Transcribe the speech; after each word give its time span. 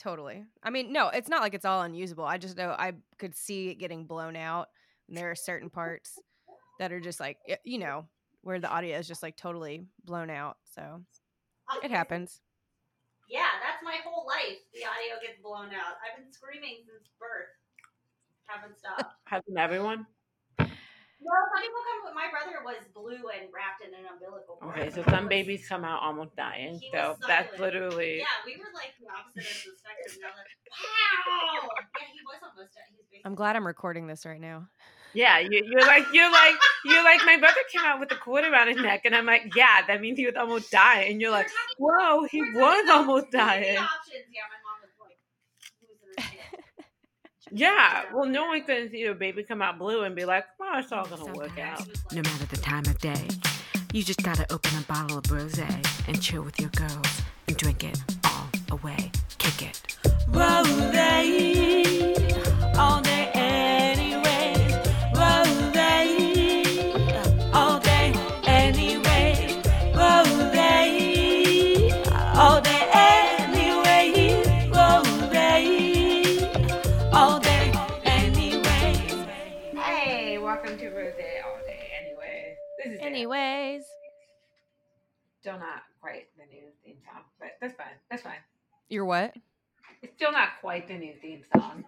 totally. 0.00 0.44
I 0.62 0.70
mean, 0.70 0.92
no, 0.92 1.08
it's 1.08 1.28
not 1.28 1.42
like 1.42 1.54
it's 1.54 1.64
all 1.64 1.82
unusable. 1.82 2.24
I 2.24 2.38
just 2.38 2.56
know 2.56 2.70
I 2.70 2.94
could 3.18 3.36
see 3.36 3.68
it 3.68 3.74
getting 3.76 4.06
blown 4.06 4.34
out. 4.34 4.68
And 5.08 5.16
there 5.16 5.30
are 5.30 5.36
certain 5.36 5.70
parts 5.70 6.18
that 6.78 6.90
are 6.92 7.00
just 7.00 7.20
like, 7.20 7.36
you 7.64 7.78
know, 7.78 8.06
where 8.42 8.58
the 8.58 8.70
audio 8.70 8.96
is 8.96 9.06
just 9.06 9.22
like 9.22 9.36
totally 9.36 9.84
blown 10.04 10.30
out. 10.30 10.56
So 10.74 11.02
it 11.84 11.90
happens. 11.90 12.40
Yeah, 13.28 13.46
that's 13.62 13.84
my 13.84 13.96
whole 14.04 14.26
life. 14.26 14.58
The 14.74 14.80
audio 14.80 15.20
gets 15.22 15.40
blown 15.42 15.66
out. 15.66 15.94
I've 16.02 16.20
been 16.20 16.32
screaming 16.32 16.78
since 16.86 17.08
birth. 17.20 17.52
Haven't 18.46 18.78
stopped. 18.78 19.14
Hasn't 19.24 19.58
everyone? 19.58 20.06
No, 21.22 21.32
some 21.52 21.60
people 21.60 21.80
come. 21.84 22.14
My 22.16 22.28
brother 22.32 22.64
was 22.64 22.80
blue 22.96 23.28
and 23.28 23.52
wrapped 23.52 23.84
in 23.84 23.92
an 23.92 24.08
umbilical 24.08 24.56
cord. 24.56 24.72
Okay, 24.78 24.88
so 24.90 25.02
some 25.10 25.28
babies 25.28 25.68
come 25.68 25.84
out 25.84 26.00
almost 26.02 26.34
dying. 26.36 26.78
He 26.80 26.88
So 26.92 27.10
was 27.12 27.18
that's 27.28 27.54
silent. 27.56 27.60
literally. 27.60 28.18
Yeah, 28.18 28.24
we 28.46 28.56
were 28.56 28.72
like 28.72 28.96
the 28.96 29.06
opposite 29.12 29.44
ends 29.44 29.68
of 29.68 29.72
the 29.72 29.78
spectrum. 29.84 30.16
And 30.16 30.24
I 30.24 30.32
was 30.32 30.40
like, 30.40 30.56
wow. 30.72 31.68
Yeah, 31.76 32.08
he 32.08 32.20
was 32.24 32.40
almost. 32.40 32.72
He 32.72 32.96
was 32.96 33.04
basically. 33.12 33.22
I'm 33.24 33.34
glad 33.34 33.56
I'm 33.56 33.66
recording 33.66 34.06
this 34.06 34.24
right 34.24 34.40
now. 34.40 34.68
Yeah, 35.12 35.40
you, 35.40 35.60
you're 35.66 35.84
like 35.86 36.06
you're 36.14 36.30
like 36.30 36.54
you're 36.84 37.02
like 37.04 37.20
my 37.26 37.36
brother 37.36 37.60
came 37.72 37.82
out 37.84 37.98
with 38.00 38.12
a 38.12 38.16
cord 38.16 38.44
around 38.44 38.68
his 38.68 38.76
neck, 38.80 39.02
and 39.04 39.14
I'm 39.14 39.26
like, 39.26 39.52
yeah, 39.56 39.82
that 39.88 40.00
means 40.00 40.16
he 40.18 40.24
was 40.24 40.36
almost 40.36 40.70
dying. 40.70 41.12
And 41.12 41.20
you're 41.20 41.32
like, 41.32 41.48
whoa, 41.78 42.24
he 42.30 42.40
was 42.40 42.88
almost 42.88 43.30
dying. 43.32 43.76
Options. 43.76 44.24
Yeah, 44.32 44.46
my 44.48 44.60
mom 44.62 44.78
was 44.80 44.94
like 45.02 45.18
losing 45.82 45.98
her 46.16 46.22
shit. 46.22 46.64
Yeah, 47.52 48.04
well, 48.14 48.26
no 48.26 48.46
one 48.46 48.62
can 48.62 48.90
see 48.90 49.04
a 49.04 49.14
baby 49.14 49.42
come 49.42 49.60
out 49.62 49.78
blue 49.78 50.02
and 50.02 50.14
be 50.14 50.24
like, 50.24 50.46
oh, 50.60 50.78
it's 50.78 50.92
all 50.92 51.06
gonna 51.06 51.32
work 51.32 51.58
out. 51.58 51.80
he 51.82 51.88
was 51.90 52.04
like- 52.04 52.12
No 52.12 52.22
matter 52.30 52.46
the 52.46 52.56
time 52.58 52.84
of 52.86 52.98
day, 52.98 53.26
you 53.92 54.02
just 54.04 54.22
gotta 54.22 54.46
open 54.52 54.70
a 54.78 54.82
bottle 54.82 55.18
of 55.18 55.30
rose 55.30 55.58
and 55.58 56.22
chill 56.22 56.42
with 56.42 56.60
your 56.60 56.70
girls 56.70 57.22
and 57.48 57.56
drink 57.56 57.82
it 57.84 57.98
all 58.24 58.48
away. 58.70 59.10
Kick 59.38 59.62
it. 59.62 59.96
Rose 60.28 60.68
all 62.78 63.00
day 63.02 63.29
Hey, 80.80 80.86
Rose 80.86 81.12
All 81.44 81.58
Day. 81.66 81.90
Anyway, 82.00 82.56
this 82.78 82.94
is 82.94 83.00
it. 83.00 83.02
Anyways, 83.02 83.82
still 85.38 85.58
not 85.58 85.82
quite 86.00 86.28
the 86.38 86.46
new 86.46 86.68
theme 86.82 86.96
song, 87.04 87.24
but 87.38 87.50
that's 87.60 87.74
fine. 87.74 87.98
That's 88.10 88.22
fine. 88.22 88.38
you're 88.88 89.04
what? 89.04 89.34
It's 90.00 90.14
still 90.16 90.32
not 90.32 90.48
quite 90.62 90.88
the 90.88 90.94
new 90.94 91.12
theme 91.20 91.42
song. 91.54 91.84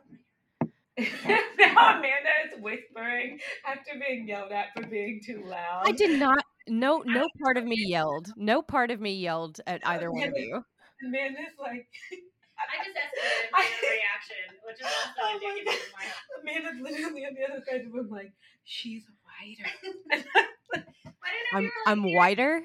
now 0.98 1.96
Amanda 1.96 2.32
is 2.52 2.60
whispering 2.60 3.38
after 3.66 3.92
being 3.98 4.28
yelled 4.28 4.52
at 4.52 4.74
for 4.76 4.86
being 4.86 5.22
too 5.24 5.42
loud. 5.46 5.84
I 5.86 5.92
did 5.92 6.20
not. 6.20 6.44
No, 6.68 7.02
no 7.06 7.26
part 7.42 7.56
of 7.56 7.64
me 7.64 7.76
yelled. 7.88 8.30
No 8.36 8.60
part 8.60 8.90
of 8.90 9.00
me 9.00 9.14
yelled 9.14 9.58
at 9.66 9.80
either 9.86 10.12
one 10.12 10.28
of 10.28 10.36
you. 10.36 10.62
Amanda's 11.02 11.54
like, 11.58 11.86
I 12.73 12.84
just 12.84 12.97
asked 12.97 13.15
estimated 13.20 13.53
my 13.53 13.67
reaction, 13.84 14.45
which 14.65 14.81
is 14.81 14.87
also 14.89 15.20
Oh 15.20 15.28
my 15.28 15.51
indicative 15.53 15.77
of 15.77 15.92
my. 15.92 16.05
Amanda's 16.41 16.81
literally 16.81 17.23
on 17.27 17.34
the 17.34 17.45
other 17.45 17.61
side 17.65 17.81
of 17.81 17.87
the 17.87 17.92
room, 17.92 18.09
like, 18.11 18.33
she's 18.65 19.05
a 19.05 19.15
writer. 19.28 19.69
I 20.11 20.17
didn't 20.17 21.53
know 21.53 21.59
I'm 21.59 21.62
you 21.65 21.70
were 21.70 21.91
I'm 21.91 22.03
like, 22.03 22.17
whiter. 22.17 22.62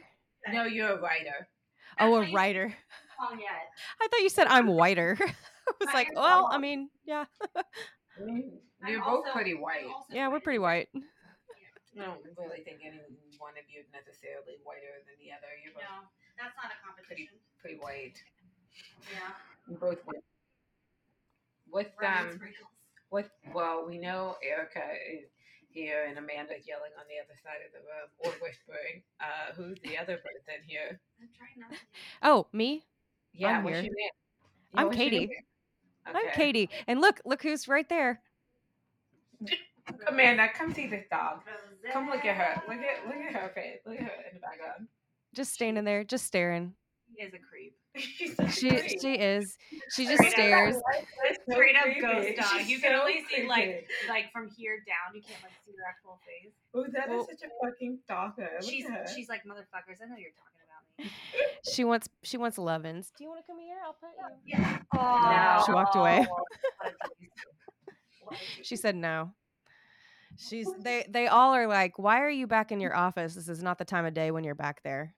no, 0.51 0.63
you're 0.65 0.93
a 0.97 1.01
writer. 1.01 1.47
Oh, 1.99 2.15
a 2.21 2.31
writer. 2.31 2.73
song 3.19 3.39
yet. 3.39 3.67
I 4.01 4.07
thought 4.07 4.21
you 4.21 4.29
said 4.29 4.47
I'm 4.47 4.67
whiter. 4.67 5.17
I 5.21 5.71
was 5.81 5.87
Not 5.91 5.93
like, 5.93 6.07
your 6.13 6.21
well, 6.21 6.47
I 6.51 6.57
mean, 6.57 6.89
yeah, 7.03 7.25
I 7.57 8.23
mean, 8.23 8.59
I'm 8.81 8.87
you're 8.93 9.03
also- 9.03 9.23
both 9.25 9.33
pretty 9.33 9.53
white. 9.53 9.83
I'm 9.85 9.93
also 9.93 10.13
yeah, 10.15 10.27
we're 10.29 10.39
pretty 10.39 10.59
white. 10.59 10.87
I 11.97 12.05
don't 12.05 12.21
really 12.37 12.61
think 12.61 12.85
any 12.85 13.01
one 13.41 13.57
of 13.57 13.65
you 13.65 13.81
is 13.81 13.89
necessarily 13.89 14.61
whiter 14.61 15.01
than 15.09 15.17
the 15.17 15.33
other. 15.33 15.49
You're 15.65 15.73
both 15.73 15.81
No, 15.81 16.05
that's 16.37 16.53
not 16.53 16.69
a 16.69 16.77
competition. 16.85 17.33
pretty 17.59 17.81
white. 17.81 18.21
Yeah. 19.11 19.19
You're 19.67 19.79
both 19.79 19.99
white. 20.05 20.23
With 21.71 21.87
Ryan 22.01 22.31
um, 22.31 22.39
with 23.11 23.29
well, 23.53 23.85
we 23.87 23.97
know 23.97 24.35
Erica 24.43 24.83
is 25.13 25.29
here 25.69 26.05
and 26.07 26.17
Amanda 26.17 26.53
yelling 26.65 26.91
on 26.97 27.05
the 27.07 27.19
other 27.23 27.37
side 27.43 27.61
of 27.65 27.71
the 27.71 27.79
room 27.79 28.09
or 28.19 28.31
whispering. 28.41 29.03
Uh, 29.21 29.53
who's 29.55 29.77
the 29.83 29.97
other 29.97 30.17
person 30.17 30.61
here? 30.65 30.99
I'm 31.21 31.29
trying 31.37 31.59
not 31.59 31.71
to. 31.71 31.77
Oh, 32.23 32.47
me? 32.51 32.85
Yeah, 33.33 33.57
I'm 33.57 33.63
what's 33.63 33.75
here. 33.75 33.85
your 33.85 33.95
name? 33.95 34.09
I'm 34.75 34.85
what's 34.87 34.97
Katie. 34.97 35.19
name? 35.19 35.29
I'm 36.07 36.31
Katie. 36.33 36.69
And 36.87 37.01
look, 37.01 37.21
look 37.25 37.43
who's 37.43 37.67
right 37.67 37.87
there. 37.87 38.21
Amanda, 40.07 40.49
come 40.53 40.73
see 40.73 40.87
this 40.87 41.05
dog. 41.11 41.41
Come 41.91 42.09
look 42.09 42.25
at 42.25 42.35
her. 42.35 42.61
Look 42.67 42.77
at 42.77 43.07
look 43.07 43.15
at 43.15 43.33
her 43.33 43.51
face. 43.53 43.79
Look 43.85 43.95
at 43.95 44.03
her 44.03 44.11
in 44.29 44.35
the 44.35 44.39
background. 44.39 44.87
Just 45.33 45.53
standing 45.53 45.83
there, 45.83 46.03
just 46.03 46.25
staring. 46.25 46.73
He 47.17 47.23
is 47.23 47.33
a 47.33 47.39
creep. 47.39 47.73
She's 47.97 48.35
so 48.35 48.47
She 48.47 48.69
pretty. 48.69 48.99
she 48.99 49.13
is. 49.15 49.57
She 49.95 50.05
just 50.05 50.17
Straight 50.17 50.31
stares. 50.33 50.75
That's 50.75 51.39
so 51.49 51.53
Straight 51.53 51.75
up 51.75 51.83
creepy. 51.83 52.01
ghost 52.01 52.29
dog. 52.37 52.59
She's 52.59 52.69
You 52.69 52.79
can 52.79 52.91
so 52.93 52.99
only 53.01 53.23
see, 53.29 53.47
like. 53.47 53.89
Like 54.07 54.31
from 54.31 54.49
here 54.55 54.77
down, 54.85 55.15
you 55.15 55.21
can't 55.21 55.41
like 55.41 55.53
see 55.65 55.71
her 55.77 55.83
actual 55.89 56.19
face. 56.25 56.53
Oh, 56.75 56.85
that 56.93 57.05
is 57.09 57.15
Well- 57.15 57.27
such 57.27 57.41
a 57.49 57.65
fucking 57.65 57.97
stalker. 58.03 58.49
Look 58.61 58.69
She's 58.69 58.85
she's 59.15 59.29
like 59.29 59.43
motherfuckers. 59.45 59.97
I 60.03 60.05
know 60.09 60.15
you're 60.17 60.31
talking 60.37 60.61
about 60.63 61.05
me. 61.05 61.11
She 61.73 61.83
wants 61.83 62.07
she 62.23 62.37
wants 62.37 62.57
lovin's. 62.57 63.11
Do 63.17 63.23
you 63.23 63.29
want 63.29 63.41
to 63.41 63.47
come 63.51 63.59
here? 63.59 63.77
I'll 63.85 63.95
pet 63.99 64.11
you. 64.45 64.57
Yeah. 64.57 64.79
No. 64.93 65.63
She 65.65 65.71
walked 65.71 65.95
away. 65.95 66.25
Oh. 66.31 66.43
She 68.61 68.75
said 68.75 68.95
no. 68.95 69.31
She's 70.37 70.67
they 70.81 71.05
they 71.09 71.27
all 71.27 71.53
are 71.53 71.65
like, 71.67 71.97
why 71.97 72.21
are 72.21 72.29
you 72.29 72.45
back 72.45 72.71
in 72.71 72.79
your 72.79 72.95
office? 72.95 73.33
This 73.35 73.47
is 73.47 73.63
not 73.63 73.77
the 73.77 73.85
time 73.85 74.05
of 74.05 74.13
day 74.13 74.31
when 74.31 74.43
you're 74.43 74.53
back 74.55 74.83
there. 74.83 75.13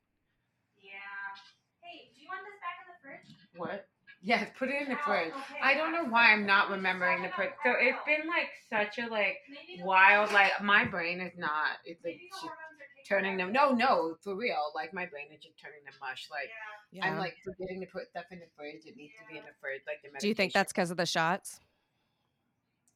What? 3.60 3.86
Yes, 4.22 4.50
put 4.58 4.68
it 4.70 4.82
in 4.82 4.90
the 4.90 4.96
Oh, 5.00 5.04
fridge. 5.06 5.32
okay. 5.34 5.60
I 5.64 5.74
don't 5.76 5.94
know 5.94 6.04
why 6.06 6.34
I'm 6.34 6.46
not 6.46 6.70
remembering 6.70 7.22
the 7.24 7.30
fridge. 7.30 7.52
So 7.64 7.72
it's 7.80 7.98
been 8.06 8.28
like 8.28 8.50
such 8.70 8.98
a 9.00 9.08
like 9.10 9.38
wild 9.82 10.32
like 10.34 10.52
my 10.62 10.84
brain 10.86 11.22
is 11.22 11.32
not 11.38 11.78
it's 11.86 12.04
like 12.04 12.16
maybe 12.16 12.28
the 12.30 12.36
just 12.36 12.42
hormones 12.42 12.82
are 12.82 12.90
kicking 12.96 13.08
turning 13.08 13.32
in. 13.34 13.38
them 13.38 13.54
no 13.54 13.72
no 13.72 14.16
for 14.24 14.36
real 14.36 14.72
like 14.76 14.94
my 14.94 15.06
brain 15.06 15.28
is 15.34 15.42
just 15.42 15.58
turning 15.58 15.84
them 15.86 15.94
mush 16.02 16.28
like 16.30 16.50
Yeah. 16.92 17.06
I'm 17.08 17.18
like 17.18 17.36
forgetting 17.46 17.80
to 17.80 17.86
put 17.88 18.10
stuff 18.10 18.26
in 18.32 18.40
the 18.40 18.46
fridge 18.58 18.84
it 18.86 18.98
needs 18.98 19.14
to 19.20 19.26
be 19.32 19.38
in 19.38 19.44
the 19.46 19.56
fridge 19.62 19.82
like 19.88 20.02
the 20.04 20.10
Do 20.20 20.28
you 20.28 20.34
think 20.36 20.52
that's 20.54 20.74
because 20.74 20.92
of 20.92 20.98
the 20.98 21.06
shots? 21.06 21.60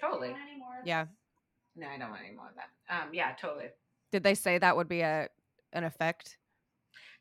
Totally 0.01 0.29
want 0.31 0.41
any 0.49 0.59
more 0.59 0.79
of 0.81 0.85
Yeah. 0.87 1.05
no 1.75 1.87
I 1.87 1.97
don't 1.97 2.09
want 2.09 2.21
any 2.25 2.35
more 2.35 2.47
of 2.49 2.55
that 2.55 2.69
um 3.03 3.13
yeah 3.13 3.31
totally 3.39 3.67
Did 4.11 4.23
they 4.23 4.35
say 4.35 4.57
that 4.57 4.75
would 4.75 4.89
be 4.89 5.01
a 5.01 5.29
an 5.71 5.83
effect? 5.85 6.37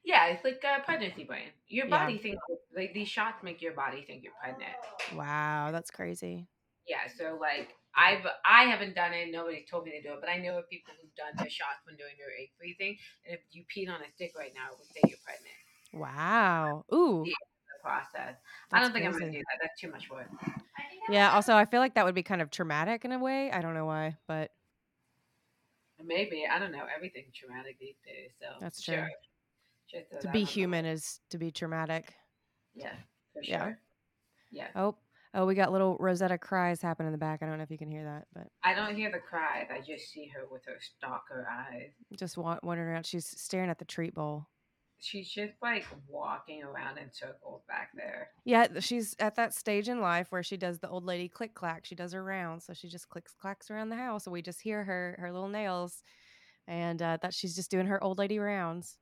Yeah 0.04 0.26
it's 0.26 0.44
like 0.44 0.62
a 0.64 0.82
pregnancy 0.84 1.22
mm-hmm. 1.22 1.28
brain 1.28 1.48
your 1.68 1.86
Yeah. 1.86 1.98
body 2.04 2.18
thinks 2.18 2.40
like 2.76 2.92
these 2.94 3.08
shots 3.08 3.42
make 3.42 3.62
your 3.62 3.72
body 3.74 4.04
think 4.06 4.22
you're 4.22 4.32
pregnant 4.40 4.72
Wow, 5.16 5.70
that's 5.72 5.90
crazy. 5.90 6.48
yeah 6.86 7.06
so 7.16 7.38
like 7.40 7.74
I've 7.94 8.24
I 8.46 8.64
haven't 8.64 8.94
done 8.94 9.12
it. 9.12 9.30
Nobody's 9.30 9.68
told 9.68 9.84
me 9.84 9.90
to 9.92 10.02
do 10.02 10.14
it, 10.14 10.20
but 10.20 10.30
I 10.30 10.38
know 10.38 10.56
of 10.58 10.68
people 10.70 10.94
who've 11.00 11.14
done 11.14 11.32
their 11.36 11.50
shots 11.50 11.84
when 11.84 11.96
doing 11.96 12.14
their 12.16 12.32
egg 12.40 12.48
freezing. 12.56 12.96
And 13.26 13.36
if 13.36 13.40
you 13.52 13.64
peed 13.68 13.92
on 13.92 14.00
a 14.00 14.08
stick 14.14 14.32
right 14.36 14.52
now, 14.54 14.72
it 14.72 14.78
would 14.78 14.88
say 14.88 15.00
you're 15.06 15.18
pregnant. 15.24 15.60
Wow. 15.92 16.84
Ooh. 16.92 17.22
Yeah. 17.26 17.34
The 17.68 17.82
process. 17.82 18.36
I 18.72 18.80
don't 18.80 18.92
think 18.92 19.04
I'm 19.04 19.12
gonna 19.12 19.30
do 19.30 19.38
that. 19.38 19.58
That's 19.60 19.78
too 19.78 19.90
much 19.90 20.08
work. 20.10 20.28
I 20.40 20.88
think 20.88 21.02
I 21.08 21.12
Yeah, 21.12 21.32
also 21.32 21.54
I 21.54 21.66
feel 21.66 21.80
like 21.80 21.94
that 21.96 22.04
would 22.06 22.14
be 22.14 22.22
kind 22.22 22.40
of 22.40 22.50
traumatic 22.50 23.04
in 23.04 23.12
a 23.12 23.18
way. 23.18 23.50
I 23.50 23.60
don't 23.60 23.74
know 23.74 23.84
why, 23.84 24.16
but 24.26 24.52
Maybe 26.02 26.46
I 26.50 26.58
don't 26.58 26.72
know. 26.72 26.86
Everything's 26.94 27.34
traumatic 27.34 27.76
these 27.78 27.94
days. 28.04 28.30
So 28.40 28.46
That's 28.60 28.80
true. 28.82 28.94
sure. 28.94 29.08
To 30.20 30.28
be 30.28 30.44
human 30.44 30.84
is 30.84 31.20
to 31.30 31.38
be 31.38 31.50
traumatic. 31.50 32.14
Yeah. 32.74 32.94
For 33.32 33.42
Yeah. 33.42 33.64
sure. 33.64 33.78
Yeah. 34.50 34.68
Oh, 34.74 34.96
oh, 35.34 35.46
we 35.46 35.54
got 35.54 35.72
little 35.72 35.96
Rosetta 35.98 36.38
cries 36.38 36.80
happen 36.82 37.06
in 37.06 37.12
the 37.12 37.18
back. 37.18 37.42
I 37.42 37.46
don't 37.46 37.56
know 37.58 37.62
if 37.64 37.70
you 37.70 37.78
can 37.78 37.90
hear 37.90 38.04
that, 38.04 38.26
but 38.34 38.48
I 38.62 38.74
don't 38.74 38.94
hear 38.96 39.10
the 39.10 39.18
cries. 39.18 39.68
I 39.70 39.80
just 39.80 40.10
see 40.10 40.26
her 40.28 40.42
with 40.50 40.64
her 40.66 40.76
stalker 40.80 41.48
eyes. 41.50 41.90
just 42.16 42.36
wa- 42.36 42.58
wandering 42.62 42.88
around. 42.90 43.06
She's 43.06 43.26
staring 43.26 43.70
at 43.70 43.78
the 43.78 43.84
treat 43.84 44.14
bowl. 44.14 44.46
She's 44.98 45.28
just 45.28 45.54
like 45.60 45.84
walking 46.08 46.62
around 46.62 46.96
in 46.98 47.12
circles 47.12 47.62
back 47.66 47.90
there. 47.94 48.28
Yeah, 48.44 48.78
she's 48.78 49.16
at 49.18 49.34
that 49.34 49.52
stage 49.52 49.88
in 49.88 50.00
life 50.00 50.30
where 50.30 50.44
she 50.44 50.56
does 50.56 50.78
the 50.78 50.88
old 50.88 51.04
lady 51.04 51.28
click 51.28 51.54
clack. 51.54 51.84
She 51.84 51.96
does 51.96 52.12
her 52.12 52.22
rounds, 52.22 52.64
so 52.66 52.72
she 52.72 52.88
just 52.88 53.08
clicks 53.08 53.34
clacks 53.34 53.68
around 53.70 53.88
the 53.88 53.96
house, 53.96 54.26
and 54.26 54.32
we 54.32 54.42
just 54.42 54.60
hear 54.60 54.84
her 54.84 55.16
her 55.18 55.32
little 55.32 55.48
nails, 55.48 56.04
and 56.68 57.02
uh, 57.02 57.18
that 57.22 57.34
she's 57.34 57.56
just 57.56 57.68
doing 57.70 57.86
her 57.86 58.02
old 58.04 58.18
lady 58.18 58.38
rounds. 58.38 58.96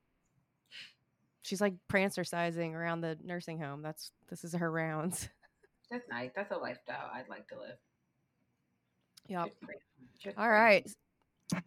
She's 1.43 1.61
like 1.61 1.73
prancercising 1.91 2.73
around 2.73 3.01
the 3.01 3.17
nursing 3.23 3.59
home. 3.59 3.81
That's 3.81 4.11
this 4.29 4.43
is 4.43 4.53
her 4.53 4.71
rounds. 4.71 5.29
That's 5.89 6.07
nice. 6.09 6.31
That's 6.35 6.51
a 6.51 6.57
lifestyle 6.57 7.09
I'd 7.13 7.27
like 7.29 7.47
to 7.49 7.55
live. 7.59 7.77
Yep. 9.27 9.45
Just 9.47 9.61
pray- 9.61 9.75
just 10.23 10.37
All 10.37 10.45
pray. 10.45 10.53
right. 10.53 10.91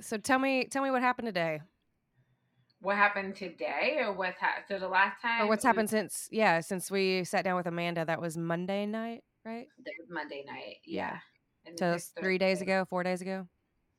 So 0.00 0.17
tell 0.17 0.38
me 0.38 0.65
tell 0.67 0.82
me 0.82 0.91
what 0.91 1.03
happened 1.03 1.26
today, 1.26 1.61
What 2.81 2.97
happened 2.97 3.37
today, 3.37 3.97
or 4.00 4.12
what's 4.12 4.38
happened? 4.41 4.65
So 4.69 4.79
the 4.79 4.88
last 4.88 5.21
time, 5.21 5.43
or 5.43 5.47
what's 5.49 5.65
we- 5.65 5.69
happened 5.69 5.91
since 5.91 6.29
yeah 6.32 6.61
since 6.61 6.91
we 6.91 7.25
sat 7.25 7.44
down 7.44 7.56
with 7.56 7.67
Amanda. 7.67 8.05
That 8.05 8.21
was 8.21 8.37
Monday 8.38 8.87
night. 8.87 9.25
right? 9.44 9.67
That 9.85 9.93
was 9.99 10.09
Monday 10.11 10.43
night. 10.47 10.76
Yeah. 10.87 11.19
Yeah. 11.67 11.73
So 11.79 11.99
three 12.21 12.38
days 12.38 12.61
ago, 12.62 12.87
four 12.88 13.03
days 13.03 13.21
ago. 13.21 13.47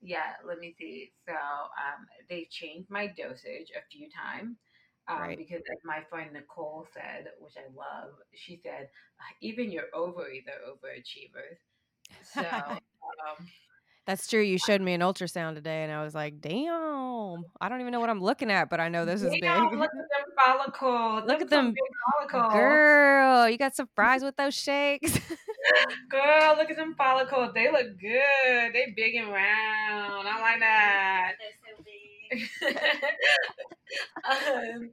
Yeah, 0.01 0.33
let 0.48 0.60
me 0.60 0.74
see. 0.77 1.12
So 1.27 1.33
um, 1.33 2.06
they 2.30 2.48
changed 2.51 2.89
my 2.92 3.07
dosage 3.07 3.72
a 3.75 3.81
few 3.92 4.07
times. 4.10 4.56
Um, 5.07 5.19
Right. 5.19 5.37
Because 5.37 5.61
as 5.71 5.77
my 5.83 6.01
friend 6.09 6.31
Nicole 6.33 6.87
said, 6.93 7.27
which 7.39 7.53
I 7.57 7.67
love, 7.75 8.13
she 8.33 8.59
said, 8.63 8.89
even 9.41 9.71
your 9.71 9.85
ovaries 9.93 10.45
are 10.47 10.71
overachievers. 10.71 11.57
So 12.33 12.41
um, 13.29 13.47
That's 14.05 14.27
true. 14.27 14.41
You 14.41 14.57
showed 14.57 14.81
me 14.81 14.93
an 14.93 15.01
ultrasound 15.01 15.55
today, 15.55 15.83
and 15.83 15.91
I 15.91 16.03
was 16.03 16.13
like, 16.13 16.39
"Damn, 16.39 17.43
I 17.59 17.69
don't 17.69 17.81
even 17.81 17.91
know 17.91 17.99
what 17.99 18.09
I'm 18.09 18.21
looking 18.21 18.51
at, 18.51 18.69
but 18.69 18.79
I 18.79 18.87
know 18.87 19.05
this 19.05 19.23
is 19.23 19.33
damn, 19.41 19.69
big." 19.69 19.79
look 19.79 19.89
at 19.89 19.95
them 19.95 20.35
follicles. 20.45 21.23
Look 21.27 21.39
Them 21.39 21.41
at 21.41 21.49
them 21.49 21.75
follicles. 22.31 22.53
Girl, 22.53 23.49
you 23.49 23.57
got 23.57 23.75
some 23.75 23.89
fries 23.95 24.23
with 24.23 24.35
those 24.35 24.53
shakes. 24.53 25.19
Girl, 26.09 26.55
look 26.57 26.69
at 26.69 26.77
them 26.77 26.93
follicles. 26.95 27.51
They 27.55 27.71
look 27.71 27.99
good. 27.99 28.73
They 28.73 28.93
big 28.95 29.15
and 29.15 29.29
round. 29.29 30.27
I 30.27 30.39
like 30.39 30.59
that. 30.59 31.33
They're 32.39 32.79
so 32.79 32.79
big. 33.15 33.17
um, 34.25 34.91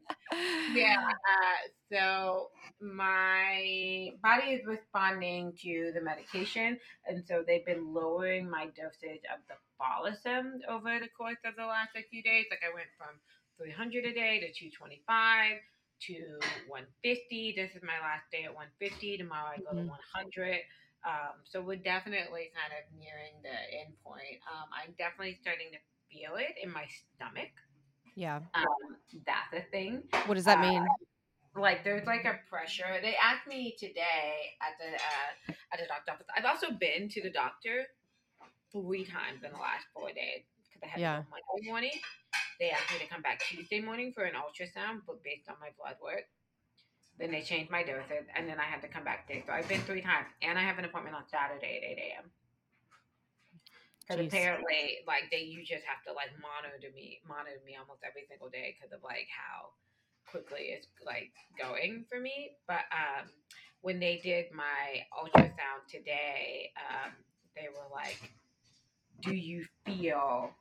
yeah. 0.66 0.96
Uh, 1.28 1.68
so 1.90 2.50
my 2.80 4.12
body 4.22 4.52
is 4.52 4.66
responding 4.66 5.52
to 5.62 5.92
the 5.94 6.00
medication, 6.00 6.78
and 7.06 7.24
so 7.26 7.42
they've 7.46 7.66
been 7.66 7.92
lowering 7.92 8.48
my 8.48 8.66
dosage 8.66 9.22
of 9.32 9.40
the 9.48 9.54
Follistim 9.80 10.60
over 10.68 10.98
the 11.00 11.08
course 11.16 11.38
of 11.44 11.56
the 11.56 11.66
last 11.66 11.90
like, 11.94 12.08
few 12.10 12.22
days. 12.22 12.46
Like 12.50 12.62
I 12.68 12.74
went 12.74 12.88
from 12.96 13.20
300 13.58 14.04
a 14.06 14.12
day 14.14 14.40
to 14.40 14.52
225 14.52 15.58
to 16.08 16.38
150. 16.66 17.52
This 17.56 17.74
is 17.76 17.82
my 17.82 17.98
last 18.00 18.30
day 18.32 18.44
at 18.44 18.54
150. 18.54 19.18
Tomorrow 19.18 19.50
I 19.54 19.58
go 19.58 19.74
to 19.74 19.82
Mhm. 19.82 19.88
100. 19.88 20.60
Um, 21.04 21.42
so 21.44 21.60
we're 21.62 21.76
definitely 21.82 22.50
kind 22.54 22.72
of 22.78 22.86
nearing 22.98 23.34
the 23.42 23.56
end 23.74 23.94
point. 24.04 24.38
Um, 24.50 24.68
I'm 24.70 24.92
definitely 24.98 25.38
starting 25.42 25.70
to 25.72 25.78
feel 26.12 26.36
it 26.36 26.54
in 26.62 26.70
my 26.72 26.84
stomach. 27.14 27.50
yeah. 28.14 28.40
Um, 28.54 28.96
that's 29.26 29.52
a 29.54 29.70
thing. 29.70 30.02
What 30.26 30.34
does 30.34 30.44
that 30.44 30.58
Uh, 30.58 30.68
mean? 30.70 30.86
Like 31.54 31.84
there's 31.84 32.06
like 32.06 32.24
a 32.24 32.40
pressure. 32.48 32.98
They 33.02 33.14
asked 33.16 33.46
me 33.46 33.76
today 33.78 34.56
at 34.62 34.72
the 34.80 34.96
uh, 34.96 35.56
at 35.72 35.78
the 35.80 35.86
doctor's 35.86 36.14
office. 36.14 36.26
I've 36.34 36.46
also 36.46 36.70
been 36.70 37.08
to 37.10 37.20
the 37.22 37.30
doctor 37.30 37.86
three 38.72 39.04
times 39.04 39.44
in 39.44 39.52
the 39.52 39.58
last 39.58 39.84
four 39.92 40.08
days 40.12 40.44
because 40.64 40.80
I 40.82 40.86
had 40.88 41.00
Yeah. 41.00 41.16
Monday 41.28 41.68
morning. 41.68 41.92
They 42.58 42.70
asked 42.70 42.90
me 42.92 42.98
to 43.00 43.06
come 43.06 43.20
back 43.20 43.42
Tuesday 43.44 43.80
morning 43.80 44.12
for 44.14 44.24
an 44.24 44.32
ultrasound, 44.34 45.02
but 45.06 45.22
based 45.22 45.48
on 45.50 45.56
my 45.60 45.68
blood 45.76 45.96
work. 46.02 46.24
Then 47.18 47.30
they 47.30 47.42
changed 47.42 47.70
my 47.70 47.82
dosage, 47.82 48.24
and 48.34 48.48
then 48.48 48.58
I 48.58 48.64
had 48.64 48.80
to 48.80 48.88
come 48.88 49.04
back 49.04 49.26
today. 49.28 49.42
So 49.46 49.52
I've 49.52 49.68
been 49.68 49.82
three 49.82 50.00
times, 50.00 50.28
and 50.40 50.58
I 50.58 50.62
have 50.62 50.78
an 50.78 50.86
appointment 50.86 51.14
on 51.14 51.24
Saturday 51.28 51.76
at 51.76 51.84
eight 51.84 51.98
a.m. 52.16 52.30
Because 54.12 54.26
Jeez. 54.26 54.28
apparently, 54.28 54.98
like 55.06 55.24
they, 55.30 55.40
you 55.42 55.64
just 55.64 55.84
have 55.84 56.04
to 56.06 56.12
like 56.12 56.30
monitor 56.40 56.92
me, 56.94 57.20
monitor 57.26 57.60
me 57.64 57.76
almost 57.80 58.02
every 58.06 58.24
single 58.28 58.50
day 58.50 58.76
because 58.76 58.92
of 58.92 59.02
like 59.02 59.28
how 59.32 59.72
quickly 60.30 60.72
it's 60.76 60.88
like 61.04 61.32
going 61.58 62.04
for 62.10 62.20
me. 62.20 62.52
But 62.68 62.84
um, 62.92 63.28
when 63.80 64.00
they 64.00 64.20
did 64.22 64.46
my 64.52 65.04
ultrasound 65.16 65.88
today, 65.90 66.70
um, 66.76 67.12
they 67.56 67.68
were 67.68 67.88
like, 67.92 68.18
"Do 69.20 69.34
you 69.34 69.66
feel 69.86 70.54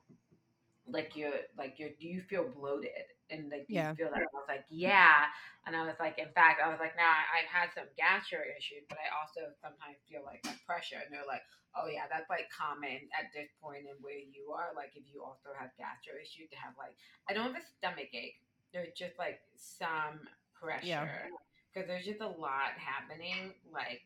like 0.92 1.16
you're 1.16 1.48
like 1.58 1.80
you're? 1.80 1.90
Do 2.00 2.08
you 2.08 2.22
feel 2.22 2.48
bloated?" 2.48 3.12
And 3.30 3.50
like, 3.50 3.68
do 3.68 3.74
Yeah. 3.74 3.90
you 3.90 3.96
feel 3.96 4.10
that? 4.12 4.20
I 4.22 4.32
was 4.34 4.48
like, 4.48 4.66
"Yeah." 4.70 5.26
And 5.66 5.76
I 5.76 5.86
was 5.86 5.96
like, 6.00 6.18
in 6.20 6.28
fact, 6.34 6.60
I 6.64 6.68
was 6.70 6.80
like, 6.80 6.96
"Now 6.98 7.08
nah, 7.08 7.32
I've 7.38 7.48
had 7.48 7.70
some 7.74 7.88
gastro 7.96 8.40
issues, 8.58 8.84
but 8.90 8.98
I 9.00 9.08
also 9.16 9.54
sometimes 9.62 9.98
feel 10.10 10.24
like 10.26 10.44
that 10.44 10.60
pressure." 10.66 11.00
And 11.00 11.14
they're 11.14 11.28
like, 11.28 11.44
"Oh 11.76 11.88
yeah, 11.88 12.06
that's 12.12 12.30
like 12.30 12.52
common 12.52 13.08
at 13.16 13.32
this 13.34 13.50
point 13.62 13.88
in 13.88 13.96
where 14.02 14.20
you 14.20 14.52
are. 14.52 14.76
Like 14.76 14.92
if 14.96 15.04
you 15.08 15.24
also 15.24 15.56
have 15.58 15.72
gastro 15.80 16.20
issues, 16.20 16.50
to 16.52 16.58
have 16.60 16.76
like 16.78 16.96
I 17.30 17.34
don't 17.34 17.48
have 17.48 17.62
a 17.62 17.66
stomach 17.80 18.12
ache. 18.14 18.42
There's 18.74 18.94
just 18.96 19.18
like 19.20 19.40
some 19.56 20.28
pressure 20.54 21.30
because 21.74 21.88
there's 21.88 22.06
just 22.06 22.22
a 22.22 22.28
lot 22.28 22.76
happening 22.78 23.54
like 23.72 24.02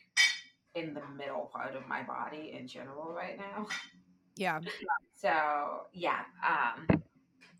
in 0.75 0.93
the 0.93 1.01
middle 1.17 1.49
part 1.51 1.75
of 1.75 1.87
my 1.87 2.03
body 2.03 2.53
in 2.57 2.67
general 2.67 3.13
right 3.13 3.37
now. 3.37 3.67
Yeah. 4.35 4.59
So 5.15 5.31
yeah, 5.93 6.21
um, 6.47 7.01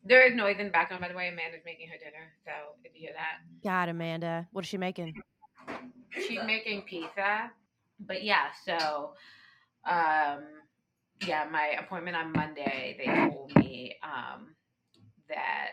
there 0.04 0.25
is 0.27 0.36
noise 0.36 0.57
in 0.60 0.66
the 0.66 0.72
background. 0.72 1.01
By 1.01 1.10
the 1.10 1.16
way, 1.16 1.30
Amanda's 1.30 1.62
making 1.66 1.88
her 1.88 1.98
dinner. 1.98 2.31
So 2.44 2.51
if 2.83 2.94
you 2.94 3.01
hear 3.01 3.13
that, 3.13 3.42
God, 3.63 3.89
Amanda, 3.89 4.48
what 4.51 4.66
is 4.66 4.69
she 4.69 4.77
making? 4.77 5.13
she's 6.12 6.39
making 6.45 6.81
pizza. 6.83 7.51
But 8.00 8.24
yeah, 8.24 8.48
so 8.66 9.13
um, 9.86 10.44
yeah, 11.25 11.45
my 11.51 11.75
appointment 11.80 12.18
on 12.18 12.31
Monday. 12.33 12.98
They 12.98 13.30
told 13.30 13.56
me 13.56 13.95
um, 14.04 14.56
that. 15.30 15.71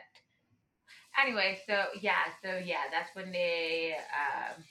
Anyway, 1.21 1.59
so 1.67 1.85
yeah, 2.01 2.31
so 2.43 2.57
yeah, 2.65 2.85
that's 2.91 3.15
when 3.15 3.33
they 3.33 3.95
um, 3.95 4.63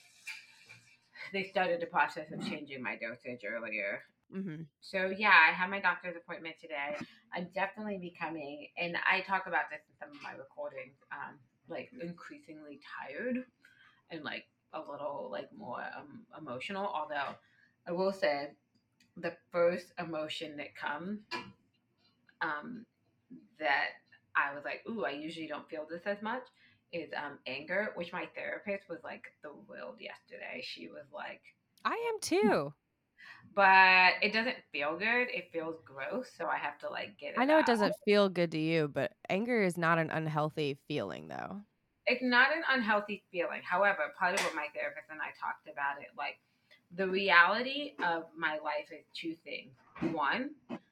they 1.34 1.44
started 1.44 1.81
the 1.81 1.86
process 1.86 2.31
of 2.31 2.42
changing 2.48 2.81
my 2.81 2.95
dosage 2.95 3.42
earlier. 3.48 4.01
Mm-hmm. 4.36 4.63
So 4.81 5.13
yeah, 5.16 5.33
I 5.50 5.51
have 5.54 5.69
my 5.69 5.80
doctor's 5.80 6.16
appointment 6.16 6.56
today. 6.60 6.95
I'm 7.33 7.50
definitely 7.54 7.98
becoming, 7.98 8.68
and 8.78 8.95
I 9.10 9.22
talk 9.22 9.48
about 9.48 9.69
this 9.69 9.81
in 9.88 9.95
some 10.00 10.16
of 10.16 10.24
my 10.24 10.31
recordings, 10.31 10.95
um, 11.12 11.36
like 11.68 11.92
increasingly 12.01 12.80
tired 13.00 13.44
and 14.10 14.24
like 14.24 14.45
a 14.74 14.80
little 14.80 15.30
like 15.31 15.50
more 15.57 15.81
um, 15.98 16.22
emotional. 16.38 16.86
Although 16.86 17.36
I 17.88 17.92
will 17.92 18.13
say, 18.13 18.50
the 19.18 19.33
first 19.51 19.88
emotion 20.00 20.57
that 20.57 20.75
comes, 20.75 21.19
um, 22.42 22.86
that 23.60 23.89
I 24.36 24.56
was 24.56 24.63
like, 24.63 24.81
ooh, 24.89 25.06
I 25.06 25.12
usually 25.12 25.48
don't 25.48 25.69
feel 25.69 25.86
this 25.89 26.04
as 26.06 26.22
much, 26.22 26.44
is 26.94 27.10
um 27.16 27.39
anger, 27.45 27.92
which 27.95 28.12
my 28.13 28.27
therapist 28.36 28.89
was 28.89 29.00
like 29.04 29.24
thrilled 29.42 30.00
yesterday. 30.00 30.62
She 30.63 30.88
was 30.88 31.06
like, 31.13 31.42
I 31.86 32.12
am 32.13 32.19
too. 32.22 32.74
But 33.56 34.13
it 34.21 34.33
doesn't 34.33 34.57
feel 34.71 34.98
good. 34.98 35.27
It 35.30 35.50
feels 35.51 35.75
gross, 35.86 36.30
so 36.38 36.45
I 36.45 36.57
have 36.57 36.77
to 36.80 36.89
like 36.89 37.18
get 37.18 37.33
it. 37.33 37.39
I 37.39 37.45
know 37.45 37.57
it 37.57 37.65
doesn't 37.65 37.95
feel 38.06 38.30
good 38.30 38.51
to 38.51 38.59
you, 38.59 38.88
but 38.88 39.13
anger 39.30 39.62
is 39.62 39.77
not 39.77 39.98
an 39.98 40.09
unhealthy 40.09 40.77
feeling, 40.88 41.27
though. 41.27 41.62
It's 42.07 42.24
not 42.24 42.56
an 42.56 42.63
unhealthy 42.69 43.24
feeling. 43.31 43.62
However, 43.63 44.13
part 44.18 44.33
of 44.33 44.45
what 44.45 44.56
my 44.56 44.68
therapist 44.74 45.07
and 45.09 45.21
I 45.21 45.31
talked 45.39 45.68
about 45.71 46.01
it, 46.01 46.07
like 46.18 46.39
the 46.95 47.07
reality 47.07 47.94
of 48.03 48.24
my 48.38 48.53
life 48.53 48.89
is 48.92 49.06
two 49.13 49.36
things. 49.44 49.72
One, 50.13 50.51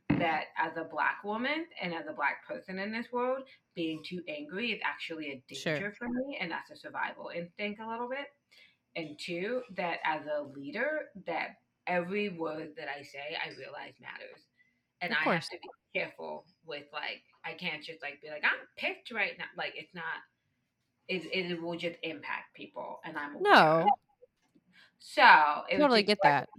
that 0.10 0.46
as 0.58 0.78
a 0.78 0.84
black 0.84 1.24
woman 1.24 1.66
and 1.82 1.94
as 1.94 2.06
a 2.08 2.14
black 2.14 2.46
person 2.48 2.80
in 2.80 2.92
this 2.92 3.08
world, 3.12 3.44
being 3.76 4.04
too 4.04 4.22
angry 4.28 4.72
is 4.72 4.82
actually 4.84 5.32
a 5.50 5.54
Sure. 5.56 5.74
danger 5.74 5.94
for 5.98 6.08
me, 6.08 6.38
and 6.40 6.52
that's 6.52 6.70
a 6.72 6.76
survival 6.76 7.32
instinct 7.36 7.82
a 7.82 7.88
little 7.88 8.10
bit. 8.10 8.28
And 8.96 9.18
two, 9.20 9.64
that 9.76 10.00
as 10.04 10.26
a 10.26 10.44
leader, 10.44 11.10
that 11.26 11.58
every 11.88 12.30
word 12.30 12.70
that 12.78 12.88
I 12.90 13.04
say, 13.04 13.38
I 13.44 13.50
realize 13.58 13.94
matters, 14.02 14.42
and 15.02 15.14
I 15.14 15.24
have 15.34 15.44
to 15.50 15.58
be 15.62 16.00
careful 16.00 16.46
with 16.66 16.86
like 16.94 17.24
I 17.46 17.54
can't 17.54 17.84
just 17.84 18.02
like 18.02 18.22
be 18.22 18.30
like 18.30 18.44
I'm 18.44 18.60
pissed 18.78 19.12
right 19.12 19.38
now. 19.38 19.46
Like 19.58 19.74
it's 19.76 19.94
not. 19.94 20.24
It, 21.08 21.24
it 21.34 21.62
will 21.62 21.78
just 21.78 21.98
impact 22.04 22.54
people, 22.56 23.00
and 23.04 23.18
I'm. 23.18 23.42
No, 23.42 23.86
So 25.00 25.64
it 25.70 25.78
totally 25.78 26.04
get 26.04 26.20
like 26.24 26.46
that. 26.46 26.50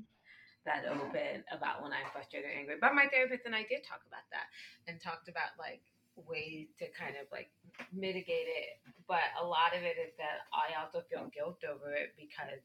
that 0.64 0.84
open 0.88 1.44
about 1.52 1.82
when 1.82 1.92
I'm 1.92 2.08
frustrated 2.12 2.50
or 2.50 2.52
angry. 2.52 2.76
But 2.80 2.94
my 2.94 3.06
therapist 3.12 3.44
and 3.46 3.54
I 3.54 3.62
did 3.68 3.84
talk 3.84 4.00
about 4.08 4.24
that 4.32 4.48
and 4.88 5.00
talked 5.00 5.28
about 5.28 5.54
like 5.58 5.82
ways 6.16 6.68
to 6.78 6.86
kind 6.90 7.16
of 7.20 7.26
like 7.30 7.50
mitigate 7.92 8.48
it. 8.48 8.80
But 9.06 9.24
a 9.40 9.44
lot 9.44 9.76
of 9.76 9.82
it 9.82 9.96
is 10.00 10.12
that 10.18 10.48
I 10.52 10.80
also 10.80 11.04
feel 11.08 11.30
guilt 11.32 11.62
over 11.68 11.92
it 11.92 12.12
because 12.16 12.64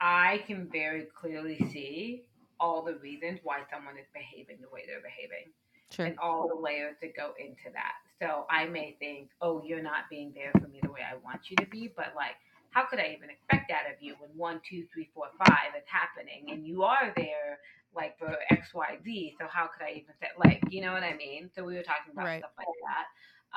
I 0.00 0.42
can 0.46 0.68
very 0.70 1.06
clearly 1.18 1.58
see 1.72 2.24
all 2.58 2.82
the 2.82 2.94
reasons 2.96 3.40
why 3.42 3.60
someone 3.70 3.96
is 3.98 4.06
behaving 4.14 4.58
the 4.60 4.68
way 4.68 4.84
they're 4.86 5.02
behaving 5.02 5.52
Sure. 5.90 6.06
and 6.06 6.18
all 6.18 6.48
the 6.48 6.54
layers 6.54 6.96
that 7.02 7.16
go 7.16 7.32
into 7.38 7.70
that. 7.72 7.94
So 8.20 8.46
I 8.50 8.66
may 8.66 8.96
think, 8.98 9.30
oh, 9.40 9.62
you're 9.64 9.82
not 9.82 10.08
being 10.10 10.32
there 10.34 10.52
for 10.60 10.68
me 10.68 10.80
the 10.82 10.90
way 10.90 11.00
I 11.00 11.16
want 11.16 11.50
you 11.50 11.56
to 11.56 11.66
be, 11.66 11.92
but 11.94 12.12
like, 12.16 12.36
how 12.70 12.86
could 12.86 13.00
I 13.00 13.14
even 13.16 13.30
expect 13.30 13.68
that 13.68 13.84
of 13.90 14.00
you 14.02 14.14
when 14.20 14.30
one, 14.36 14.60
two, 14.68 14.86
three, 14.92 15.10
four, 15.14 15.26
five 15.38 15.74
is 15.76 15.84
happening 15.86 16.50
and 16.50 16.66
you 16.66 16.82
are 16.84 17.12
there 17.16 17.58
like 17.94 18.18
for 18.18 18.36
X, 18.50 18.72
Y, 18.74 18.98
Z? 19.04 19.36
So 19.40 19.46
how 19.48 19.66
could 19.66 19.84
I 19.84 19.90
even 19.92 20.14
say 20.20 20.28
like, 20.38 20.62
you 20.70 20.80
know 20.82 20.92
what 20.92 21.02
I 21.02 21.14
mean? 21.16 21.50
So 21.54 21.64
we 21.64 21.74
were 21.74 21.82
talking 21.82 22.12
about 22.12 22.26
Right. 22.26 22.38
stuff 22.38 22.52
like 22.58 22.68
that. 22.84 23.06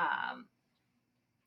Um, 0.02 0.46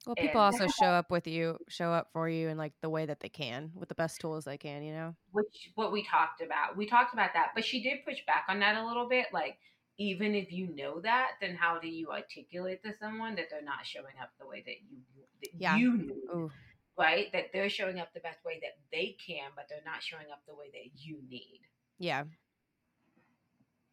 Well, 0.07 0.15
people 0.15 0.41
and- 0.41 0.55
also 0.61 0.67
show 0.81 0.87
up 0.87 1.11
with 1.11 1.27
you, 1.27 1.59
show 1.69 1.91
up 1.93 2.09
for 2.13 2.29
you 2.29 2.49
in 2.49 2.57
like 2.57 2.73
the 2.81 2.89
way 2.89 3.07
that 3.07 3.21
they 3.21 3.29
can, 3.29 3.73
with 3.75 3.89
the 3.89 3.95
best 3.97 4.21
tools 4.21 4.45
they 4.45 4.57
can. 4.57 4.83
You 4.85 4.93
know. 4.95 5.15
which 5.33 5.71
what 5.75 5.93
we 5.93 6.05
talked 6.05 6.41
about. 6.41 6.77
We 6.77 6.87
talked 6.87 7.13
about 7.13 7.31
that, 7.35 7.51
but 7.55 7.65
she 7.65 7.83
did 7.83 8.05
push 8.05 8.19
back 8.27 8.45
on 8.49 8.61
that 8.61 8.77
a 8.77 8.87
little 8.87 9.09
bit. 9.09 9.27
Like, 9.33 9.59
even 9.99 10.35
if 10.35 10.53
you 10.53 10.69
know 10.75 11.01
that, 11.01 11.33
then 11.41 11.57
how 11.57 11.79
do 11.79 11.89
you 11.89 12.11
articulate 12.11 12.83
to 12.85 12.93
someone 13.01 13.35
that 13.37 13.47
they're 13.51 13.63
not 13.63 13.85
showing 13.85 14.15
up 14.23 14.31
the 14.39 14.47
way 14.47 14.63
that 14.65 14.77
you 14.89 14.99
that 15.43 15.51
Yeah. 15.59 15.77
you 15.77 15.97
need? 15.99 16.13
Ooh. 16.35 16.51
right? 16.99 17.31
That 17.33 17.53
they're 17.53 17.69
showing 17.69 17.99
up 17.99 18.15
the 18.15 18.21
best 18.21 18.43
way 18.45 18.59
that 18.63 18.79
they 18.91 19.17
can, 19.27 19.51
but 19.55 19.67
they're 19.69 19.85
not 19.85 20.03
showing 20.03 20.31
up 20.33 20.41
the 20.47 20.55
way 20.55 20.71
that 20.73 20.99
you 20.99 21.21
need. 21.29 21.61
Yeah. 21.99 22.25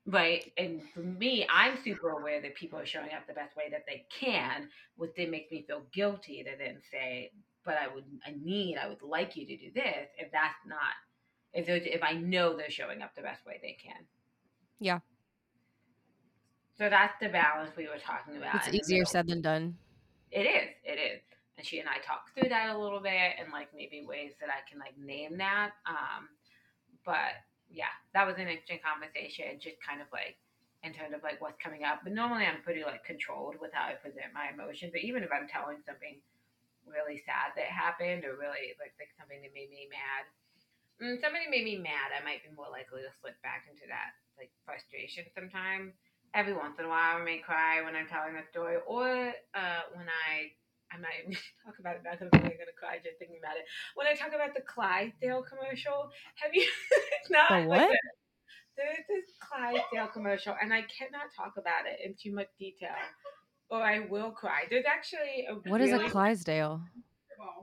Right. 0.05 0.51
And 0.57 0.81
for 0.93 0.99
me, 0.99 1.47
I'm 1.49 1.77
super 1.83 2.09
aware 2.09 2.41
that 2.41 2.55
people 2.55 2.77
are 2.77 2.85
showing 2.85 3.13
up 3.13 3.25
the 3.25 3.33
best 3.33 3.55
way 3.55 3.69
that 3.71 3.85
they 3.87 4.05
can, 4.09 4.67
which 4.97 5.11
then 5.15 5.31
makes 5.31 5.49
me 5.51 5.63
feel 5.65 5.83
guilty 5.93 6.43
to 6.43 6.57
then 6.57 6.77
say, 6.91 7.31
but 7.63 7.75
I 7.77 7.93
would, 7.93 8.03
I 8.25 8.33
need, 8.43 8.77
I 8.77 8.89
would 8.89 9.01
like 9.01 9.37
you 9.37 9.45
to 9.45 9.57
do 9.57 9.71
this 9.73 10.09
if 10.17 10.29
that's 10.31 10.59
not, 10.67 10.93
if, 11.53 11.69
if 11.69 12.03
I 12.03 12.13
know 12.13 12.57
they're 12.57 12.69
showing 12.69 13.01
up 13.01 13.15
the 13.15 13.21
best 13.21 13.45
way 13.45 13.59
they 13.61 13.77
can. 13.81 14.03
Yeah. 14.79 14.99
So 16.77 16.89
that's 16.89 17.13
the 17.21 17.29
balance 17.29 17.71
we 17.77 17.87
were 17.87 17.99
talking 18.03 18.35
about. 18.35 18.55
It's 18.55 18.73
easier 18.73 19.05
said 19.05 19.27
than 19.27 19.41
done. 19.41 19.77
It 20.31 20.41
is. 20.41 20.69
It 20.83 20.99
is. 20.99 21.21
And 21.57 21.65
she 21.65 21.79
and 21.79 21.87
I 21.87 21.99
talked 22.05 22.33
through 22.33 22.49
that 22.49 22.75
a 22.75 22.77
little 22.77 22.99
bit 22.99 23.35
and 23.39 23.53
like 23.53 23.69
maybe 23.75 24.03
ways 24.05 24.33
that 24.41 24.49
I 24.49 24.67
can 24.69 24.79
like 24.79 24.97
name 24.97 25.37
that. 25.37 25.71
Um, 25.87 26.27
but 27.05 27.39
yeah, 27.73 27.91
that 28.13 28.29
was 28.29 28.37
an 28.37 28.45
interesting 28.47 28.79
conversation, 28.85 29.57
just 29.57 29.81
kind 29.81 29.99
of 29.99 30.07
like 30.13 30.37
in 30.85 30.93
terms 30.93 31.17
of 31.17 31.25
like 31.25 31.41
what's 31.41 31.57
coming 31.57 31.81
up. 31.81 32.05
But 32.05 32.13
normally 32.13 32.45
I'm 32.45 32.61
pretty 32.61 32.85
like 32.85 33.01
controlled 33.03 33.57
with 33.57 33.73
how 33.73 33.89
I 33.89 33.97
present 33.97 34.29
my 34.31 34.53
emotions. 34.53 34.93
But 34.93 35.01
even 35.01 35.25
if 35.25 35.33
I'm 35.33 35.49
telling 35.49 35.81
something 35.83 36.21
really 36.85 37.25
sad 37.25 37.57
that 37.57 37.73
happened 37.73 38.23
or 38.29 38.37
really 38.37 38.77
like, 38.77 38.93
like 39.01 39.11
something 39.17 39.41
that 39.41 39.57
made 39.57 39.73
me 39.73 39.89
mad, 39.89 40.23
mm, 41.01 41.17
somebody 41.17 41.49
made 41.49 41.65
me 41.65 41.81
mad, 41.81 42.13
I 42.13 42.21
might 42.21 42.45
be 42.45 42.53
more 42.53 42.69
likely 42.69 43.01
to 43.01 43.11
slip 43.19 43.41
back 43.41 43.65
into 43.65 43.89
that 43.89 44.13
like 44.37 44.53
frustration 44.69 45.25
sometimes. 45.33 45.97
Every 46.33 46.53
once 46.53 46.77
in 46.81 46.85
a 46.85 46.89
while, 46.89 47.21
I 47.21 47.25
may 47.25 47.45
cry 47.45 47.81
when 47.85 47.93
I'm 47.93 48.09
telling 48.09 48.33
a 48.33 48.45
story, 48.49 48.81
or 48.89 49.05
uh, 49.53 49.81
when 49.93 50.09
I 50.09 50.49
I'm 50.93 51.01
not 51.01 51.11
even 51.17 51.33
gonna 51.33 51.49
talk 51.65 51.75
about 51.79 51.95
it 51.97 52.01
now 52.05 52.11
because 52.13 52.29
I'm 52.31 52.41
really 52.45 52.55
gonna 52.61 52.77
cry 52.77 53.01
just 53.03 53.17
thinking 53.17 53.39
about 53.41 53.57
it. 53.57 53.65
When 53.95 54.05
I 54.07 54.13
talk 54.13 54.29
about 54.35 54.53
the 54.53 54.61
Clydesdale 54.61 55.43
commercial, 55.43 56.09
have 56.37 56.53
you? 56.53 56.67
not 57.29 57.49
The 57.49 57.55
like 57.65 57.67
what? 57.67 57.91
a- 57.91 58.13
there's 58.77 59.05
this 59.07 59.29
Clydesdale 59.39 60.07
commercial, 60.13 60.55
and 60.59 60.73
I 60.73 60.81
cannot 60.89 61.29
talk 61.37 61.53
about 61.57 61.85
it 61.85 61.99
in 62.03 62.15
too 62.17 62.33
much 62.33 62.47
detail, 62.57 62.97
or 63.69 63.81
I 63.81 63.99
will 64.09 64.31
cry. 64.31 64.63
There's 64.69 64.85
actually 64.89 65.45
a 65.49 65.53
What 65.69 65.81
is 65.81 65.91
a 65.91 65.97
really- 65.97 66.09
Clydesdale? 66.09 66.81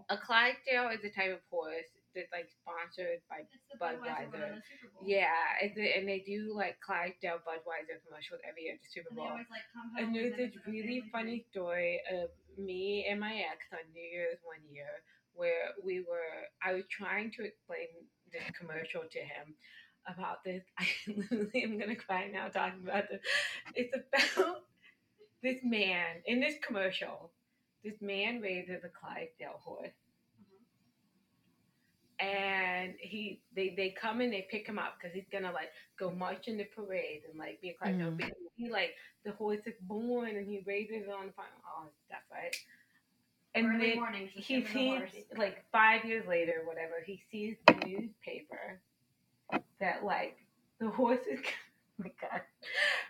a 0.08 0.16
Clydesdale 0.16 0.88
is 0.90 1.02
a 1.04 1.10
type 1.10 1.32
of 1.32 1.40
horse 1.50 1.90
that's 2.14 2.32
like 2.32 2.48
sponsored 2.62 3.20
by 3.28 3.46
Budweiser. 3.80 4.60
Yeah, 5.04 5.32
it's 5.62 5.78
a, 5.78 5.98
and 5.98 6.08
they 6.08 6.20
do 6.20 6.54
like 6.56 6.78
Clydesdale 6.80 7.40
Budweiser 7.46 8.00
commercials 8.06 8.40
every 8.48 8.68
year 8.68 8.74
at 8.74 8.82
the 8.82 8.90
Super 8.90 9.14
Bowl. 9.14 9.30
And 9.98 10.14
there's 10.14 10.36
this 10.36 10.52
really 10.66 11.02
funny 11.12 11.44
story 11.50 12.00
of 12.12 12.30
me 12.58 13.06
and 13.08 13.20
my 13.20 13.34
ex 13.34 13.66
on 13.72 13.84
New 13.92 14.02
Year's 14.02 14.38
one 14.42 14.62
year 14.72 15.02
where 15.34 15.72
we 15.84 16.00
were, 16.00 16.50
I 16.62 16.74
was 16.74 16.84
trying 16.90 17.30
to 17.32 17.44
explain 17.44 17.88
this 18.32 18.42
commercial 18.58 19.02
to 19.10 19.18
him 19.18 19.54
about 20.06 20.44
this. 20.44 20.62
I 20.78 20.86
literally 21.06 21.62
am 21.64 21.78
going 21.78 21.90
to 21.90 21.96
cry 21.96 22.28
now 22.32 22.48
talking 22.48 22.82
about 22.84 23.04
this. 23.10 23.20
It's 23.74 23.94
about 23.94 24.62
this 25.42 25.60
man 25.62 26.22
in 26.26 26.40
this 26.40 26.54
commercial. 26.66 27.32
This 27.84 27.94
man 28.00 28.40
raises 28.40 28.84
a 28.84 28.88
Clydesdale 28.88 29.60
horse. 29.62 29.96
And 32.22 32.94
he, 32.98 33.40
they, 33.54 33.74
they 33.76 33.90
come 33.90 34.20
and 34.20 34.32
they 34.32 34.46
pick 34.50 34.66
him 34.66 34.78
up 34.78 34.94
because 34.98 35.14
he's 35.14 35.28
gonna 35.32 35.52
like 35.52 35.70
go 35.98 36.10
march 36.10 36.48
in 36.48 36.58
the 36.58 36.64
parade 36.64 37.22
and 37.28 37.38
like 37.38 37.60
be 37.60 37.70
a 37.70 37.74
Clydesdale. 37.74 38.12
Mhm. 38.12 38.30
He 38.56 38.70
like 38.70 38.94
the 39.24 39.32
horse 39.32 39.60
is 39.66 39.74
born 39.82 40.28
and 40.36 40.46
he 40.46 40.62
raises 40.66 41.04
it 41.06 41.10
on 41.10 41.26
the 41.28 41.32
farm, 41.32 41.48
all 41.64 41.84
that 41.84 41.92
stuff, 42.06 42.22
right? 42.30 42.54
And 43.54 43.66
Early 43.66 43.90
then 43.90 43.96
mornings, 43.96 44.30
just 44.34 44.46
he 44.46 44.64
sees 44.64 45.02
like 45.36 45.64
five 45.72 46.04
years 46.04 46.26
later, 46.26 46.62
whatever. 46.64 46.94
He 47.04 47.22
sees 47.32 47.56
the 47.66 47.74
newspaper 47.86 48.80
that 49.80 50.04
like 50.04 50.36
the 50.78 50.88
horse 50.88 51.20
is. 51.30 51.40
Oh 52.00 52.02
my 52.02 52.12
god, 52.30 52.40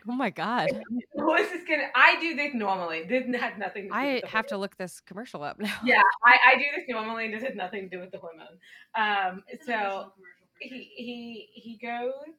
Oh 0.09 0.12
my 0.12 0.30
god. 0.30 0.68
the 1.14 1.23
horse 1.23 1.50
is 1.52 1.64
gonna. 1.68 1.88
I 1.94 2.18
do 2.20 2.35
this 2.35 2.52
normally. 2.54 3.04
This 3.04 3.25
had 3.40 3.59
nothing. 3.59 3.85
To 3.85 3.88
do 3.90 3.94
I 3.94 4.12
with 4.14 4.23
the 4.23 4.28
have 4.28 4.47
to 4.49 4.56
look 4.59 4.76
this 4.76 5.00
commercial 5.00 5.42
up 5.42 5.59
now. 5.61 5.76
yeah, 5.85 6.02
I, 6.25 6.54
I 6.54 6.59
do 6.59 6.64
this 6.75 6.85
normally, 6.88 7.26
and 7.26 7.35
this 7.35 7.42
has 7.42 7.54
nothing 7.54 7.88
to 7.88 7.97
do 7.97 8.00
with 8.00 8.11
the 8.11 8.18
hormone. 8.18 8.59
Um, 8.97 9.42
so 9.66 10.12
he 10.61 10.90
he 10.97 11.49
he 11.54 11.78
goes 11.80 12.35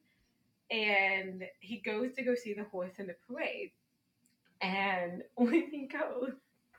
and 0.70 1.44
he 1.60 1.80
goes 1.80 2.12
to 2.16 2.22
go 2.22 2.34
see 2.34 2.54
the 2.54 2.64
horse 2.64 2.92
in 2.98 3.06
the 3.06 3.14
parade, 3.28 3.70
and 4.60 5.22
when 5.36 5.70
he 5.70 5.86
goes. 5.88 6.32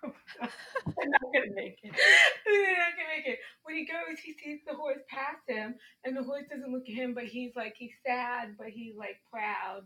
I'm 0.04 1.10
not 1.10 1.22
gonna 1.34 1.54
make 1.56 1.80
it. 1.84 1.94
I'm 2.48 2.78
not 2.78 2.94
gonna 2.98 3.10
make 3.18 3.28
it. 3.28 3.40
When 3.64 3.76
he 3.76 3.86
goes, 3.86 4.20
he 4.24 4.34
sees 4.34 4.60
the 4.68 4.76
horse 4.76 5.00
pass 5.10 5.38
him, 5.48 5.76
and 6.04 6.16
the 6.18 6.24
horse 6.24 6.46
doesn't 6.52 6.72
look 6.72 6.88
at 6.90 6.96
him, 6.96 7.14
but 7.14 7.26
he's 7.26 7.56
like 7.56 7.76
he's 7.78 7.94
sad, 8.06 8.56
but 8.58 8.70
he's 8.70 8.96
like 8.98 9.18
proud. 9.32 9.84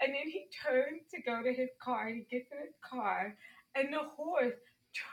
And 0.00 0.12
then 0.14 0.28
he 0.28 0.46
turns 0.64 1.02
to 1.14 1.22
go 1.22 1.42
to 1.42 1.52
his 1.52 1.70
car, 1.82 2.08
and 2.08 2.16
he 2.18 2.24
gets 2.38 2.50
in 2.52 2.58
his 2.58 2.74
car, 2.82 3.36
and 3.74 3.92
the 3.92 4.04
horse 4.16 4.54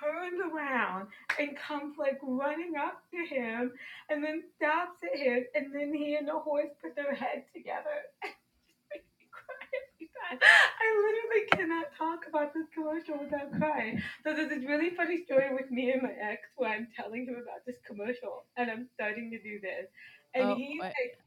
turns 0.02 0.40
around 0.54 1.08
and 1.40 1.58
comes 1.58 1.98
like 1.98 2.20
running 2.24 2.74
up 2.80 3.04
to 3.12 3.18
him 3.36 3.72
and 4.10 4.24
then 4.24 4.42
stops 4.56 5.00
at 5.04 5.20
him 5.20 5.44
and 5.56 5.76
then 5.76 5.94
he 5.94 6.16
and 6.16 6.28
the 6.28 6.40
horse 6.40 6.70
put 6.82 6.96
their 6.96 7.14
head 7.14 7.44
together 7.54 8.00
and 8.24 8.32
just 8.68 8.80
makes 8.94 9.06
me 9.20 9.28
cry 9.32 9.68
every 9.92 10.08
time. 10.08 10.13
I 10.32 10.88
literally 11.06 11.46
cannot 11.52 11.86
talk 11.98 12.26
about 12.28 12.54
this 12.54 12.66
commercial 12.74 13.18
without 13.20 13.52
crying. 13.60 14.02
So 14.24 14.34
there's 14.34 14.50
this 14.50 14.64
really 14.66 14.92
funny 14.92 15.24
story 15.24 15.54
with 15.54 15.70
me 15.72 15.92
and 15.92 16.02
my 16.02 16.12
ex 16.22 16.42
where 16.56 16.72
I'm 16.72 16.88
telling 16.96 17.26
him 17.26 17.36
about 17.36 17.66
this 17.66 17.78
commercial 17.86 18.46
and 18.58 18.70
I'm 18.72 18.88
starting 18.96 19.32
to 19.32 19.42
do 19.42 19.60
this. 19.62 19.88
And 20.34 20.52
Oh, 20.52 20.56
he's 20.56 20.80
what? 20.80 20.88
like 20.88 21.20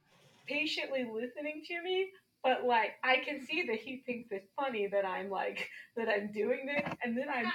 patiently 0.47 1.05
listening 1.05 1.63
to 1.69 1.83
me, 1.83 2.11
but 2.43 2.65
like 2.65 2.93
I 3.05 3.19
can 3.25 3.45
see 3.45 3.65
that 3.67 3.77
he 3.77 4.03
thinks 4.07 4.29
it's 4.33 4.49
funny 4.57 4.87
that 4.89 5.05
I'm 5.05 5.31
like 5.31 5.69
that 5.97 6.09
I'm 6.09 6.33
doing 6.33 6.67
this 6.67 6.93
and 7.03 7.17
then 7.17 7.29
I'm 7.29 7.47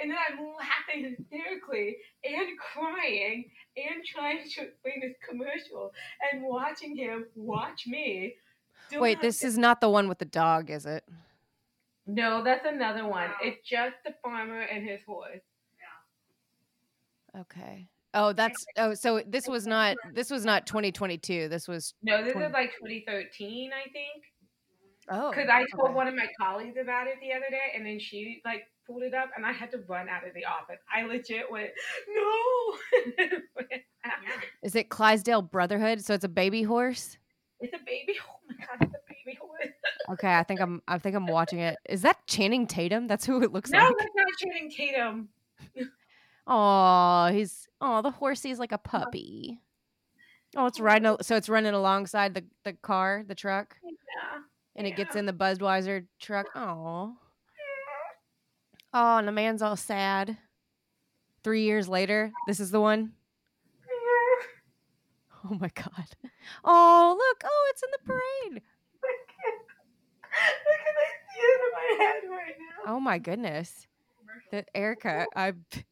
and 0.00 0.10
then 0.10 0.18
I'm 0.30 0.38
laughing 0.56 1.16
hysterically 1.18 1.96
and 2.24 2.48
crying 2.58 3.50
and 3.76 4.04
trying 4.04 4.38
to 4.38 4.62
explain 4.62 5.00
this 5.00 5.16
commercial 5.28 5.92
and 6.32 6.42
watching 6.44 6.96
him 6.96 7.26
watch 7.34 7.86
me. 7.86 8.34
Do 8.90 9.00
Wait, 9.00 9.20
this 9.20 9.40
get- 9.40 9.48
is 9.48 9.58
not 9.58 9.80
the 9.80 9.88
one 9.90 10.08
with 10.08 10.18
the 10.18 10.24
dog, 10.24 10.70
is 10.70 10.86
it? 10.86 11.04
no, 12.06 12.42
that's 12.42 12.64
another 12.66 13.06
one. 13.06 13.28
No. 13.28 13.34
It's 13.42 13.68
just 13.68 13.94
the 14.04 14.14
farmer 14.22 14.60
and 14.62 14.82
his 14.88 15.00
horse. 15.06 15.40
Okay. 17.38 17.88
Oh, 18.14 18.32
that's 18.32 18.64
oh. 18.78 18.94
So 18.94 19.22
this 19.26 19.46
was 19.46 19.66
not 19.66 19.96
this 20.14 20.30
was 20.30 20.44
not 20.46 20.66
2022. 20.66 21.48
This 21.48 21.68
was 21.68 21.92
No, 22.02 22.24
this 22.24 22.32
Twenty- 22.32 22.46
is 22.48 22.52
like 22.54 22.70
2013, 22.82 23.70
I 23.72 23.90
think. 23.90 24.24
oh. 25.10 25.30
Because 25.30 25.48
I 25.50 25.64
told 25.76 25.88
okay. 25.90 25.94
one 25.94 26.08
of 26.08 26.14
my 26.14 26.26
colleagues 26.40 26.76
about 26.80 27.06
it 27.06 27.16
the 27.20 27.32
other 27.32 27.46
day, 27.50 27.72
and 27.76 27.84
then 27.86 28.00
she 28.00 28.40
like 28.46 28.62
pulled 28.86 29.02
it 29.02 29.12
up, 29.12 29.28
and 29.36 29.44
I 29.44 29.52
had 29.52 29.70
to 29.72 29.78
run 29.86 30.08
out 30.08 30.26
of 30.26 30.32
the 30.32 30.46
office. 30.46 30.78
I 30.92 31.02
legit 31.04 31.50
went, 31.50 31.68
no. 32.08 32.78
Is 34.62 34.74
it 34.74 34.88
Clydesdale 34.88 35.42
Brotherhood? 35.42 36.00
So 36.02 36.14
it's 36.14 36.24
a 36.24 36.28
baby 36.28 36.62
horse. 36.62 37.18
it's 37.60 37.74
a 37.74 37.84
baby. 37.84 37.84
My 37.84 37.84
god, 37.84 37.84
it's 37.84 37.84
a 37.84 37.84
baby 37.84 38.18
horse. 38.18 38.37
Okay, 40.10 40.34
I 40.34 40.42
think 40.42 40.58
I'm 40.60 40.80
I 40.88 40.96
think 40.98 41.14
I'm 41.16 41.26
watching 41.26 41.58
it. 41.58 41.76
Is 41.86 42.00
that 42.02 42.16
Channing 42.26 42.66
Tatum? 42.66 43.06
That's 43.08 43.26
who 43.26 43.42
it 43.42 43.52
looks 43.52 43.70
No, 43.70 43.78
like. 43.78 43.90
No, 43.90 43.96
that's 43.98 44.10
not 44.16 44.26
Channing 44.38 44.70
Tatum. 44.70 45.28
Oh, 46.50 47.28
he's 47.30 47.68
oh 47.82 48.00
the 48.00 48.10
horsey's 48.10 48.58
like 48.58 48.72
a 48.72 48.78
puppy. 48.78 49.60
Oh, 50.56 50.64
it's 50.64 50.80
riding. 50.80 51.14
So 51.20 51.36
it's 51.36 51.50
running 51.50 51.74
alongside 51.74 52.32
the 52.32 52.44
the 52.64 52.72
car, 52.72 53.22
the 53.26 53.34
truck, 53.34 53.76
Yeah. 53.84 54.38
and 54.74 54.86
it 54.86 54.96
gets 54.96 55.14
in 55.14 55.26
the 55.26 55.34
Budweiser 55.34 56.06
truck. 56.18 56.46
Oh, 56.54 57.16
oh, 58.94 59.16
and 59.18 59.28
the 59.28 59.32
man's 59.32 59.60
all 59.60 59.76
sad. 59.76 60.38
Three 61.44 61.64
years 61.64 61.86
later, 61.86 62.32
this 62.46 62.60
is 62.60 62.70
the 62.70 62.80
one. 62.80 63.12
Oh 65.44 65.54
my 65.54 65.70
god. 65.74 66.16
Oh 66.64 67.14
look! 67.16 67.42
Oh, 67.44 67.66
it's 67.70 67.82
in 67.82 67.90
the 67.92 67.98
parade. 68.04 68.62
Look 69.02 69.30
at 69.46 69.54
I 70.32 70.36
see 71.34 71.40
it 71.40 71.60
in 71.60 71.72
my 71.72 72.04
head 72.04 72.22
right 72.28 72.54
now. 72.58 72.94
Oh 72.94 73.00
my 73.00 73.18
goodness. 73.18 73.86
That 74.50 74.68
Erica, 74.74 75.26
I 75.36 75.52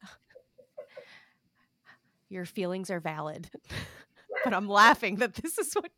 your 2.28 2.44
feelings 2.44 2.90
are 2.90 3.00
valid. 3.00 3.50
but 4.44 4.54
I'm 4.54 4.68
laughing 4.68 5.16
that 5.16 5.34
this 5.34 5.58
is 5.58 5.74
what 5.74 5.90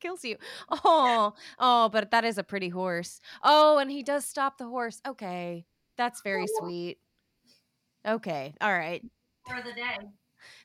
kills 0.00 0.24
you. 0.24 0.36
Oh, 0.70 1.34
oh, 1.58 1.88
but 1.88 2.10
that 2.10 2.24
is 2.24 2.38
a 2.38 2.44
pretty 2.44 2.68
horse. 2.68 3.20
Oh, 3.42 3.78
and 3.78 3.90
he 3.90 4.02
does 4.02 4.24
stop 4.24 4.58
the 4.58 4.66
horse. 4.66 5.00
Okay. 5.06 5.66
That's 5.96 6.22
very 6.22 6.46
oh. 6.48 6.58
sweet. 6.58 6.98
Okay. 8.06 8.54
All 8.60 8.72
right. 8.72 9.02
For 9.46 9.62
the 9.62 9.72
day. 9.72 9.96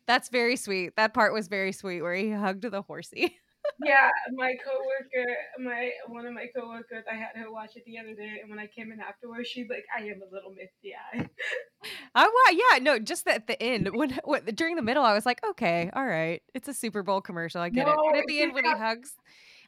That's 0.06 0.30
very 0.30 0.56
sweet. 0.56 0.96
That 0.96 1.14
part 1.14 1.34
was 1.34 1.48
very 1.48 1.72
sweet 1.72 2.02
where 2.02 2.16
he 2.16 2.32
hugged 2.32 2.64
the 2.64 2.82
horsey. 2.82 3.38
yeah, 3.86 4.10
my 4.34 4.56
coworker, 4.64 5.36
my 5.60 5.92
one 6.08 6.26
of 6.26 6.34
my 6.34 6.48
coworkers, 6.56 7.04
I 7.12 7.16
had 7.16 7.36
her 7.36 7.52
watch 7.52 7.72
it 7.76 7.84
the 7.86 8.00
other 8.00 8.14
day, 8.14 8.40
and 8.42 8.50
when 8.50 8.60
I 8.60 8.68
came 8.68 8.92
in 8.92 9.00
afterwards, 9.00 9.48
she's 9.48 9.68
like, 9.70 9.86
"I 9.96 10.04
am 10.04 10.22
a 10.22 10.34
little 10.34 10.52
misty 10.52 10.94
eyed." 10.96 11.30
I 12.16 12.26
wa 12.26 12.58
yeah, 12.72 12.80
no, 12.80 13.00
just 13.00 13.28
at 13.28 13.48
the 13.48 13.62
end 13.62 13.90
when, 13.96 14.20
when 14.24 14.44
during 14.46 14.76
the 14.76 14.82
middle, 14.82 15.04
I 15.04 15.14
was 15.14 15.26
like, 15.26 15.44
okay, 15.46 15.90
all 15.94 16.06
right, 16.06 16.42
it's 16.56 16.68
a 16.68 16.74
Super 16.74 17.04
Bowl 17.04 17.22
commercial, 17.22 17.62
I 17.62 17.70
get 17.70 17.88
it. 17.88 17.96
But 18.10 18.18
at 18.20 18.28
the 18.28 18.42
end, 18.42 18.54
when 18.54 18.66
he 18.66 18.72
hugs, 18.78 19.14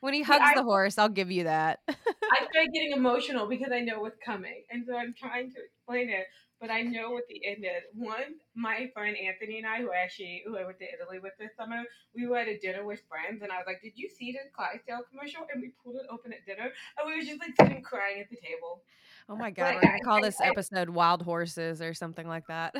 when 0.01 0.13
he 0.13 0.24
hugs 0.24 0.44
I- 0.44 0.56
the 0.56 0.63
horse, 0.63 0.98
I'll 0.98 1.10
give 1.10 1.32
you 1.32 1.44
that. 1.44 1.80
I 1.88 2.46
started 2.51 2.72
getting 2.74 2.94
emotional 2.94 3.48
because 3.48 3.72
I 3.72 3.80
know 3.82 4.01
what's 4.01 4.18
coming, 4.25 4.63
and 4.72 4.86
so 4.88 4.96
I'm 4.96 5.13
trying 5.18 5.51
to 5.51 5.58
explain 5.63 6.10
it. 6.10 6.25
But 6.60 6.70
I 6.70 6.82
know 6.82 7.12
what 7.12 7.24
the 7.30 7.42
end 7.46 7.63
is. 7.63 7.84
One, 7.94 8.36
my 8.54 8.89
friend 8.94 9.16
Anthony 9.16 9.60
and 9.60 9.68
I, 9.68 9.82
who 9.82 9.92
actually 9.94 10.44
who 10.46 10.58
I 10.58 10.66
went 10.66 10.78
to 10.80 10.86
Italy 10.86 11.20
with 11.20 11.34
this 11.39 11.51
summer, 11.58 11.84
we 12.13 12.28
were 12.28 12.38
at 12.38 12.48
a 12.50 12.58
dinner 12.60 12.84
with 12.86 13.01
friends, 13.08 13.42
and 13.42 13.51
I 13.51 13.58
was 13.58 13.66
like, 13.66 13.82
"Did 13.82 13.94
you 13.96 14.10
see 14.10 14.34
the 14.34 14.39
Clydesdale 14.54 15.04
commercial?" 15.10 15.48
And 15.54 15.62
we 15.62 15.72
pulled 15.84 15.96
it 15.96 16.08
open 16.12 16.34
at 16.34 16.46
dinner, 16.46 16.72
and 16.98 17.08
we 17.08 17.16
were 17.16 17.22
just 17.22 17.39
like 17.39 17.56
sitting 17.62 17.82
crying 17.82 18.20
at 18.20 18.30
the 18.30 18.38
table. 18.38 18.82
oh 19.30 19.36
my 19.38 19.51
god, 19.51 19.75
Like, 19.75 19.84
we're 19.84 19.89
gonna 19.89 20.04
call 20.04 20.22
this 20.22 20.42
episode 20.42 20.89
"Wild 20.89 21.22
Horses" 21.22 21.82
or 21.82 21.94
something 21.94 22.28
like 22.28 22.48
that. 22.48 22.75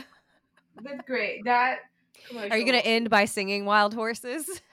That's 0.82 1.06
great. 1.08 1.46
That. 1.46 1.80
Are 2.36 2.58
you 2.58 2.66
gonna 2.66 2.80
end 2.80 3.10
by 3.10 3.26
singing 3.26 3.66
"Wild 3.66 3.94
Horses"? 3.94 4.62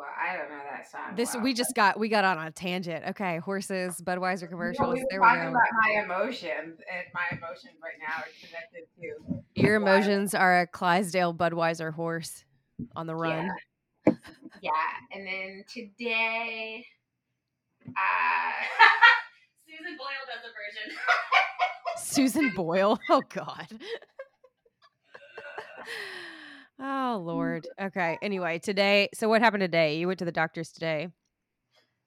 Well, 0.00 0.08
I 0.18 0.34
don't 0.34 0.48
know 0.48 0.62
that 0.64 0.90
song. 0.90 1.14
This 1.14 1.34
well, 1.34 1.42
we 1.42 1.52
just 1.52 1.74
got 1.74 2.00
we 2.00 2.08
got 2.08 2.24
on 2.24 2.38
a 2.38 2.50
tangent. 2.50 3.04
Okay, 3.08 3.36
horses, 3.36 4.00
Budweiser 4.02 4.44
No, 4.44 4.48
commercials. 4.48 4.94
we 4.94 5.00
were 5.00 5.06
there 5.10 5.20
we 5.20 5.26
talking 5.26 5.42
go. 5.42 5.50
about 5.50 5.68
my 5.84 6.02
emotions, 6.02 6.80
and 6.90 7.04
my 7.12 7.36
emotions 7.36 7.74
right 7.82 7.98
now 8.00 8.22
are 8.22 8.32
connected 8.40 8.88
to 8.96 9.60
Your 9.62 9.74
emotions 9.74 10.34
are 10.34 10.60
a 10.62 10.66
Clydesdale 10.66 11.34
Budweiser 11.34 11.92
horse 11.92 12.46
on 12.96 13.06
the 13.06 13.14
run. 13.14 13.50
Yeah. 14.06 14.14
yeah. 14.62 14.70
And 15.12 15.26
then 15.26 15.64
today, 15.68 16.86
uh, 17.88 17.92
Susan 19.68 19.98
Boyle 19.98 20.24
does 20.26 20.44
a 20.46 20.52
version. 20.56 20.96
Susan 21.98 22.52
Boyle. 22.56 22.98
Oh 23.10 23.20
God. 23.28 23.66
oh 26.80 27.22
Lord. 27.24 27.66
Okay. 27.80 28.18
Anyway, 28.22 28.58
today. 28.58 29.08
So 29.14 29.28
what 29.28 29.40
happened 29.42 29.60
today? 29.62 29.98
You 29.98 30.06
went 30.06 30.18
to 30.20 30.24
the 30.24 30.32
doctor's 30.32 30.70
today. 30.72 31.08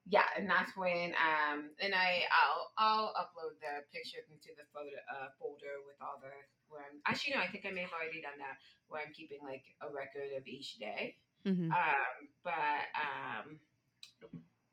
yeah, 0.06 0.28
and 0.36 0.48
that's 0.48 0.76
when 0.76 1.14
um, 1.16 1.70
and 1.80 1.94
I 1.94 2.22
I'll 2.28 2.72
I'll 2.76 3.08
upload 3.16 3.56
the 3.60 3.84
pictures 3.92 4.28
into 4.30 4.48
the 4.56 4.64
photo 4.74 4.92
uh, 5.14 5.28
folder 5.38 5.80
with 5.86 5.96
all 6.02 6.20
the 6.20 6.28
where 6.68 6.82
I'm 6.82 6.98
actually 7.06 7.34
no, 7.34 7.40
I 7.40 7.48
think 7.48 7.64
I 7.66 7.70
may 7.70 7.82
have 7.82 7.92
already 7.94 8.20
done 8.20 8.36
that 8.38 8.58
where 8.88 9.00
I'm 9.00 9.12
keeping 9.14 9.38
like 9.44 9.64
a 9.80 9.86
record 9.86 10.34
of 10.36 10.46
each 10.46 10.76
day. 10.76 11.16
Mhm. 11.46 11.70
Um, 11.70 12.16
but 12.42 12.84
um, 12.96 13.60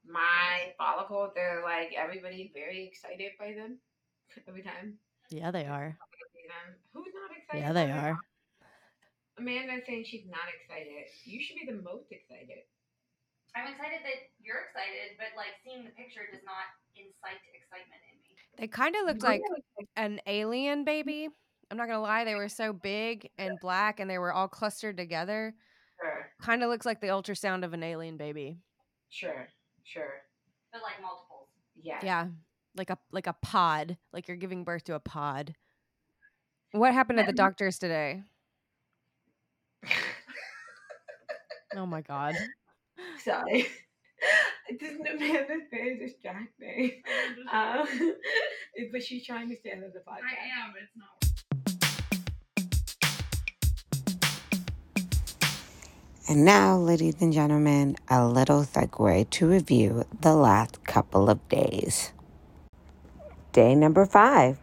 my 0.06 0.74
follicles, 0.78 1.32
they're 1.36 1.62
like 1.64 1.94
everybody 1.96 2.52
very 2.54 2.88
excited 2.88 3.32
by 3.40 3.54
them 3.54 3.78
every 4.48 4.64
time. 4.64 4.98
Yeah, 5.30 5.52
they 5.52 5.66
are. 5.66 5.96
Them. 6.48 6.76
Who's 6.94 7.14
not 7.14 7.32
excited? 7.38 7.62
Yeah, 7.62 7.72
they 7.74 7.92
are. 7.92 8.16
them? 8.16 8.20
Amanda 9.42 9.82
saying 9.88 10.06
she's 10.08 10.26
not 10.30 10.46
excited. 10.54 11.10
You 11.26 11.42
should 11.42 11.58
be 11.58 11.66
the 11.66 11.82
most 11.82 12.12
excited. 12.12 12.62
I'm 13.56 13.68
excited 13.74 14.00
that 14.06 14.32
you're 14.40 14.70
excited, 14.70 15.18
but 15.18 15.34
like 15.36 15.58
seeing 15.66 15.84
the 15.84 15.92
picture 15.92 16.22
does 16.32 16.42
not 16.46 16.70
incite 16.96 17.42
excitement 17.52 18.02
in 18.08 18.16
me. 18.22 18.38
They 18.58 18.68
kind 18.68 18.96
of 18.96 19.06
looked 19.06 19.24
like 19.24 19.42
an 19.98 20.22
alien 20.28 20.86
baby. 20.86 21.28
I'm 21.70 21.78
not 21.78 21.88
gonna 21.88 22.02
lie. 22.02 22.24
They 22.24 22.36
were 22.36 22.50
so 22.50 22.72
big 22.72 23.30
and 23.38 23.58
black, 23.60 24.00
and 24.00 24.10
they 24.10 24.18
were 24.20 24.32
all 24.32 24.48
clustered 24.48 24.96
together. 24.98 25.54
Sure, 26.00 26.28
Kind 26.42 26.64
of 26.64 26.70
looks 26.70 26.86
like 26.86 27.02
the 27.02 27.08
ultrasound 27.08 27.64
of 27.66 27.74
an 27.74 27.84
alien 27.84 28.18
baby. 28.18 28.58
sure, 29.10 29.48
sure. 29.84 30.22
But 30.72 30.82
like 30.82 31.02
multiples. 31.02 31.48
Yeah. 31.82 32.00
Yeah, 32.04 32.28
like 32.76 32.90
a 32.90 32.98
like 33.12 33.28
a 33.28 33.36
pod. 33.42 33.98
Like 34.14 34.28
you're 34.28 34.38
giving 34.38 34.64
birth 34.64 34.86
to 34.86 34.96
a 34.96 35.00
pod. 35.00 35.56
What 36.72 36.94
happened 36.94 37.20
at 37.20 37.26
the 37.26 37.34
doctor's 37.34 37.78
today? 37.80 38.24
Oh 41.76 41.86
my 41.86 42.02
god. 42.02 42.36
Sorry. 43.24 43.68
It 44.70 44.80
didn't 44.80 45.08
Amanda's 45.08 45.68
very 45.72 45.98
distracting. 45.98 47.02
Um, 47.52 47.88
but 48.92 49.04
she's 49.04 49.26
trying 49.26 49.50
to 49.50 49.56
stay 49.56 49.72
out 49.72 49.84
of 49.84 49.94
the 49.94 50.00
podcast. 50.00 50.24
I 50.24 50.48
am, 50.62 50.74
but 50.74 50.82
it's 50.84 50.96
not. 50.96 51.22
And 56.30 56.46
now, 56.46 56.78
ladies 56.78 57.16
and 57.20 57.34
gentlemen, 57.34 57.98
a 58.10 58.26
little 58.26 58.64
segue 58.64 59.30
to 59.32 59.48
review 59.50 60.06
the 60.22 60.34
last 60.36 60.84
couple 60.86 61.30
of 61.30 61.50
days. 61.50 62.14
Day 63.52 63.76
number 63.76 64.06
five. 64.06 64.58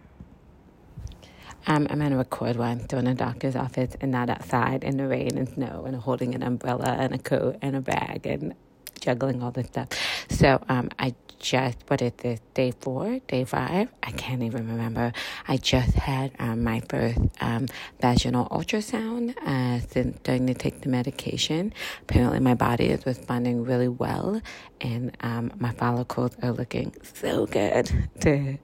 Um, 1.68 1.87
I'm 1.90 1.98
going 1.98 2.12
to 2.12 2.16
record 2.16 2.57
while 2.57 2.70
I'm 2.70 2.98
in 2.98 3.07
a 3.07 3.14
doctor's 3.14 3.54
office 3.54 3.94
and 4.00 4.11
not 4.11 4.31
outside 4.31 4.85
in 4.85 4.96
the 4.96 5.07
rain 5.07 5.37
and 5.37 5.46
snow 5.46 5.85
and 5.87 5.94
holding 5.94 6.35
an 6.35 6.42
umbrella 6.42 6.96
and 6.98 7.14
a 7.14 7.18
coat 7.18 7.59
and 7.61 7.76
a 7.76 7.83
bag 7.83 8.26
and 8.26 8.54
juggling 9.02 9.42
all 9.42 9.50
this 9.50 9.66
stuff. 9.66 9.88
So 10.31 10.62
um, 10.70 10.88
I 10.98 11.14
just, 11.38 11.76
what 11.88 12.00
is 12.00 12.12
this, 12.16 12.40
day 12.54 12.72
four, 12.81 13.18
day 13.28 13.44
five? 13.44 13.90
I 14.02 14.12
can't 14.12 14.42
even 14.42 14.66
remember. 14.66 15.12
I 15.46 15.59
just 15.59 15.92
had 15.92 16.33
um, 16.38 16.64
my 16.64 16.81
first 16.88 17.18
um, 17.42 17.66
vaginal 18.00 18.48
ultrasound 18.48 19.37
uh, 19.46 19.81
since 19.88 20.16
starting 20.20 20.46
to 20.46 20.54
take 20.54 20.81
the 20.81 20.88
medication. 20.88 21.74
Apparently, 22.00 22.40
my 22.40 22.54
body 22.54 22.87
is 22.87 23.04
responding 23.04 23.62
really 23.62 23.88
well, 23.88 24.40
and 24.81 25.14
um, 25.20 25.52
my 25.59 25.72
follicles 25.72 26.33
are 26.42 26.52
looking 26.52 26.94
so 27.02 27.44
good. 27.44 27.90
To 28.20 28.59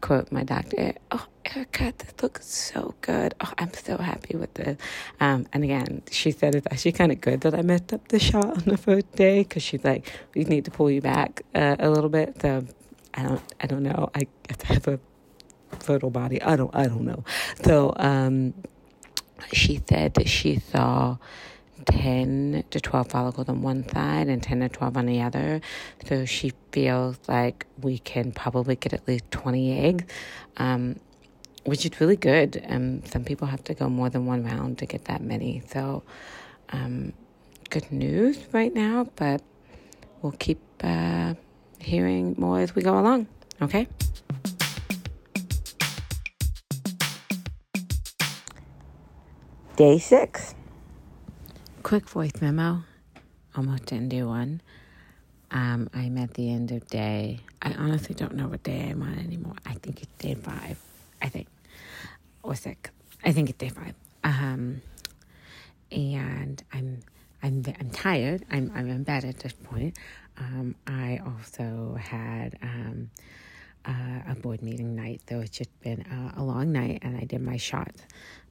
quote 0.00 0.32
my 0.32 0.42
doctor, 0.42 0.94
"Oh, 1.12 1.26
Erica, 1.54 1.94
this 1.98 2.14
looks 2.22 2.46
so 2.46 2.94
good. 3.02 3.34
Oh, 3.40 3.52
I'm 3.58 3.72
so 3.74 3.98
happy 3.98 4.36
with 4.36 4.54
this." 4.54 4.78
Um, 5.20 5.46
and 5.52 5.64
again, 5.64 6.02
she 6.10 6.32
said 6.32 6.54
it's 6.56 6.66
actually 6.70 6.92
kind 6.92 7.12
of 7.12 7.20
good 7.20 7.42
that 7.42 7.54
I 7.54 7.62
messed 7.62 7.92
up 7.94 8.08
the 8.08 8.18
shot 8.20 8.46
on 8.46 8.64
the 8.66 8.78
first 8.78 9.12
day 9.14 9.40
because 9.44 9.62
she's 9.62 9.84
like, 9.84 10.06
"We 10.34 10.44
need 10.44 10.64
to 10.66 10.72
pull 10.72 10.90
you 10.90 11.02
back 11.02 11.42
uh, 11.54 11.76
a 11.78 11.90
little 11.90 12.10
bit." 12.10 12.40
So 12.42 12.64
I 13.14 13.22
don't, 13.24 13.42
I 13.60 13.66
don't 13.68 13.84
know. 13.84 14.10
I 14.14 14.26
have 14.64 14.88
a 14.88 15.00
fertile 15.80 16.10
body. 16.10 16.42
I 16.42 16.56
don't, 16.56 16.74
I 16.74 16.86
don't 16.88 17.04
know. 17.04 17.24
So 17.64 17.94
um, 17.96 18.54
she 19.52 19.82
said 19.88 20.14
that 20.14 20.28
she 20.28 20.58
saw. 20.60 21.18
10 21.86 22.64
to 22.70 22.80
12 22.80 23.08
follicles 23.08 23.48
on 23.48 23.62
one 23.62 23.88
side 23.88 24.28
and 24.28 24.42
10 24.42 24.60
to 24.60 24.68
12 24.68 24.96
on 24.96 25.06
the 25.06 25.22
other. 25.22 25.60
So 26.08 26.24
she 26.24 26.52
feels 26.72 27.18
like 27.28 27.66
we 27.80 27.98
can 27.98 28.32
probably 28.32 28.76
get 28.76 28.92
at 28.94 29.06
least 29.08 29.30
20 29.30 29.78
eggs, 29.80 30.04
um, 30.58 30.96
which 31.66 31.84
is 31.84 32.00
really 32.00 32.16
good. 32.16 32.64
Um, 32.68 33.04
some 33.04 33.24
people 33.24 33.46
have 33.48 33.62
to 33.64 33.74
go 33.74 33.88
more 33.88 34.08
than 34.08 34.26
one 34.26 34.44
round 34.44 34.78
to 34.78 34.86
get 34.86 35.04
that 35.06 35.20
many. 35.20 35.62
So, 35.68 36.02
um, 36.70 37.12
good 37.70 37.90
news 37.90 38.38
right 38.52 38.72
now, 38.72 39.08
but 39.16 39.42
we'll 40.22 40.32
keep 40.32 40.60
uh, 40.82 41.34
hearing 41.78 42.34
more 42.38 42.60
as 42.60 42.74
we 42.74 42.82
go 42.82 42.98
along. 42.98 43.26
Okay? 43.60 43.88
Day 49.76 49.98
six. 49.98 50.54
Quick 51.82 52.08
voice 52.08 52.32
memo. 52.40 52.82
Almost 53.56 53.86
didn't 53.86 54.08
do 54.08 54.26
one. 54.28 54.60
Um, 55.50 55.88
I'm 55.94 56.18
at 56.18 56.34
the 56.34 56.50
end 56.50 56.72
of 56.72 56.86
day. 56.88 57.40
I 57.62 57.72
honestly 57.74 58.14
don't 58.14 58.34
know 58.34 58.48
what 58.48 58.62
day 58.62 58.88
I'm 58.90 59.02
on 59.02 59.18
anymore. 59.18 59.54
I 59.64 59.74
think 59.74 60.02
it's 60.02 60.12
day 60.18 60.34
five. 60.34 60.78
I 61.22 61.28
think 61.28 61.46
or 62.46 62.54
six. 62.54 62.90
I 63.24 63.32
think 63.32 63.50
it's 63.50 63.58
day 63.58 63.68
five. 63.68 63.94
Um, 64.24 64.82
and 65.90 66.62
I'm 66.72 67.00
I'm 67.42 67.62
I'm 67.78 67.90
tired. 67.90 68.44
I'm 68.50 68.72
I'm 68.74 68.88
in 68.88 69.02
bed 69.04 69.24
at 69.24 69.38
this 69.40 69.52
point. 69.52 69.96
Um, 70.38 70.74
I 70.86 71.20
also 71.24 71.96
had 71.98 72.58
um, 72.62 73.10
uh, 73.86 74.32
a 74.32 74.34
board 74.34 74.62
meeting 74.62 74.94
night, 74.94 75.22
so 75.28 75.40
it's 75.40 75.56
just 75.56 75.80
been 75.80 76.02
uh, 76.02 76.40
a 76.40 76.44
long 76.44 76.72
night, 76.72 76.98
and 77.02 77.16
I 77.16 77.24
did 77.24 77.40
my 77.40 77.56
shots 77.56 78.02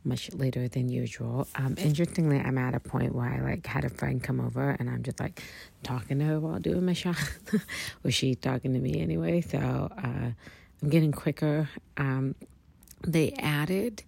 much 0.04 0.32
later 0.34 0.68
than 0.68 0.90
usual. 0.90 1.48
Um, 1.56 1.76
interestingly, 1.78 2.40
I'm 2.40 2.58
at 2.58 2.74
a 2.74 2.80
point 2.80 3.14
where 3.14 3.28
I 3.28 3.42
like 3.42 3.66
had 3.66 3.86
a 3.86 3.90
friend 3.90 4.22
come 4.22 4.40
over, 4.40 4.72
and 4.72 4.90
I'm 4.90 5.04
just 5.04 5.20
like 5.20 5.42
talking 5.84 6.20
to 6.20 6.26
her 6.26 6.40
while 6.40 6.60
doing 6.60 6.86
my 6.86 6.94
shot, 7.04 7.18
or 8.04 8.12
she's 8.12 8.38
talking 8.38 8.74
to 8.74 8.80
me 8.80 9.02
anyway. 9.02 9.42
So 9.42 9.58
uh, 9.58 10.32
I'm 10.82 10.90
getting 10.90 11.12
quicker. 11.12 11.70
Um, 11.98 12.36
they 13.06 13.32
added 13.40 14.04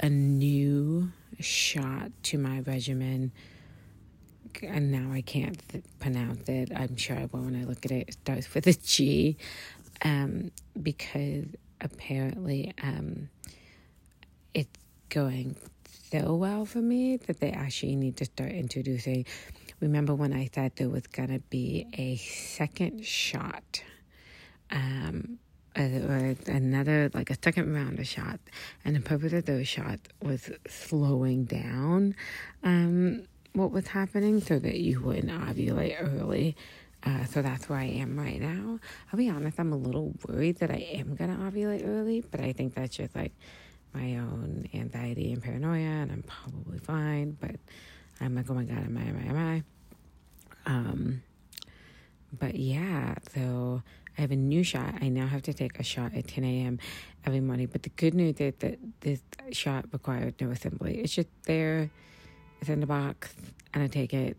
a 0.00 0.08
new 0.08 1.10
shot 1.40 2.10
to 2.24 2.38
my 2.38 2.60
regimen 2.60 3.32
and 4.62 4.92
now 4.92 5.12
I 5.12 5.22
can't 5.22 5.58
th- 5.68 5.84
pronounce 5.98 6.48
it. 6.48 6.70
I'm 6.74 6.96
sure 6.96 7.16
I 7.16 7.28
will 7.32 7.40
when 7.40 7.56
I 7.56 7.64
look 7.64 7.84
at 7.86 7.90
it. 7.90 8.08
It 8.08 8.12
starts 8.14 8.52
with 8.52 8.66
a 8.66 8.74
G, 8.74 9.38
um, 10.04 10.50
because 10.80 11.46
apparently 11.80 12.74
um, 12.82 13.30
it's 14.52 14.78
going 15.08 15.56
so 16.10 16.34
well 16.34 16.66
for 16.66 16.78
me 16.78 17.16
that 17.16 17.40
they 17.40 17.50
actually 17.50 17.96
need 17.96 18.18
to 18.18 18.26
start 18.26 18.52
introducing 18.52 19.24
remember 19.82 20.14
when 20.14 20.32
I 20.32 20.46
thought 20.46 20.76
there 20.76 20.88
was 20.88 21.06
going 21.08 21.30
to 21.30 21.40
be 21.50 21.86
a 21.94 22.16
second 22.16 23.04
shot 23.04 23.82
um, 24.70 25.38
another, 25.74 27.10
like 27.14 27.30
a 27.30 27.36
second 27.42 27.74
round 27.74 27.98
of 27.98 28.06
shots, 28.06 28.42
and 28.84 28.96
the 28.96 29.00
purpose 29.00 29.32
of 29.32 29.46
those 29.46 29.68
shots 29.68 30.02
was 30.22 30.50
slowing 30.68 31.44
down 31.44 32.14
um, 32.62 33.24
what 33.52 33.70
was 33.70 33.88
happening 33.88 34.40
so 34.40 34.58
that 34.58 34.78
you 34.78 35.00
wouldn't 35.00 35.30
ovulate 35.30 35.96
early. 36.00 36.56
Uh, 37.04 37.24
so 37.24 37.42
that's 37.42 37.68
where 37.68 37.80
I 37.80 37.86
am 37.86 38.16
right 38.18 38.40
now. 38.40 38.78
I'll 39.12 39.16
be 39.16 39.28
honest, 39.28 39.58
I'm 39.58 39.72
a 39.72 39.76
little 39.76 40.14
worried 40.28 40.58
that 40.58 40.70
I 40.70 40.86
am 40.94 41.16
to 41.16 41.24
ovulate 41.24 41.86
early, 41.86 42.20
but 42.20 42.40
I 42.40 42.52
think 42.52 42.74
that's 42.74 42.96
just 42.96 43.14
like 43.16 43.32
my 43.92 44.16
own 44.16 44.68
anxiety 44.72 45.32
and 45.32 45.42
paranoia, 45.42 46.02
and 46.02 46.12
I'm 46.12 46.22
probably 46.22 46.78
fine. 46.78 47.36
But 47.40 47.56
I'm 48.20 48.36
like, 48.36 48.48
oh 48.48 48.54
my 48.54 48.64
God, 48.64 48.84
am 48.84 48.96
I, 48.96 49.02
am 49.02 49.16
I, 49.16 49.30
am 49.30 49.36
I? 49.36 49.62
Um, 50.70 51.22
but 52.38 52.54
yeah, 52.54 53.16
so 53.34 53.82
I 54.16 54.20
have 54.20 54.30
a 54.30 54.36
new 54.36 54.62
shot. 54.62 54.94
I 55.00 55.08
now 55.08 55.26
have 55.26 55.42
to 55.42 55.54
take 55.54 55.78
a 55.78 55.82
shot 55.82 56.14
at 56.14 56.28
10 56.28 56.44
a.m. 56.44 56.78
every 57.24 57.40
morning. 57.40 57.68
But 57.70 57.82
the 57.82 57.88
good 57.90 58.14
news 58.14 58.40
is 58.40 58.54
that 58.58 58.78
this 59.00 59.20
shot 59.52 59.86
required 59.92 60.34
no 60.40 60.50
assembly. 60.50 60.98
It's 60.98 61.14
just 61.14 61.28
there, 61.44 61.90
it's 62.60 62.68
in 62.68 62.80
the 62.80 62.86
box, 62.86 63.34
and 63.72 63.82
I 63.82 63.86
take 63.86 64.12
it, 64.12 64.36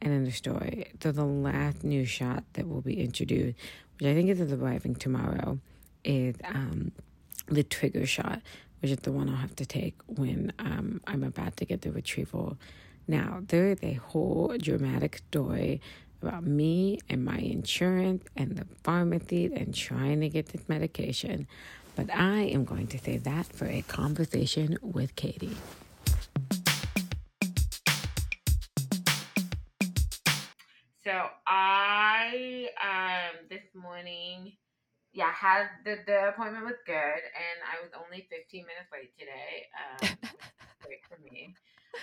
and 0.00 0.12
then 0.12 0.24
the 0.24 0.30
story. 0.30 0.92
So 1.02 1.12
the 1.12 1.24
last 1.24 1.84
new 1.84 2.04
shot 2.04 2.44
that 2.54 2.68
will 2.68 2.80
be 2.80 3.00
introduced, 3.00 3.58
which 3.98 4.08
I 4.08 4.14
think 4.14 4.30
is 4.30 4.40
arriving 4.52 4.94
tomorrow, 4.94 5.58
is 6.04 6.36
um, 6.44 6.92
the 7.48 7.64
trigger 7.64 8.06
shot, 8.06 8.40
which 8.80 8.90
is 8.90 8.98
the 8.98 9.12
one 9.12 9.28
I'll 9.28 9.36
have 9.36 9.56
to 9.56 9.66
take 9.66 9.94
when 10.06 10.52
um, 10.58 11.00
I'm 11.06 11.24
about 11.24 11.56
to 11.58 11.64
get 11.64 11.82
the 11.82 11.90
retrieval. 11.90 12.56
Now, 13.08 13.40
there 13.46 13.68
is 13.68 13.78
a 13.82 13.94
whole 13.94 14.56
dramatic 14.58 15.18
story 15.28 15.80
about 16.26 16.44
me 16.44 16.98
and 17.08 17.24
my 17.24 17.38
insurance 17.38 18.24
and 18.36 18.56
the 18.56 18.66
pharmacy 18.82 19.46
and 19.54 19.72
trying 19.74 20.20
to 20.20 20.28
get 20.28 20.46
this 20.48 20.68
medication. 20.68 21.46
But 21.94 22.12
I 22.12 22.40
am 22.42 22.64
going 22.64 22.88
to 22.88 22.98
save 22.98 23.24
that 23.24 23.46
for 23.46 23.66
a 23.66 23.82
conversation 23.82 24.76
with 24.82 25.14
Katie. 25.14 25.56
So 31.04 31.28
I 31.46 32.66
um 32.82 33.46
this 33.48 33.62
morning, 33.74 34.52
yeah, 35.12 35.32
had 35.32 35.68
the 35.84 35.98
the 36.06 36.30
appointment 36.30 36.64
was 36.64 36.74
good, 36.84 36.92
and 36.92 37.58
I 37.62 37.80
was 37.80 37.92
only 38.04 38.26
15 38.28 38.66
minutes 38.66 38.90
late 38.92 39.16
today. 39.16 39.68
Um, 39.78 40.18
great 40.82 40.98
for 41.08 41.22
me. 41.22 41.54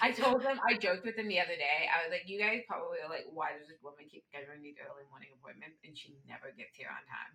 I 0.02 0.12
told 0.12 0.42
them, 0.42 0.58
I 0.66 0.76
joked 0.78 1.06
with 1.06 1.16
them 1.16 1.28
the 1.30 1.40
other 1.40 1.56
day. 1.56 1.86
I 1.88 2.06
was 2.06 2.12
like, 2.12 2.26
you 2.26 2.40
guys 2.42 2.66
probably 2.66 3.04
are 3.04 3.12
like, 3.12 3.30
why 3.30 3.54
does 3.54 3.70
this 3.70 3.82
woman 3.84 4.10
keep 4.10 4.26
scheduling 4.28 4.64
these 4.66 4.80
early 4.82 5.06
morning 5.10 5.30
appointments 5.38 5.80
and 5.86 5.94
she 5.94 6.18
never 6.26 6.50
gets 6.56 6.74
here 6.74 6.90
on 6.90 7.04
time? 7.06 7.34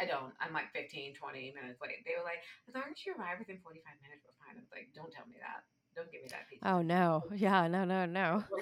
I 0.00 0.08
don't. 0.08 0.32
I'm 0.40 0.56
like 0.56 0.72
15, 0.72 1.12
20 1.14 1.52
minutes 1.52 1.78
late. 1.84 2.00
They 2.08 2.16
were 2.16 2.24
like, 2.24 2.40
as 2.66 2.72
long 2.72 2.88
as 2.88 2.98
you 3.04 3.12
arrive 3.14 3.36
within 3.36 3.60
45 3.60 3.84
minutes, 4.00 4.24
we're 4.24 4.38
fine. 4.40 4.56
I 4.56 4.64
was 4.64 4.72
like, 4.72 4.88
don't 4.96 5.12
tell 5.12 5.28
me 5.28 5.36
that. 5.44 5.62
Don't 5.92 6.08
give 6.08 6.22
me 6.24 6.30
that 6.32 6.48
piece. 6.48 6.64
Oh 6.64 6.80
no. 6.80 7.22
Yeah, 7.34 7.68
no, 7.68 7.84
no, 7.84 8.06
no. 8.06 8.42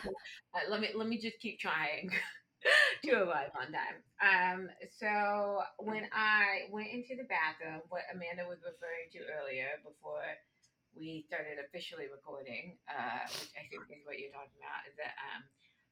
Uh, 0.57 0.65
let 0.71 0.81
me 0.81 0.89
let 0.97 1.07
me 1.07 1.21
just 1.21 1.39
keep 1.41 1.61
trying 1.61 2.09
to 3.05 3.11
arrive 3.13 3.53
on 3.53 3.69
time. 3.69 4.01
Um, 4.19 4.71
so 4.97 5.61
when 5.79 6.09
I 6.11 6.67
went 6.73 6.89
into 6.89 7.15
the 7.21 7.29
bathroom, 7.29 7.85
what 7.93 8.03
Amanda 8.09 8.49
was 8.49 8.59
referring 8.65 9.13
to 9.13 9.21
earlier 9.29 9.77
before 9.85 10.25
we 10.99 11.25
started 11.27 11.63
officially 11.63 12.07
recording, 12.11 12.77
uh, 12.91 13.23
which 13.31 13.55
I 13.55 13.65
think 13.71 13.87
is 13.91 14.05
what 14.05 14.19
you're 14.19 14.35
talking 14.35 14.59
about, 14.59 14.83
is 14.91 14.97
that 14.99 15.15
um, 15.31 15.43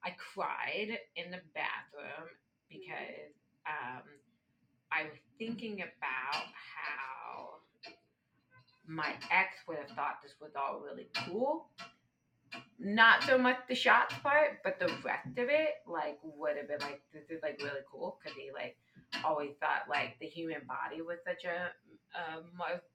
I 0.03 0.11
cried 0.19 0.99
in 1.15 1.31
the 1.31 1.41
bathroom 1.55 2.29
because 2.69 3.33
um, 3.67 4.03
I 4.91 5.05
was 5.05 5.19
thinking 5.39 5.83
about 5.83 6.51
how 6.51 7.63
my 8.87 9.15
ex 9.31 9.63
would 9.67 9.79
have 9.79 9.91
thought 9.97 10.23
this 10.23 10.35
was 10.41 10.53
all 10.57 10.81
really 10.81 11.09
cool. 11.27 11.71
Not 12.79 13.23
so 13.25 13.37
much 13.37 13.59
the 13.69 13.75
shots 13.75 14.15
part, 14.23 14.63
but 14.63 14.79
the 14.79 14.87
rest 15.05 15.39
of 15.39 15.49
it, 15.51 15.83
like, 15.87 16.19
would 16.23 16.57
have 16.57 16.69
been 16.69 16.81
like, 16.81 17.03
this 17.13 17.25
is 17.31 17.43
like 17.43 17.59
really 17.59 17.83
cool 17.91 18.19
because 18.19 18.37
he 18.37 18.51
like 18.53 18.77
always 19.25 19.53
thought 19.61 19.89
like 19.89 20.17
the 20.21 20.27
human 20.27 20.63
body 20.67 21.03
was 21.03 21.19
such 21.25 21.45
a 21.45 21.71
um, 22.17 22.45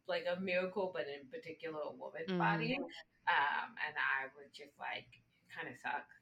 like 0.08 0.26
a 0.26 0.40
miracle, 0.40 0.92
but 0.94 1.06
in 1.08 1.28
particular 1.30 1.80
a 1.80 1.92
woman's 1.92 2.30
mm. 2.30 2.38
body. 2.38 2.78
Um, 3.30 3.70
and 3.86 3.96
I 3.96 4.34
was 4.36 4.50
just 4.54 4.74
like, 4.80 5.06
kind 5.54 5.68
of 5.70 5.76
sucks. 5.82 6.16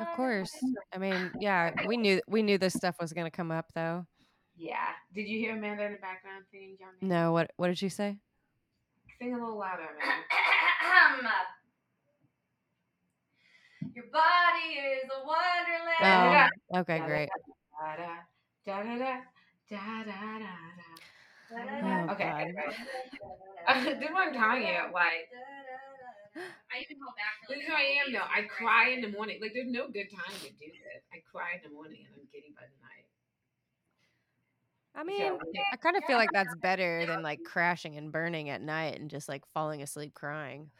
Of 0.00 0.16
course. 0.16 0.52
I 0.94 0.98
mean, 0.98 1.32
yeah, 1.40 1.72
we 1.86 1.96
knew 1.96 2.20
we 2.28 2.42
knew 2.42 2.58
this 2.58 2.74
stuff 2.74 2.96
was 3.00 3.12
going 3.12 3.26
to 3.26 3.30
come 3.30 3.50
up, 3.50 3.66
though. 3.74 4.06
Yeah. 4.56 4.90
Did 5.14 5.26
you 5.26 5.38
hear 5.40 5.56
Amanda 5.56 5.86
in 5.86 5.92
the 5.92 5.98
background 5.98 6.44
singing 6.52 6.76
John? 6.78 6.90
No. 7.00 7.32
What 7.32 7.50
What 7.56 7.66
did 7.68 7.78
she 7.78 7.88
say? 7.88 8.18
Sing 9.18 9.34
a 9.34 9.38
little 9.38 9.58
louder, 9.58 9.82
Amanda. 9.82 11.32
Your 13.94 14.04
body 14.12 14.78
is 14.78 15.10
a 15.10 15.26
wonderland. 15.26 16.50
Oh, 16.72 16.80
okay, 16.80 17.00
great. 17.00 17.28
Da 17.80 17.96
da 17.96 18.12
da 18.66 18.82
da 18.84 19.24
da 19.70 20.04
da 20.04 20.38
da 20.38 20.48
da. 20.76 20.90
Oh, 21.50 22.12
okay. 22.12 22.28
God. 22.28 23.84
this 23.84 24.04
is 24.04 24.12
what 24.12 24.28
I'm 24.28 24.34
telling 24.34 24.62
you. 24.62 24.84
Like, 24.92 25.32
I 26.36 26.84
even 26.84 27.00
go 27.00 27.08
back. 27.16 27.40
this 27.48 27.58
is 27.58 27.64
who 27.66 27.72
I 27.72 28.04
am 28.04 28.12
though. 28.12 28.18
I 28.20 28.42
cry 28.42 28.90
in 28.90 29.00
the 29.00 29.08
morning. 29.08 29.38
Like, 29.40 29.52
there's 29.54 29.70
no 29.70 29.88
good 29.88 30.10
time 30.10 30.34
to 30.34 30.50
do 30.50 30.66
this. 30.68 31.02
I 31.10 31.22
cry 31.32 31.56
in 31.56 31.70
the 31.70 31.74
morning 31.74 32.04
and 32.04 32.20
I'm 32.20 32.28
giddy 32.30 32.52
by 32.54 32.68
the 32.68 32.76
night. 32.84 33.08
I 34.94 35.02
mean, 35.02 35.38
I 35.72 35.76
kind 35.76 35.96
of 35.96 36.04
feel 36.04 36.18
like 36.18 36.32
that's 36.34 36.54
better 36.56 37.06
than 37.08 37.22
like 37.22 37.42
crashing 37.44 37.96
and 37.96 38.12
burning 38.12 38.50
at 38.50 38.60
night 38.60 39.00
and 39.00 39.08
just 39.08 39.26
like 39.26 39.42
falling 39.54 39.80
asleep 39.80 40.12
crying. 40.12 40.70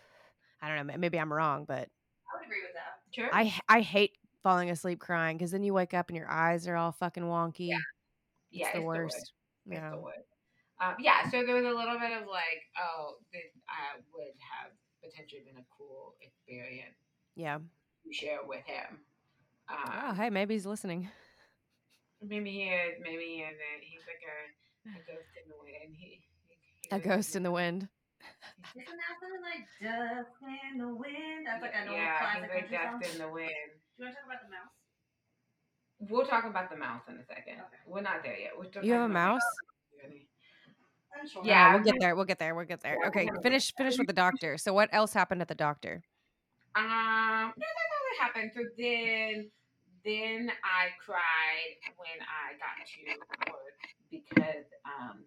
I 0.60 0.68
don't 0.68 0.86
know. 0.86 0.94
Maybe 0.98 1.18
I'm 1.18 1.32
wrong, 1.32 1.64
but 1.66 1.88
I 1.88 2.36
would 2.36 2.44
agree 2.44 2.60
with 2.62 2.74
that. 2.74 3.00
Sure. 3.10 3.30
I 3.32 3.58
I 3.68 3.80
hate 3.80 4.12
falling 4.42 4.70
asleep 4.70 4.98
crying 5.00 5.37
because 5.37 5.50
then 5.50 5.62
you 5.62 5.74
wake 5.74 5.94
up 5.94 6.09
and 6.09 6.16
your 6.16 6.31
eyes 6.31 6.66
are 6.66 6.76
all 6.76 6.92
fucking 6.92 7.22
wonky. 7.24 7.68
Yeah. 7.68 7.76
It's 7.76 8.61
yeah, 8.61 8.72
the 8.72 8.79
it's 8.79 8.87
worst. 8.87 9.16
It's 9.16 9.33
Yeah. 9.66 9.90
the 9.90 9.98
worst. 9.98 10.18
Um, 10.81 10.94
yeah, 10.98 11.24
so 11.31 11.44
there 11.44 11.55
was 11.55 11.64
a 11.66 11.76
little 11.76 11.98
bit 11.98 12.12
of 12.12 12.26
like, 12.26 12.62
oh, 12.81 13.16
this 13.33 13.42
uh, 13.68 14.00
would 14.14 14.33
have 14.40 14.72
potentially 15.05 15.42
been 15.46 15.57
a 15.61 15.66
cool 15.76 16.14
experience 16.22 16.96
Yeah. 17.37 17.59
to 17.59 18.12
share 18.12 18.38
with 18.46 18.64
him. 18.64 18.98
Um, 19.68 19.76
Oh, 20.09 20.12
hey, 20.14 20.31
maybe 20.31 20.55
he's 20.55 20.66
listening. 20.66 21.09
Maybe 22.22 22.50
he 22.50 22.62
is, 22.64 22.98
maybe 23.03 23.24
he 23.24 23.37
isn't. 23.42 23.81
He's 23.83 24.00
like 24.07 24.22
a, 24.24 24.98
a 24.98 25.03
ghost 25.14 25.29
in 25.42 25.48
the 25.50 25.57
wind. 25.62 25.94
He, 25.96 26.20
he, 26.48 26.57
he 26.90 26.96
A 26.96 26.98
ghost 26.98 27.37
in 27.37 27.42
the 27.42 27.50
wind. 27.50 27.88
Isn't 28.76 28.98
that 28.98 29.14
something 29.20 29.42
like 29.42 29.64
dust 29.81 30.31
in 30.72 30.79
the 30.79 30.88
wind? 30.88 31.46
That's 31.46 31.62
like 31.62 31.74
an 31.74 31.88
old 31.88 31.98
yeah, 31.98 32.18
classic 32.18 32.42
he's 32.42 32.50
like 32.50 32.61
country 32.61 32.79
song. 32.79 33.00
dust 33.00 33.12
in 33.12 33.18
the 33.20 33.29
wind. 33.31 33.68
Do 33.70 33.98
you 33.98 34.05
want 34.05 34.14
to 34.14 34.20
talk 34.20 34.26
about 34.26 34.42
the 34.44 34.50
mouse? 34.50 34.74
We'll 36.09 36.26
talk 36.26 36.44
about 36.48 36.70
the 36.70 36.76
mouse 36.76 37.03
in 37.09 37.16
a 37.16 37.24
second. 37.26 37.61
Okay. 37.61 37.81
We're 37.87 38.00
not 38.00 38.22
there 38.22 38.38
yet. 38.38 38.53
We're 38.57 38.64
still 38.64 38.85
You 38.85 38.92
have 38.94 39.11
a 39.11 39.12
mouse? 39.12 39.42
the 39.92 40.03
journey. 40.09 40.26
I'm 41.12 41.29
sure. 41.29 41.42
Yeah, 41.44 41.74
we'll 41.74 41.85
get 41.85 41.96
there. 42.00 42.14
We'll 42.14 42.24
get 42.24 42.38
there. 42.38 42.55
We'll 42.55 42.64
get 42.64 42.81
there. 42.81 42.96
Okay, 43.09 43.29
finish 43.42 43.74
finish 43.76 43.98
with 43.98 44.07
the 44.07 44.12
doctor. 44.14 44.57
So 44.57 44.72
what 44.72 44.88
else 44.92 45.12
happened 45.12 45.42
at 45.42 45.48
the 45.48 45.55
doctor? 45.55 46.03
Um, 46.76 47.53
no, 47.57 47.66
that's 47.66 47.92
all 47.92 48.05
that 48.07 48.18
happened. 48.22 48.50
So 48.55 48.62
then, 48.79 49.50
then 50.05 50.53
I 50.62 50.94
cried 51.05 51.76
when 51.96 52.18
I 52.22 52.57
got 52.57 52.79
to 52.87 53.53
work 53.53 53.81
because 54.11 54.64
um, 54.87 55.24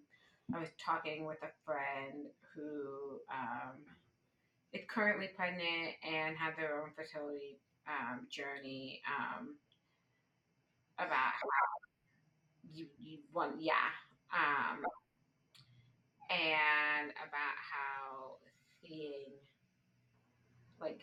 I 0.51 0.59
was 0.59 0.69
talking 0.83 1.25
with 1.25 1.37
a 1.41 1.51
friend 1.65 2.27
who 2.53 3.19
um, 3.31 3.77
is 4.73 4.81
currently 4.89 5.29
pregnant 5.35 5.95
and 6.03 6.35
had 6.35 6.55
their 6.57 6.81
own 6.81 6.89
fertility 6.95 7.59
um, 7.87 8.27
journey 8.29 9.01
um, 9.07 9.55
about 10.97 11.31
how 11.39 11.73
you 12.73 12.87
you 12.99 13.19
want 13.33 13.61
yeah 13.61 13.91
um, 14.33 14.79
and 16.29 17.11
about 17.11 17.57
how 17.71 18.35
seeing 18.81 19.31
like 20.79 21.01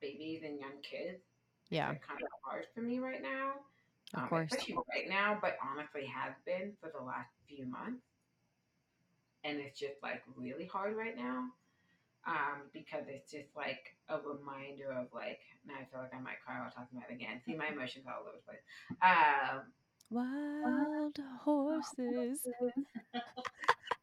babies 0.00 0.42
and 0.44 0.58
young 0.60 0.80
kids 0.82 1.22
Yeah, 1.70 1.88
kind 1.88 2.20
of 2.22 2.28
hard 2.44 2.66
for 2.74 2.80
me 2.80 2.98
right 2.98 3.22
now. 3.22 3.52
of 4.14 4.22
Um, 4.22 4.28
course. 4.28 4.52
Especially 4.52 4.76
right 4.94 5.08
now, 5.08 5.38
but 5.40 5.56
honestly 5.62 6.06
has 6.06 6.34
been 6.44 6.72
for 6.80 6.90
the 6.96 7.02
last 7.04 7.30
few 7.48 7.66
months. 7.66 8.02
And 9.44 9.58
it's 9.60 9.78
just 9.78 10.02
like 10.02 10.22
really 10.36 10.66
hard 10.66 10.96
right 10.96 11.16
now. 11.16 11.50
Um, 12.26 12.70
because 12.72 13.04
it's 13.08 13.30
just 13.30 13.54
like 13.56 13.96
a 14.08 14.18
reminder 14.18 14.92
of 14.92 15.08
like 15.14 15.40
now 15.66 15.74
I 15.80 15.84
feel 15.90 16.00
like 16.00 16.14
I 16.14 16.20
might 16.20 16.40
cry 16.44 16.60
while 16.60 16.70
talking 16.70 16.98
about 16.98 17.10
it 17.10 17.14
again. 17.14 17.40
See 17.46 17.54
my 17.54 17.68
emotions 17.68 18.06
all 18.08 18.22
over 18.22 18.36
the 18.36 18.42
place. 18.42 18.64
Um 19.02 19.72
Wild 20.10 21.18
horses. 21.44 22.46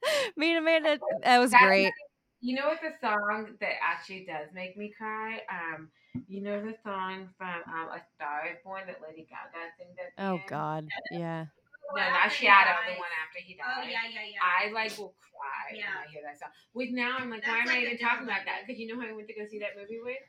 Me 0.36 0.50
and 0.56 0.60
Amanda, 0.60 1.00
that 1.24 1.40
was 1.40 1.52
That's 1.52 1.64
great. 1.64 1.94
you 2.42 2.56
know 2.56 2.68
what 2.68 2.80
the 2.82 2.94
song 3.02 3.56
that 3.60 3.74
actually 3.84 4.26
does 4.26 4.48
make 4.54 4.78
me 4.78 4.94
cry? 4.98 5.42
Um 5.50 5.90
You 6.28 6.42
know 6.42 6.62
the 6.62 6.76
song 6.84 7.30
from 7.38 7.62
um, 7.68 7.90
A 7.90 8.02
Star 8.16 8.48
Is 8.52 8.58
Born 8.64 8.84
that 8.88 9.02
Lady 9.02 9.28
Gaga 9.30 9.72
sings 9.78 9.98
at 9.98 10.14
Oh 10.18 10.38
end? 10.38 10.48
God. 10.48 10.88
Yeah. 11.12 11.48
No, 11.96 12.02
not 12.02 12.32
he 12.32 12.46
Shadow, 12.46 12.72
dies. 12.72 12.96
the 12.96 13.00
one 13.00 13.14
after 13.22 13.40
he 13.44 13.58
oh, 13.60 13.64
died. 13.64 13.76
Oh 13.78 13.84
yeah, 13.90 14.06
yeah, 14.10 14.26
yeah. 14.32 14.42
I 14.44 14.72
like 14.72 14.98
will 14.98 15.14
cry 15.20 15.76
Yeah. 15.76 15.92
when 16.00 16.08
I 16.08 16.12
hear 16.12 16.22
that 16.24 16.40
song. 16.40 16.50
With 16.74 16.90
now, 16.92 17.18
I'm 17.20 17.30
like, 17.30 17.44
why 17.46 17.60
That's 17.64 17.70
am 17.72 17.76
I 17.76 17.82
even 17.82 17.98
talking 17.98 18.26
different 18.26 18.30
about 18.30 18.46
that? 18.46 18.58
Because 18.68 18.80
you 18.80 18.88
know 18.88 18.96
who 19.02 19.08
I 19.08 19.14
went 19.14 19.28
to 19.28 19.34
go 19.36 19.46
see 19.50 19.60
that 19.60 19.76
movie 19.80 20.00
with? 20.04 20.22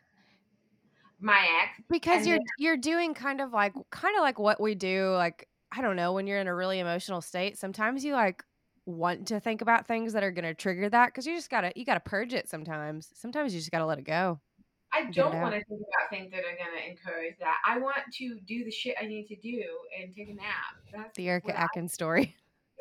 My 1.20 1.46
ex. 1.62 1.80
Because 1.88 2.18
And 2.18 2.26
you're 2.26 2.38
then- 2.38 2.46
you're 2.58 2.76
doing 2.76 3.14
kind 3.14 3.40
of 3.40 3.52
like 3.52 3.72
kind 3.90 4.16
of 4.16 4.22
like 4.22 4.38
what 4.38 4.60
we 4.60 4.74
do 4.74 5.12
like 5.14 5.48
I 5.70 5.80
don't 5.80 5.96
know 5.96 6.12
when 6.12 6.26
you're 6.26 6.38
in 6.40 6.48
a 6.48 6.54
really 6.54 6.80
emotional 6.80 7.20
state 7.20 7.56
sometimes 7.58 8.04
you 8.04 8.12
like 8.12 8.44
want 8.84 9.28
to 9.28 9.38
think 9.38 9.60
about 9.62 9.86
things 9.86 10.12
that 10.14 10.24
are 10.24 10.32
going 10.32 10.44
to 10.44 10.52
trigger 10.54 10.88
that 10.90 11.14
cuz 11.14 11.24
you 11.24 11.36
just 11.36 11.48
got 11.48 11.60
to 11.60 11.72
you 11.76 11.84
got 11.84 11.94
to 11.94 12.00
purge 12.00 12.34
it 12.34 12.48
sometimes. 12.48 13.08
Sometimes 13.14 13.54
you 13.54 13.60
just 13.60 13.70
got 13.70 13.78
to 13.78 13.86
let 13.86 13.98
it 13.98 14.04
go. 14.04 14.40
I 14.92 15.10
don't 15.10 15.40
want 15.40 15.54
to 15.54 15.64
think 15.64 15.80
about 15.80 16.10
things 16.10 16.30
that 16.32 16.40
are 16.40 16.56
going 16.56 16.76
to 16.76 16.90
encourage 16.90 17.38
that. 17.40 17.56
I 17.66 17.78
want 17.78 17.98
to 18.18 18.38
do 18.46 18.64
the 18.64 18.70
shit 18.70 18.94
I 19.00 19.06
need 19.06 19.26
to 19.28 19.36
do 19.36 19.62
and 19.98 20.14
take 20.14 20.28
a 20.28 20.34
nap. 20.34 20.76
That's 20.92 21.16
The 21.16 21.28
Erica 21.28 21.48
what 21.48 21.56
I- 21.56 21.62
Atkins 21.62 21.92
story. 21.92 22.36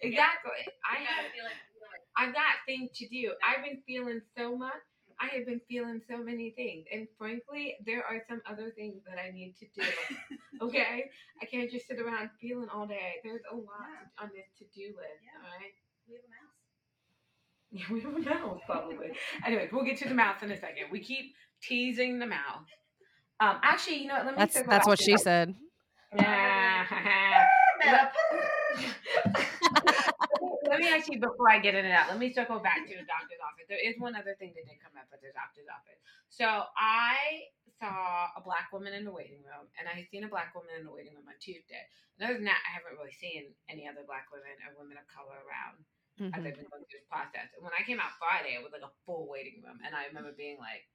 exactly. 0.00 0.60
I 0.88 1.00
have 1.00 1.24
gotta 1.24 1.32
feel 1.34 1.44
it, 1.46 1.58
feel 1.74 1.84
it. 1.90 2.00
I've 2.16 2.34
got 2.34 2.62
things 2.66 2.90
to 2.96 3.08
do. 3.08 3.32
I've 3.46 3.64
been 3.64 3.82
feeling 3.86 4.20
so 4.36 4.56
much. 4.56 4.72
I 5.20 5.26
have 5.36 5.46
been 5.46 5.60
feeling 5.68 6.00
so 6.08 6.18
many 6.18 6.50
things. 6.50 6.86
And 6.92 7.06
frankly, 7.18 7.76
there 7.86 8.04
are 8.04 8.22
some 8.28 8.42
other 8.50 8.70
things 8.76 9.02
that 9.06 9.18
I 9.18 9.30
need 9.30 9.54
to 9.60 9.66
do. 9.74 9.86
Okay? 10.62 11.10
I 11.42 11.44
can't 11.46 11.68
just 11.68 11.88
sit 11.88 11.98
around 11.98 12.30
feeling 12.40 12.68
all 12.72 12.86
day. 12.86 13.14
There's 13.24 13.42
a 13.50 13.56
lot 13.56 14.06
on 14.22 14.30
this 14.32 14.46
to 14.58 14.64
do 14.72 14.94
list. 14.94 15.18
Yeah. 15.20 15.42
All 15.42 15.50
right? 15.58 15.74
We 16.08 16.14
have 16.14 16.22
a 16.24 16.30
mouse. 16.30 16.54
Yeah, 17.74 17.82
we 17.90 18.00
have 18.00 18.14
a 18.14 18.20
mouse, 18.20 18.60
probably. 18.66 19.10
Anyways, 19.44 19.70
we'll 19.72 19.84
get 19.84 19.98
to 19.98 20.08
the 20.08 20.14
mouth 20.14 20.42
in 20.42 20.50
a 20.50 20.56
second. 20.56 20.86
We 20.92 21.00
keep 21.00 21.34
teasing 21.60 22.20
the 22.20 22.26
mouth. 22.26 22.70
Um, 23.40 23.58
actually, 23.62 23.98
you 23.98 24.06
know 24.06 24.14
what? 24.14 24.26
Let 24.26 24.34
me 24.34 24.38
That's 24.38 24.62
that's 24.62 24.86
what 24.86 25.02
she 25.02 25.18
said. 25.18 25.54
Let 30.64 30.80
me 30.80 30.88
actually, 30.90 31.18
before 31.18 31.50
I 31.50 31.58
get 31.58 31.74
into 31.74 31.90
that, 31.90 32.08
let 32.08 32.18
me 32.18 32.32
circle 32.32 32.58
back 32.58 32.82
to 32.82 32.94
the 32.96 33.04
doctor's 33.06 33.42
office. 33.44 33.68
There 33.68 33.78
is 33.78 33.94
one 34.00 34.16
other 34.16 34.34
thing 34.38 34.56
that 34.56 34.64
did 34.64 34.80
come 34.80 34.96
up 34.96 35.06
at 35.12 35.20
the 35.20 35.30
doctor's 35.36 35.68
office. 35.68 36.00
So 36.30 36.46
I 36.74 37.52
saw 37.78 38.32
a 38.34 38.42
black 38.42 38.72
woman 38.72 38.96
in 38.96 39.04
the 39.04 39.12
waiting 39.12 39.44
room, 39.44 39.68
and 39.78 39.86
I 39.86 39.94
had 39.94 40.08
seen 40.08 40.24
a 40.24 40.30
black 40.30 40.56
woman 40.56 40.74
in 40.74 40.82
the 40.82 40.90
waiting 40.90 41.14
room 41.14 41.28
on 41.28 41.36
Tuesday. 41.38 41.84
And 42.16 42.26
other 42.26 42.40
than 42.40 42.48
that, 42.48 42.58
I 42.64 42.70
haven't 42.74 42.96
really 42.96 43.14
seen 43.14 43.54
any 43.70 43.86
other 43.86 44.02
black 44.08 44.32
women 44.34 44.56
or 44.64 44.74
women 44.78 44.98
of 44.98 45.06
color 45.06 45.36
around 45.46 45.84
as 46.32 46.44
Mhm. 46.44 46.46
I've 46.46 46.56
been 46.56 46.66
going 46.70 46.84
through 46.84 47.00
this 47.00 47.08
process. 47.10 47.48
And 47.54 47.64
when 47.64 47.72
I 47.78 47.82
came 47.84 48.00
out 48.00 48.12
Friday, 48.18 48.54
it 48.54 48.62
was 48.62 48.72
like 48.72 48.82
a 48.82 48.92
full 49.06 49.28
waiting 49.28 49.62
room, 49.62 49.80
and 49.84 49.94
I 49.94 50.06
remember 50.06 50.32
being 50.32 50.58
like, 50.58 50.88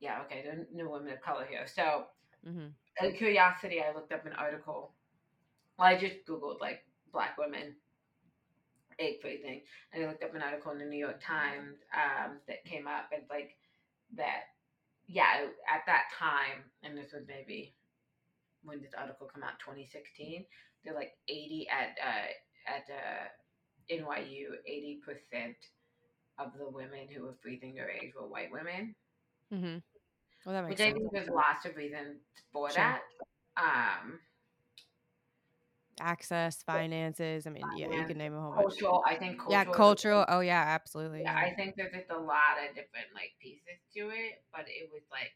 "Yeah, 0.00 0.22
okay, 0.22 0.42
there 0.42 0.54
are 0.60 0.66
no 0.72 0.90
women 0.90 1.12
of 1.12 1.20
color 1.20 1.46
here." 1.46 1.66
So 1.66 2.08
Mhm. 2.42 2.74
out 3.00 3.08
of 3.08 3.14
curiosity, 3.16 3.82
I 3.82 3.92
looked 3.92 4.12
up 4.12 4.26
an 4.26 4.34
article. 4.34 4.94
Well, 5.78 5.88
I 5.88 5.96
just 5.98 6.24
Googled 6.26 6.60
like 6.60 6.84
black 7.12 7.38
women 7.38 7.76
egg 8.98 9.20
freezing, 9.20 9.62
and 9.92 10.04
I 10.04 10.06
looked 10.08 10.22
up 10.22 10.34
an 10.34 10.42
article 10.42 10.72
in 10.72 10.78
the 10.78 10.84
New 10.84 10.98
York 10.98 11.20
Times 11.20 11.78
um, 11.94 12.40
that 12.46 12.64
came 12.64 12.86
up 12.86 13.06
and 13.12 13.24
like 13.30 13.56
that. 14.16 14.44
Yeah, 15.06 15.48
at 15.68 15.82
that 15.86 16.04
time, 16.16 16.70
and 16.82 16.96
this 16.96 17.12
was 17.12 17.24
maybe 17.26 17.74
when 18.62 18.80
this 18.80 18.94
article 18.96 19.28
come 19.32 19.42
out, 19.42 19.58
2016. 19.60 20.46
They're 20.84 20.94
like 20.94 21.12
80 21.28 21.68
at 21.68 21.98
uh, 22.02 22.70
at 22.70 22.84
uh, 22.90 23.28
NYU. 23.90 24.56
80 24.66 25.00
percent 25.04 25.56
of 26.38 26.52
the 26.58 26.68
women 26.68 27.06
who 27.14 27.22
were 27.24 27.34
freezing 27.42 27.74
their 27.74 27.90
eggs 27.90 28.14
were 28.18 28.26
white 28.26 28.50
women 28.50 28.94
Mm-hmm. 29.52 29.78
Well 30.46 30.54
that 30.54 30.64
makes 30.66 30.78
which 30.80 30.88
I 30.88 30.92
think 30.92 31.12
there's 31.12 31.28
lots 31.28 31.66
of 31.66 31.76
reasons 31.76 32.18
for 32.52 32.70
Sure. 32.70 32.76
that. 32.76 33.02
Um, 33.56 34.20
Access, 36.00 36.62
finances, 36.62 37.46
I 37.46 37.50
mean, 37.50 37.62
yeah, 37.76 37.92
you 37.92 38.06
can 38.06 38.16
name 38.16 38.32
a 38.34 38.40
whole 38.40 38.52
bunch. 38.52 38.78
cultural, 38.78 39.04
I 39.06 39.16
think 39.16 39.36
cultural. 39.38 39.52
Yeah, 39.52 39.64
cultural. 39.70 40.24
Oh 40.28 40.40
yeah, 40.40 40.62
absolutely. 40.66 41.22
Yeah. 41.22 41.36
I 41.36 41.52
think 41.54 41.74
there's 41.76 41.92
just 41.92 42.08
a 42.10 42.16
lot 42.16 42.56
of 42.62 42.74
different 42.74 43.12
like 43.12 43.32
pieces 43.42 43.76
to 43.96 44.08
it, 44.08 44.40
but 44.50 44.64
it 44.66 44.88
was 44.90 45.02
like, 45.10 45.34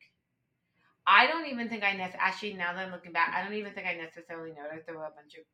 I 1.06 1.26
don't 1.26 1.46
even 1.48 1.68
think 1.68 1.82
I 1.84 1.92
nec- 1.92 2.16
actually 2.18 2.54
now 2.54 2.72
that 2.72 2.86
I'm 2.86 2.92
looking 2.92 3.12
back, 3.12 3.34
I 3.36 3.42
don't 3.44 3.52
even 3.52 3.74
think 3.74 3.86
I 3.86 3.92
necessarily 3.94 4.52
noticed 4.56 4.86
there 4.86 4.96
were 4.96 5.04
a 5.04 5.10
bunch 5.10 5.34
of. 5.34 5.44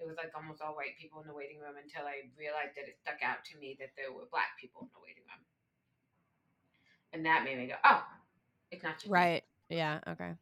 It 0.00 0.06
was 0.08 0.16
like 0.16 0.32
almost 0.34 0.62
all 0.62 0.74
white 0.74 0.96
people 0.98 1.20
in 1.20 1.28
the 1.28 1.34
waiting 1.34 1.60
room 1.60 1.76
until 1.76 2.06
I 2.08 2.32
realized 2.38 2.74
that 2.76 2.88
it 2.88 2.96
stuck 3.00 3.20
out 3.22 3.44
to 3.52 3.58
me 3.58 3.76
that 3.80 3.92
there 3.96 4.12
were 4.12 4.24
black 4.32 4.56
people 4.58 4.82
in 4.82 4.90
the 4.96 5.00
waiting 5.04 5.22
room, 5.28 5.44
and 7.12 7.26
that 7.26 7.44
made 7.44 7.58
me 7.58 7.66
go, 7.68 7.76
"Oh, 7.84 8.02
it's 8.70 8.82
not 8.82 8.96
just 8.96 9.06
me." 9.06 9.12
Right. 9.12 9.44
Yeah, 9.68 10.00
okay. 10.08 10.32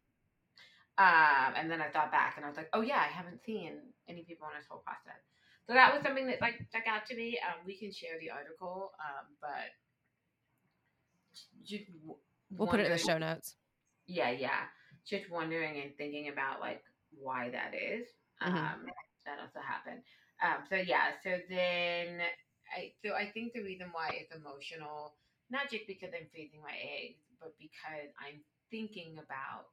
Um, 0.99 1.55
and 1.55 1.71
then 1.71 1.81
I 1.81 1.89
thought 1.91 2.11
back 2.11 2.35
and 2.37 2.45
I 2.45 2.49
was 2.49 2.57
like, 2.57 2.71
oh 2.73 2.81
yeah, 2.81 2.99
I 2.99 3.07
haven't 3.07 3.45
seen 3.45 3.79
any 4.09 4.25
people 4.25 4.49
in 4.49 4.59
this 4.59 4.67
whole 4.69 4.81
process. 4.81 5.23
So 5.67 5.75
that 5.75 5.95
was 5.95 6.03
something 6.03 6.27
that 6.27 6.41
like 6.41 6.57
stuck 6.69 6.89
out 6.89 7.07
to 7.07 7.15
me. 7.17 7.39
Um, 7.39 7.63
we 7.65 7.77
can 7.79 7.93
share 7.93 8.19
the 8.19 8.31
article, 8.31 8.91
um, 8.99 9.27
but 9.41 9.71
just 11.65 11.87
w- 12.03 12.19
We'll 12.51 12.67
put 12.67 12.81
it 12.81 12.87
in 12.87 12.93
the 12.93 12.99
show 12.99 13.19
notes. 13.19 13.55
Yeah, 14.07 14.31
yeah. 14.31 14.67
Just 15.07 15.31
wondering 15.31 15.81
and 15.81 15.97
thinking 15.97 16.29
about 16.29 16.61
like 16.61 16.83
why 17.21 17.51
that 17.51 17.75
is. 17.75 18.07
Mhm. 18.43 18.57
Um, 18.57 18.87
that 19.29 19.37
also 19.45 19.61
happened. 19.61 20.01
Um, 20.41 20.65
so 20.69 20.77
yeah, 20.77 21.13
so 21.23 21.37
then 21.53 22.25
I 22.73 22.93
so 23.05 23.13
I 23.15 23.29
think 23.31 23.53
the 23.53 23.63
reason 23.63 23.89
why 23.93 24.09
it's 24.17 24.33
emotional, 24.35 25.15
not 25.51 25.69
just 25.71 25.85
because 25.87 26.11
I'm 26.17 26.29
freezing 26.33 26.63
my 26.65 26.75
eggs, 26.81 27.21
but 27.41 27.53
because 27.61 28.09
I'm 28.17 28.41
thinking 28.71 29.21
about 29.21 29.69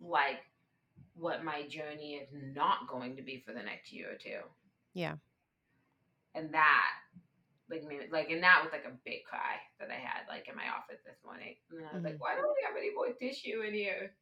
like 0.00 0.42
what 1.14 1.44
my 1.44 1.62
journey 1.68 2.14
is 2.14 2.28
not 2.32 2.88
going 2.88 3.16
to 3.16 3.22
be 3.22 3.42
for 3.46 3.52
the 3.52 3.62
next 3.62 3.92
year 3.92 4.10
or 4.12 4.18
two. 4.18 4.40
Yeah. 4.94 5.16
And 6.34 6.52
that 6.54 6.90
like 7.70 7.84
it- 7.88 8.12
like 8.12 8.30
and 8.30 8.42
that 8.42 8.60
was 8.62 8.72
like 8.72 8.84
a 8.84 8.96
big 9.04 9.24
cry 9.24 9.56
that 9.80 9.90
I 9.90 10.00
had 10.00 10.26
like 10.28 10.48
in 10.48 10.56
my 10.56 10.68
office 10.68 11.00
this 11.04 11.16
morning. 11.24 11.54
And 11.70 11.86
I 11.86 11.94
was 11.94 12.04
like, 12.04 12.20
why 12.20 12.34
don't 12.34 12.48
we 12.48 12.64
have 12.66 12.76
any 12.76 12.94
more 12.94 13.12
tissue 13.12 13.62
in 13.62 13.74
here? 13.74 14.12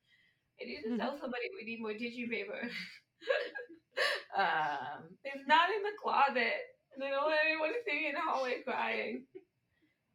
I 0.60 0.64
need 0.66 0.82
to 0.84 0.98
tell 0.98 1.18
somebody 1.20 1.48
we 1.56 1.64
need 1.64 1.80
more 1.80 1.92
tissue 1.94 2.28
paper. 2.28 2.60
um, 4.36 5.08
it's 5.24 5.46
not 5.46 5.70
in 5.70 5.82
the 5.82 5.96
closet. 6.00 6.76
And 6.94 7.04
I 7.04 7.10
don't 7.10 7.24
want 7.24 7.38
anyone 7.46 7.70
to 7.70 7.80
see 7.86 7.96
me 7.96 8.08
in 8.08 8.14
the 8.14 8.20
hallway 8.20 8.62
crying. 8.64 9.24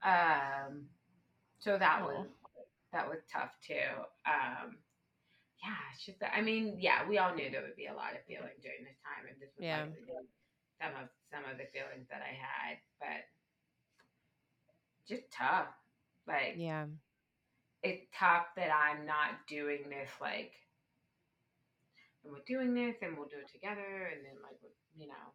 Um, 0.04 0.86
so 1.60 1.78
that 1.78 2.02
was 2.04 2.28
that 2.94 3.10
was 3.10 3.20
tough 3.32 3.52
too. 3.66 3.90
Um, 4.28 4.78
yeah, 5.64 5.82
it's 5.94 6.06
just 6.06 6.20
that, 6.20 6.32
I 6.36 6.42
mean, 6.42 6.78
yeah, 6.80 7.08
we 7.10 7.18
all 7.18 7.34
knew 7.34 7.50
there 7.50 7.64
would 7.64 7.76
be 7.76 7.88
a 7.88 7.94
lot 7.98 8.14
of 8.14 8.22
feeling 8.28 8.54
during 8.62 8.86
this 8.86 9.00
time, 9.02 9.26
and 9.26 9.36
this 9.42 9.50
was 9.58 9.66
Yeah. 9.66 9.88
some 10.80 10.94
of 11.02 11.10
some 11.32 11.44
of 11.50 11.58
the 11.58 11.66
feelings 11.74 12.06
that 12.12 12.22
I 12.22 12.34
had, 12.38 12.78
but 13.00 13.26
just 15.08 15.24
tough. 15.32 15.68
Like 16.28 16.56
Yeah. 16.58 16.86
It's 17.86 18.06
tough 18.18 18.48
that 18.56 18.70
I'm 18.74 19.06
not 19.06 19.46
doing 19.48 19.84
this 19.90 20.10
like 20.20 20.52
and 22.24 22.34
we're 22.34 22.46
doing 22.48 22.74
this 22.74 22.96
and 23.02 23.18
we'll 23.18 23.28
do 23.30 23.38
it 23.38 23.52
together 23.52 24.10
and 24.12 24.26
then 24.26 24.42
like 24.44 24.58
you 24.98 25.08
know 25.08 25.26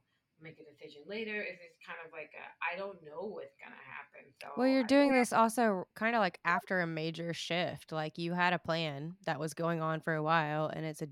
make 0.42 0.56
a 0.58 0.64
decision 0.64 1.02
later. 1.06 1.42
It's 1.42 1.60
just 1.60 1.76
kind 1.86 1.98
of 2.04 2.12
like 2.12 2.30
a, 2.32 2.44
I 2.64 2.78
don't 2.78 2.96
know 3.04 3.28
what's 3.28 3.54
gonna 3.62 3.76
happen. 3.84 4.32
So 4.40 4.48
Well, 4.56 4.68
you're 4.68 4.84
I- 4.84 4.86
doing 4.86 5.12
this 5.12 5.32
also 5.32 5.86
kind 5.94 6.16
of 6.16 6.20
like 6.20 6.38
after 6.44 6.80
a 6.80 6.86
major 6.86 7.34
shift. 7.34 7.92
Like 7.92 8.18
you 8.18 8.32
had 8.32 8.52
a 8.52 8.58
plan 8.58 9.16
that 9.26 9.38
was 9.38 9.54
going 9.54 9.80
on 9.82 10.00
for 10.00 10.14
a 10.14 10.22
while, 10.22 10.66
and 10.66 10.86
it's 10.86 11.02
a, 11.02 11.08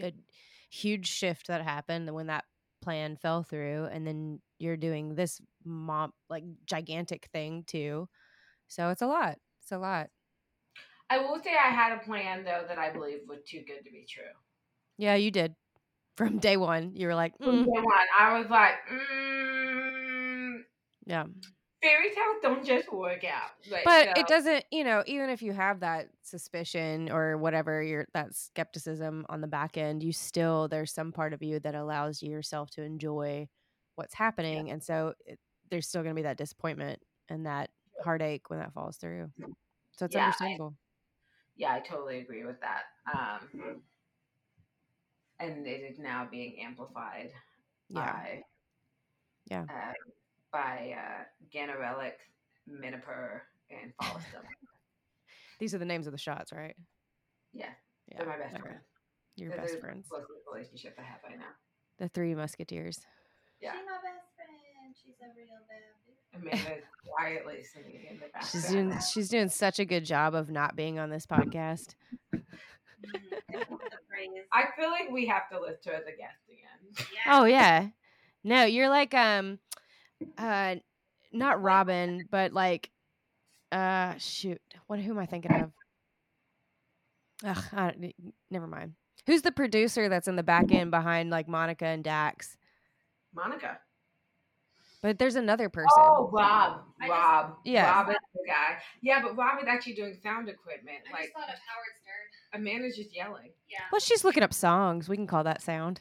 a 0.00 0.12
huge 0.70 1.08
shift 1.08 1.48
that 1.48 1.62
happened 1.62 2.12
when 2.14 2.28
that 2.28 2.44
plan 2.80 3.16
fell 3.16 3.42
through, 3.42 3.86
and 3.86 4.06
then 4.06 4.40
you're 4.58 4.76
doing 4.76 5.14
this 5.14 5.40
mom 5.64 6.12
like 6.30 6.44
gigantic 6.64 7.28
thing 7.32 7.64
too. 7.66 8.08
So 8.68 8.90
it's 8.90 9.02
a 9.02 9.06
lot. 9.06 9.38
It's 9.62 9.72
a 9.72 9.78
lot. 9.78 10.08
I 11.10 11.18
will 11.18 11.40
say 11.42 11.54
I 11.54 11.70
had 11.70 11.92
a 11.96 12.00
plan 12.04 12.44
though 12.44 12.64
that 12.68 12.78
I 12.78 12.90
believe 12.90 13.20
was 13.28 13.40
too 13.46 13.62
good 13.66 13.84
to 13.84 13.90
be 13.90 14.04
true. 14.08 14.24
Yeah, 14.98 15.14
you 15.14 15.30
did. 15.30 15.54
From 16.16 16.38
day 16.38 16.56
one, 16.56 16.94
you 16.96 17.06
were 17.06 17.14
like, 17.14 17.36
From 17.38 17.60
"Mm, 17.60 17.64
day 17.64 17.80
one, 17.80 18.06
I 18.18 18.38
was 18.38 18.50
like, 18.50 18.74
mm, 18.90 20.64
yeah. 21.06 21.24
fairy 21.82 22.10
tales 22.14 22.36
don't 22.42 22.64
just 22.64 22.92
work 22.92 23.24
out. 23.24 23.52
Like, 23.70 23.84
but 23.84 24.08
so- 24.08 24.20
it 24.20 24.26
doesn't 24.26 24.64
you 24.70 24.84
know 24.84 25.02
even 25.06 25.30
if 25.30 25.42
you 25.42 25.52
have 25.52 25.80
that 25.80 26.08
suspicion 26.22 27.10
or 27.10 27.36
whatever 27.38 27.82
your 27.82 28.06
that 28.14 28.34
skepticism 28.34 29.26
on 29.28 29.40
the 29.40 29.46
back 29.46 29.76
end 29.76 30.02
you 30.02 30.12
still 30.12 30.68
there's 30.68 30.92
some 30.92 31.12
part 31.12 31.32
of 31.32 31.42
you 31.42 31.60
that 31.60 31.74
allows 31.74 32.22
yourself 32.22 32.70
to 32.70 32.82
enjoy 32.82 33.48
what's 33.96 34.14
happening 34.14 34.70
and 34.70 34.82
so 34.82 35.14
it, 35.26 35.38
there's 35.70 35.86
still 35.88 36.02
going 36.02 36.14
to 36.14 36.18
be 36.18 36.22
that 36.24 36.36
disappointment 36.38 37.00
and 37.28 37.46
that 37.46 37.70
heartache 38.02 38.48
when 38.50 38.58
that 38.58 38.72
falls 38.72 38.96
through 38.96 39.30
so 39.96 40.04
it's 40.06 40.14
Yeah, 40.14 40.22
I- 40.24 40.24
understandable 40.24 40.74
Yeah, 41.58 41.74
I 41.74 41.80
totally 41.80 42.20
agree 42.20 42.44
with 42.46 42.56
that. 42.60 42.84
Um, 43.12 43.82
and 45.40 45.66
it 45.66 45.82
is 45.82 45.98
now 45.98 46.26
being 46.30 46.56
amplified 46.64 47.30
yeah 47.88 48.12
by 48.12 48.42
Yeah. 49.50 49.62
uh, 49.68 49.92
by 50.52 50.94
uh, 50.96 51.24
Ganirelix, 51.52 52.14
Menopur, 52.68 53.40
and 53.70 53.92
follow. 54.00 54.20
These 55.58 55.74
are 55.74 55.78
the 55.78 55.84
names 55.84 56.06
of 56.06 56.12
the 56.12 56.18
shots, 56.18 56.52
right? 56.52 56.76
Yeah, 57.52 57.66
Yeah. 58.10 58.18
they're 58.18 58.26
my 58.26 58.38
best 58.38 58.54
okay. 58.54 58.62
friends. 58.62 58.84
Your 59.36 59.50
They're 59.50 59.58
best 59.58 59.74
the 59.74 59.80
friends. 59.80 60.08
closest 60.08 60.30
relationship 60.50 60.94
I 60.98 61.02
have 61.02 61.20
right 61.28 61.38
now. 61.38 61.52
The 61.98 62.08
three 62.08 62.34
musketeers. 62.34 62.98
Yeah. 63.60 63.72
She's 63.72 63.86
my 63.86 63.98
best 63.98 64.26
friend. 64.36 64.94
She's 64.94 65.18
a 65.20 65.26
real 65.34 65.58
baby. 65.68 66.07
Amanda 66.34 66.76
quietly 67.06 67.62
singing 67.62 68.06
in 68.08 68.16
the 68.16 68.26
background. 68.26 68.48
She's 68.50 68.68
doing 68.68 68.98
she's 69.12 69.28
doing 69.28 69.48
such 69.48 69.78
a 69.78 69.84
good 69.84 70.04
job 70.04 70.34
of 70.34 70.50
not 70.50 70.76
being 70.76 70.98
on 70.98 71.10
this 71.10 71.26
podcast. 71.26 71.94
Mm, 72.34 72.42
the 73.50 73.58
praise. 74.08 74.44
I 74.52 74.64
feel 74.76 74.90
like 74.90 75.10
we 75.10 75.26
have 75.26 75.48
to 75.50 75.60
list 75.60 75.84
her 75.86 75.92
as 75.92 76.02
a 76.02 76.16
guest 76.16 76.36
again. 76.48 77.06
Yeah. 77.14 77.38
Oh 77.38 77.44
yeah. 77.44 77.88
No, 78.44 78.64
you're 78.64 78.88
like 78.88 79.14
um 79.14 79.58
uh 80.36 80.76
not 81.32 81.62
Robin, 81.62 82.26
but 82.30 82.52
like 82.52 82.90
uh 83.72 84.14
shoot. 84.18 84.60
What 84.86 85.00
who 85.00 85.12
am 85.12 85.18
I 85.18 85.26
thinking 85.26 85.52
of? 85.52 85.72
Ugh, 87.44 87.64
I 87.72 87.90
don't, 87.90 88.14
never 88.50 88.66
mind. 88.66 88.94
Who's 89.26 89.42
the 89.42 89.52
producer 89.52 90.08
that's 90.08 90.26
in 90.26 90.36
the 90.36 90.42
back 90.42 90.72
end 90.72 90.90
behind 90.90 91.30
like 91.30 91.48
Monica 91.48 91.86
and 91.86 92.02
Dax? 92.02 92.56
Monica. 93.34 93.78
But 95.02 95.18
there's 95.18 95.36
another 95.36 95.68
person. 95.68 95.88
Oh, 95.96 96.28
Rob. 96.32 96.82
I 97.00 97.06
just- 97.06 97.10
Rob. 97.10 97.56
Yeah. 97.64 97.86
Rob 97.90 98.10
is 98.10 98.16
the 98.34 98.42
guy. 98.46 98.78
Yeah, 99.00 99.22
but 99.22 99.36
Rob 99.36 99.62
is 99.62 99.68
actually 99.68 99.94
doing 99.94 100.14
sound 100.22 100.48
equipment. 100.48 100.98
I 101.08 101.12
like 101.12 101.22
just 101.30 101.34
thought 101.34 101.48
of 101.48 101.60
Howard 101.62 101.94
Stern. 102.02 102.60
Amanda's 102.60 102.96
just 102.96 103.14
yelling. 103.14 103.52
Yeah. 103.70 103.84
Well, 103.92 104.00
she's 104.00 104.24
looking 104.24 104.42
up 104.42 104.52
songs. 104.52 105.08
We 105.08 105.16
can 105.16 105.26
call 105.28 105.44
that 105.44 105.62
sound. 105.62 106.00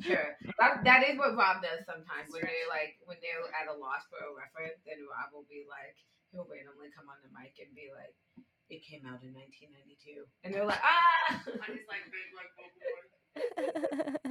Sure. 0.00 0.34
That, 0.58 0.82
that 0.84 1.08
is 1.08 1.18
what 1.18 1.36
Rob 1.36 1.62
does 1.62 1.86
sometimes 1.86 2.30
when 2.30 2.42
they 2.42 2.62
like 2.70 2.98
when 3.04 3.18
they're 3.22 3.46
at 3.50 3.66
a 3.70 3.74
loss 3.78 4.02
for 4.10 4.18
a 4.18 4.30
reference, 4.34 4.78
then 4.86 4.98
Rob 5.10 5.30
will 5.34 5.46
be 5.50 5.66
like 5.70 5.94
he'll 6.30 6.46
randomly 6.50 6.86
come 6.94 7.06
on 7.10 7.18
the 7.22 7.30
mic 7.34 7.58
and 7.58 7.74
be 7.74 7.90
like, 7.94 8.14
It 8.70 8.82
came 8.86 9.02
out 9.06 9.22
in 9.26 9.34
nineteen 9.34 9.70
ninety 9.74 9.98
two 9.98 10.22
and 10.46 10.54
they're 10.54 10.66
like, 10.66 10.78
Ah 10.82 11.42
On 11.46 11.66
his 11.70 11.82
like 11.90 12.06
big 12.10 12.30
like 12.34 12.50
vocal 12.54 12.70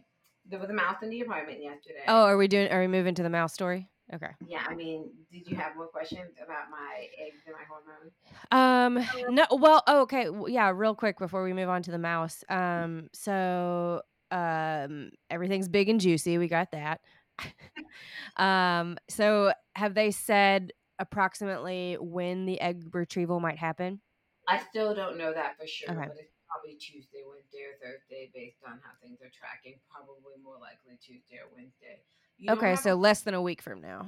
there 0.50 0.60
was 0.60 0.70
a 0.70 0.74
mouse 0.74 0.98
in 1.02 1.10
the 1.10 1.22
apartment 1.22 1.62
yesterday. 1.62 2.04
oh, 2.08 2.24
are 2.24 2.38
we 2.38 2.48
doing 2.48 2.70
are 2.72 2.80
we 2.80 2.88
moving 2.88 3.16
to 3.16 3.24
the 3.24 3.30
mouse 3.30 3.54
story? 3.54 3.90
Okay. 4.14 4.32
Yeah, 4.48 4.64
I 4.68 4.74
mean, 4.74 5.12
did 5.32 5.48
you 5.48 5.56
have 5.56 5.76
more 5.76 5.86
questions 5.88 6.32
about 6.44 6.72
my 6.72 7.08
eggs 7.24 7.44
and 7.46 7.56
my 7.56 7.64
hormones? 7.70 8.14
Um 8.52 9.36
no 9.36 9.46
well 9.52 9.84
oh, 9.88 10.02
okay 10.02 10.28
yeah 10.48 10.72
real 10.74 10.96
quick 10.96 11.20
before 11.20 11.44
we 11.44 11.54
move 11.54 11.70
on 11.70 11.84
to 11.84 11.92
the 11.92 12.00
mouse 12.00 12.44
um 12.50 13.08
so 13.14 14.02
um 14.32 15.12
everything's 15.30 15.68
big 15.68 15.90
and 15.90 16.00
juicy 16.00 16.38
we 16.38 16.48
got 16.48 16.72
that 16.72 17.02
um 18.38 18.98
so 19.10 19.52
have 19.76 19.94
they 19.94 20.12
said 20.12 20.72
approximately 21.00 21.98
when 22.00 22.46
the 22.46 22.60
egg 22.62 22.84
retrieval 22.94 23.40
might 23.40 23.58
happen 23.58 24.02
I 24.48 24.60
still 24.70 24.96
don't 24.96 25.18
know 25.18 25.32
that 25.32 25.58
for 25.60 25.68
sure, 25.68 25.92
Okay. 25.92 26.08
but 26.08 26.18
it's 26.18 26.34
probably 26.50 26.76
Tuesday, 26.82 27.22
Wednesday, 27.22 27.70
or 27.70 27.78
Thursday 27.78 28.34
based 28.34 28.66
on 28.66 28.82
how 28.82 28.98
things 28.98 29.22
are 29.22 29.30
tracking. 29.30 29.78
Probably 29.86 30.34
more 30.42 30.58
likely 30.58 30.98
Tuesday 30.98 31.38
or 31.38 31.48
Wednesday. 31.54 32.02
You 32.42 32.52
okay 32.58 32.76
so 32.76 32.96
a- 32.96 32.98
less 32.98 33.22
than 33.22 33.34
a 33.36 33.42
week 33.42 33.62
from 33.62 33.82
now 33.82 34.08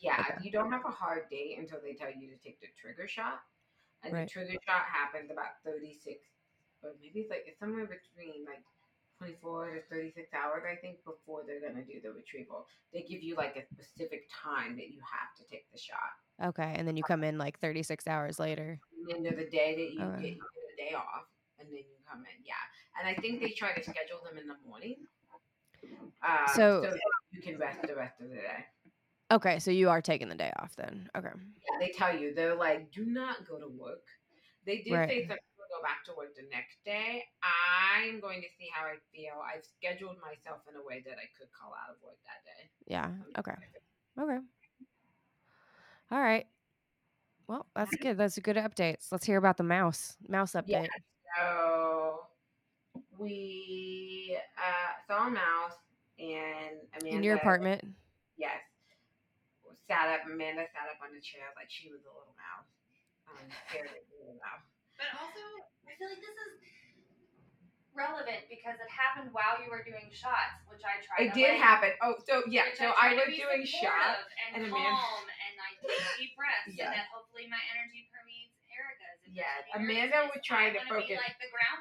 yeah, 0.00 0.16
okay. 0.20 0.40
you 0.42 0.50
don't 0.50 0.72
have 0.72 0.84
a 0.86 0.90
hard 0.90 1.28
date 1.30 1.58
until 1.58 1.78
they 1.82 1.92
tell 1.92 2.08
you 2.08 2.28
to 2.32 2.36
take 2.42 2.60
the 2.60 2.68
trigger 2.80 3.06
shot, 3.06 3.42
and 4.02 4.12
Right. 4.12 4.24
the 4.26 4.30
trigger 4.32 4.56
shot 4.64 4.84
happens 4.88 5.30
about 5.30 5.60
thirty 5.64 5.92
six, 5.92 6.24
or 6.82 6.92
maybe 7.00 7.20
it's 7.20 7.30
like 7.30 7.44
it's 7.46 7.58
somewhere 7.58 7.86
between 7.86 8.44
like. 8.46 8.62
24 9.20 9.74
to 9.74 9.82
36 9.90 10.32
hours, 10.32 10.62
I 10.64 10.76
think, 10.80 11.04
before 11.04 11.42
they're 11.46 11.60
going 11.60 11.74
to 11.76 11.84
do 11.84 12.00
the 12.00 12.10
retrieval. 12.10 12.66
They 12.90 13.02
give 13.02 13.22
you 13.22 13.36
like 13.36 13.54
a 13.54 13.66
specific 13.74 14.26
time 14.32 14.76
that 14.76 14.88
you 14.88 15.00
have 15.04 15.36
to 15.36 15.44
take 15.44 15.70
the 15.70 15.76
shot. 15.76 16.48
okay 16.48 16.72
and 16.74 16.88
then 16.88 16.96
you 16.96 17.02
uh-huh. 17.04 17.16
come 17.20 17.24
in 17.24 17.36
like 17.36 17.58
36 17.60 18.06
hours 18.08 18.38
later 18.38 18.80
the 19.06 19.14
end 19.14 19.26
of 19.26 19.36
the 19.36 19.44
day 19.44 19.74
that 19.76 19.92
you 19.92 20.00
Okay. 20.02 20.30
get 20.30 20.38
the 20.38 20.82
day 20.84 20.94
off 20.94 21.28
and 21.60 21.68
then 21.68 21.78
you 21.78 21.96
come 22.10 22.20
in. 22.20 22.44
Yeah. 22.44 22.54
And 22.98 23.06
I 23.08 23.14
think 23.20 23.40
they 23.40 23.50
try 23.50 23.72
to 23.72 23.82
schedule 23.82 24.20
them 24.24 24.38
in 24.38 24.46
the 24.48 24.56
morning. 24.66 24.96
Um, 26.22 26.46
So- 26.54 26.80
that 26.82 26.98
you 27.30 27.40
can 27.40 27.58
rest 27.58 27.82
the 27.82 27.94
rest 27.96 28.20
of 28.20 28.28
the 28.28 28.36
day. 28.36 28.66
okay 29.32 29.58
so 29.60 29.70
you 29.70 29.88
are 29.88 30.02
taking 30.02 30.28
the 30.28 30.34
day 30.34 30.52
off 30.58 30.74
then 30.76 31.08
okay 31.16 31.30
Yeah, 31.32 31.78
they 31.78 31.92
tell 31.92 32.14
you 32.18 32.34
they're 32.34 32.54
like, 32.56 32.90
do 32.90 33.06
not 33.06 33.46
go 33.46 33.58
to 33.58 33.68
work. 33.68 34.04
They 34.66 34.82
did 34.82 34.92
Right. 34.92 35.08
say 35.08 35.20
some 35.26 35.38
people 35.38 35.64
go 35.70 35.80
back 35.82 36.04
to 36.06 36.12
work 36.16 36.34
the 36.36 36.42
next 36.50 36.82
day. 36.84 37.24
I'm 37.42 38.20
going 38.20 38.42
to 38.42 38.48
see 38.58 38.68
how 38.74 38.84
I 38.84 38.96
feel. 39.14 39.40
I've 39.40 39.64
scheduled 39.64 40.18
myself 40.20 40.60
in 40.68 40.76
a 40.76 40.82
way 40.84 41.00
that 41.06 41.16
I 41.16 41.26
could 41.38 41.50
call 41.52 41.72
out 41.72 41.94
of 41.94 42.02
work 42.02 42.18
that 42.26 42.44
day. 42.44 42.68
yeah 42.86 43.10
okay 43.38 43.54
okay 44.18 44.38
all 46.10 46.20
right 46.20 46.46
well 47.46 47.66
that's 47.74 47.94
good 47.96 48.18
that's 48.18 48.36
a 48.36 48.40
good 48.40 48.56
updates 48.56 49.12
let's 49.12 49.24
hear 49.24 49.38
about 49.38 49.56
the 49.56 49.62
mouse 49.62 50.16
mouse 50.28 50.52
update. 50.52 50.88
So 51.36 52.26
we 53.18 54.36
uh, 54.58 54.92
saw 55.06 55.26
a 55.28 55.30
mouse 55.30 55.78
and 56.18 56.76
Amanda 57.00 57.16
in 57.16 57.22
your 57.22 57.36
apartment 57.36 57.82
Yes. 58.36 58.56
Sat 59.88 60.08
up, 60.08 60.24
Amanda 60.24 60.64
sat 60.72 60.86
up 60.88 61.02
on 61.04 61.12
the 61.12 61.20
chair 61.20 61.50
like 61.58 61.68
she 61.68 61.90
was 61.92 62.00
a 62.06 62.12
little 62.14 62.32
mouse. 62.38 62.70
Um, 63.28 63.42
scared 63.68 63.90
of 63.90 64.00
little 64.16 64.38
mouse. 64.40 64.64
But 64.96 65.10
also, 65.18 65.42
I 65.84 65.92
feel 65.98 66.08
like 66.08 66.22
this 66.22 66.32
is 66.34 66.52
relevant 67.92 68.46
because 68.46 68.78
it 68.78 68.86
happened 68.88 69.34
while 69.34 69.58
you 69.60 69.66
were 69.68 69.82
doing 69.82 70.08
shots, 70.14 70.62
which 70.70 70.80
I 70.86 71.02
tried. 71.02 71.20
It 71.26 71.30
to, 71.34 71.36
did 71.36 71.52
like, 71.58 71.62
happen. 71.62 71.90
Oh, 72.00 72.16
so 72.22 72.46
yeah, 72.48 72.70
so 72.78 72.94
tried 72.94 73.18
I 73.18 73.28
was 73.28 73.34
doing 73.34 73.66
shots. 73.66 74.24
supportive 74.24 74.30
and, 74.46 74.52
and 74.62 74.62
Amanda- 74.72 75.26
and 75.42 75.54
I 75.58 75.70
take 75.82 76.00
deep 76.22 76.32
breaths, 76.38 76.70
Yeah. 76.70 76.94
and 76.94 77.02
that 77.02 77.10
hopefully 77.10 77.50
my 77.50 77.60
energy 77.74 78.06
permeates 78.14 78.49
Erica's. 79.30 79.38
If 79.38 79.38
Yes, 79.38 79.62
there's 79.70 79.86
any 79.86 79.94
Amanda 79.94 80.18
was 80.30 80.42
trying 80.42 80.72
to 80.74 80.82
focus. 80.90 81.18
like 81.20 81.38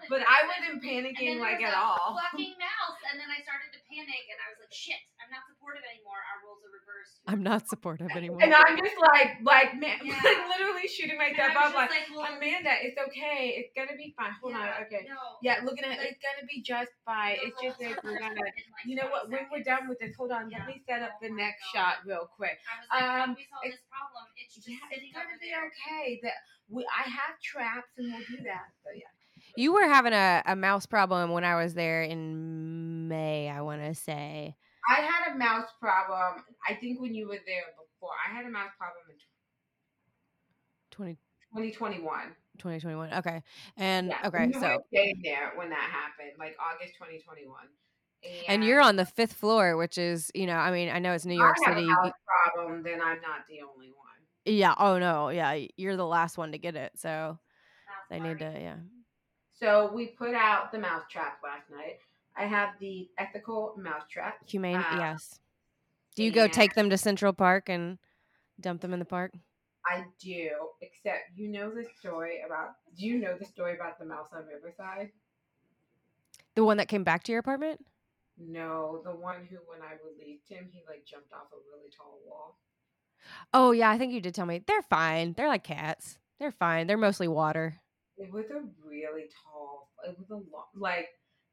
But 0.09 0.21
I 0.25 0.45
wasn't 0.45 0.83
panicking 0.83 1.39
like 1.41 1.62
at 1.62 1.73
all. 1.73 2.17
Fucking 2.17 2.55
mouse, 2.59 2.99
and 3.09 3.17
then 3.17 3.29
I 3.29 3.41
started 3.41 3.73
to 3.73 3.81
panic, 3.99 4.23
and 4.31 4.39
I 4.39 4.47
was 4.55 4.59
like, 4.63 4.71
"Shit, 4.71 4.95
I'm 5.19 5.27
not 5.27 5.43
supportive 5.51 5.83
anymore. 5.83 6.15
Our 6.23 6.39
roles 6.47 6.63
are 6.63 6.71
reversed." 6.71 7.19
i'm 7.27 7.43
not 7.43 7.67
supportive 7.69 8.09
anymore 8.15 8.39
And 8.41 8.53
I'm 8.55 8.73
just 8.79 8.95
like, 8.97 9.38
like, 9.43 9.75
man, 9.77 9.99
Yeah. 10.07 10.17
like 10.23 10.41
literally 10.49 10.88
shooting 10.88 11.19
And 11.19 11.35
myself 11.35 11.53
I 11.53 11.67
up, 11.69 11.75
like, 11.75 11.91
like, 11.93 12.07
well, 12.15 12.25
Amanda, 12.25 12.73
it's 12.81 12.97
okay. 12.97 13.59
It's 13.59 13.69
gonna 13.77 13.93
be 13.99 14.15
fine. 14.17 14.33
Hold 14.41 14.55
yeah, 14.57 14.79
on, 14.79 14.88
okay. 14.88 15.03
No. 15.05 15.19
Yeah, 15.43 15.62
looking 15.67 15.83
at 15.85 15.99
Like, 15.99 16.15
it's 16.15 16.21
gonna 16.23 16.47
be 16.47 16.63
just 16.63 16.89
fine. 17.05 17.38
the 17.38 17.51
It's 17.51 17.59
just 17.62 17.77
roles 17.77 17.93
that 17.93 18.03
we're 18.07 18.17
gonna. 18.23 18.47
You 18.88 18.95
know 18.97 19.09
what? 19.13 19.27
20 19.29 19.35
When 19.35 19.43
we're 19.51 19.67
done 19.67 19.85
with 19.91 19.99
this, 19.99 20.15
hold 20.17 20.31
on. 20.31 20.49
Yeah. 20.49 20.63
Let 20.65 20.73
me 20.73 20.81
set 20.88 21.03
up 21.05 21.19
Oh 21.19 21.21
the 21.27 21.31
next 21.35 21.62
God. 21.69 21.73
shot 21.75 21.95
real 22.07 22.25
quick. 22.33 22.57
I 22.65 22.73
was 22.79 22.88
like, 22.89 23.03
Um, 23.03 23.29
we 23.38 23.43
it's- 23.67 23.77
this 23.77 23.85
problem? 23.91 24.25
It's 24.39 24.53
just 24.55 24.65
Yeah, 24.71 24.81
it's 24.95 25.05
gonna 25.13 25.38
be 25.38 25.49
there. 25.53 25.67
okay. 25.69 26.19
That 26.23 26.38
we, 26.71 26.81
I 26.89 27.05
have 27.09 27.35
traps 27.43 27.91
and 27.99 28.09
we'll 28.13 28.25
do 28.25 28.41
that. 28.49 28.73
So 28.81 28.89
yeah. 28.95 29.12
You 29.60 29.74
were 29.74 29.84
having 29.84 30.13
a, 30.13 30.41
a 30.45 30.56
mouse 30.56 30.86
problem 30.86 31.32
when 31.32 31.43
I 31.43 31.62
was 31.62 31.74
there 31.74 32.02
in 32.02 33.10
May, 33.10 33.50
I 33.50 33.60
want 33.60 33.82
to 33.82 33.93
say. 33.93 34.56
I 34.88 35.02
had 35.02 35.34
a 35.34 35.38
mouse 35.38 35.67
problem. 35.82 36.45
I 36.65 36.76
think 36.76 37.02
when 37.02 37.13
you 37.13 37.28
were 37.28 37.39
there 37.45 37.63
before, 37.78 38.12
I 38.26 38.34
had 38.34 38.45
a 38.45 38.50
mouse 38.50 38.72
problem 38.78 39.04
in 39.10 39.17
20, 40.91 41.17
2021. 41.52 42.28
2021. 42.58 43.13
Okay. 43.15 43.43
And 43.76 44.08
Yeah, 44.08 44.28
okay, 44.28 44.45
you 44.48 44.54
so 44.54 44.62
were 44.62 44.78
staying 44.93 45.19
there 45.26 45.52
when 45.56 45.69
that 45.72 45.89
happened, 45.91 46.38
like 46.39 46.56
August 46.58 46.93
2021. 46.93 47.60
And, 48.24 48.34
and 48.48 48.63
you're 48.63 48.80
on 48.80 48.95
the 48.95 49.04
5th 49.04 49.34
floor, 49.34 49.76
which 49.76 49.98
is, 49.98 50.32
you 50.34 50.45
know, 50.45 50.56
I 50.56 50.72
mean, 50.72 50.88
I 50.88 51.00
know 51.00 51.12
it's 51.12 51.26
New 51.26 51.38
York 51.38 51.58
I 51.65 51.72
have 51.72 51.78
City. 51.78 51.91
problem, 52.45 52.82
then 52.84 53.02
I'm 53.02 53.19
not 53.19 53.41
the 53.50 53.60
only 53.62 53.89
one. 53.89 54.08
Yeah, 54.45 54.74
oh 54.80 55.00
no. 55.00 55.28
Yeah, 55.28 55.65
you're 55.76 55.98
the 55.98 56.08
last 56.08 56.38
one 56.38 56.54
to 56.54 56.58
get 56.58 56.78
it. 56.78 56.93
So 56.95 57.38
they 58.10 58.22
need 58.22 58.39
to 58.39 58.58
yeah. 58.58 58.76
So 59.60 59.91
we 59.93 60.08
put 60.08 60.34
out 60.34 60.72
the 60.72 60.80
mouse 60.80 61.04
trap 61.10 61.39
last 61.43 61.69
night. 61.69 62.00
I 62.38 62.45
have 62.45 62.69
the 62.80 63.10
ethical 63.17 63.76
mouse 63.78 64.04
trap. 64.10 64.38
Humane, 64.48 64.78
Uh, 64.78 64.95
yes. 64.98 65.39
Do 66.15 66.24
you 66.24 66.32
go 66.32 66.48
take 66.48 66.74
them 66.74 66.89
to 66.89 66.98
Central 66.98 67.34
Park 67.34 67.69
and 67.69 67.98
dump 68.60 68.82
them 68.82 68.93
in 68.93 69.00
the 69.00 69.06
park? 69.06 69.34
I 69.86 70.06
do, 70.19 70.50
except 70.82 71.32
you 71.36 71.48
know 71.50 71.69
the 71.72 71.86
story 72.00 72.41
about. 72.45 72.76
Do 72.98 73.06
you 73.06 73.17
know 73.19 73.38
the 73.38 73.45
story 73.45 73.76
about 73.76 74.00
the 74.00 74.06
mouse 74.06 74.28
on 74.34 74.45
Riverside? 74.45 75.12
The 76.56 76.63
one 76.63 76.78
that 76.78 76.88
came 76.88 77.04
back 77.04 77.24
to 77.24 77.32
your 77.32 77.39
apartment? 77.39 77.86
No, 78.38 79.02
the 79.04 79.12
one 79.12 79.48
who, 79.50 79.58
when 79.67 79.80
I 79.82 79.93
released 80.06 80.48
him, 80.50 80.69
he 80.71 80.81
like 80.88 81.06
jumped 81.06 81.33
off 81.33 81.48
a 81.54 81.58
really 81.71 81.90
tall 81.96 82.19
wall. 82.27 82.58
Oh 83.54 83.71
yeah, 83.71 83.90
I 83.90 83.98
think 83.98 84.13
you 84.13 84.21
did 84.21 84.36
tell 84.36 84.46
me. 84.46 84.63
They're 84.65 84.81
fine. 84.83 85.33
They're 85.33 85.48
like 85.48 85.63
cats. 85.63 86.19
They're 86.40 86.52
fine. 86.52 86.88
They're 86.88 86.98
mostly 86.98 87.27
water. 87.27 87.81
It 88.20 88.32
was 88.32 88.46
a 88.52 88.62
really 88.86 89.26
tall. 89.44 89.90
It 90.08 90.17
was 90.20 90.30
a 90.32 90.36
lot. 90.36 90.70
Like 90.76 91.10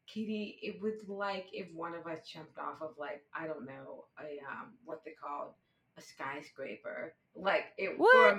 Kitty, 0.06 0.58
it 0.62 0.80
was 0.82 0.94
like 1.08 1.46
if 1.52 1.72
one 1.74 1.94
of 1.94 2.06
us 2.06 2.26
jumped 2.32 2.58
off 2.58 2.82
of 2.82 2.92
like 2.98 3.22
I 3.34 3.46
don't 3.46 3.66
know 3.66 4.04
a 4.20 4.40
um 4.50 4.74
what 4.84 5.02
they 5.04 5.12
called 5.12 5.54
a 5.98 6.02
skyscraper. 6.02 7.14
Like 7.34 7.66
it. 7.78 7.98
What? 7.98 8.36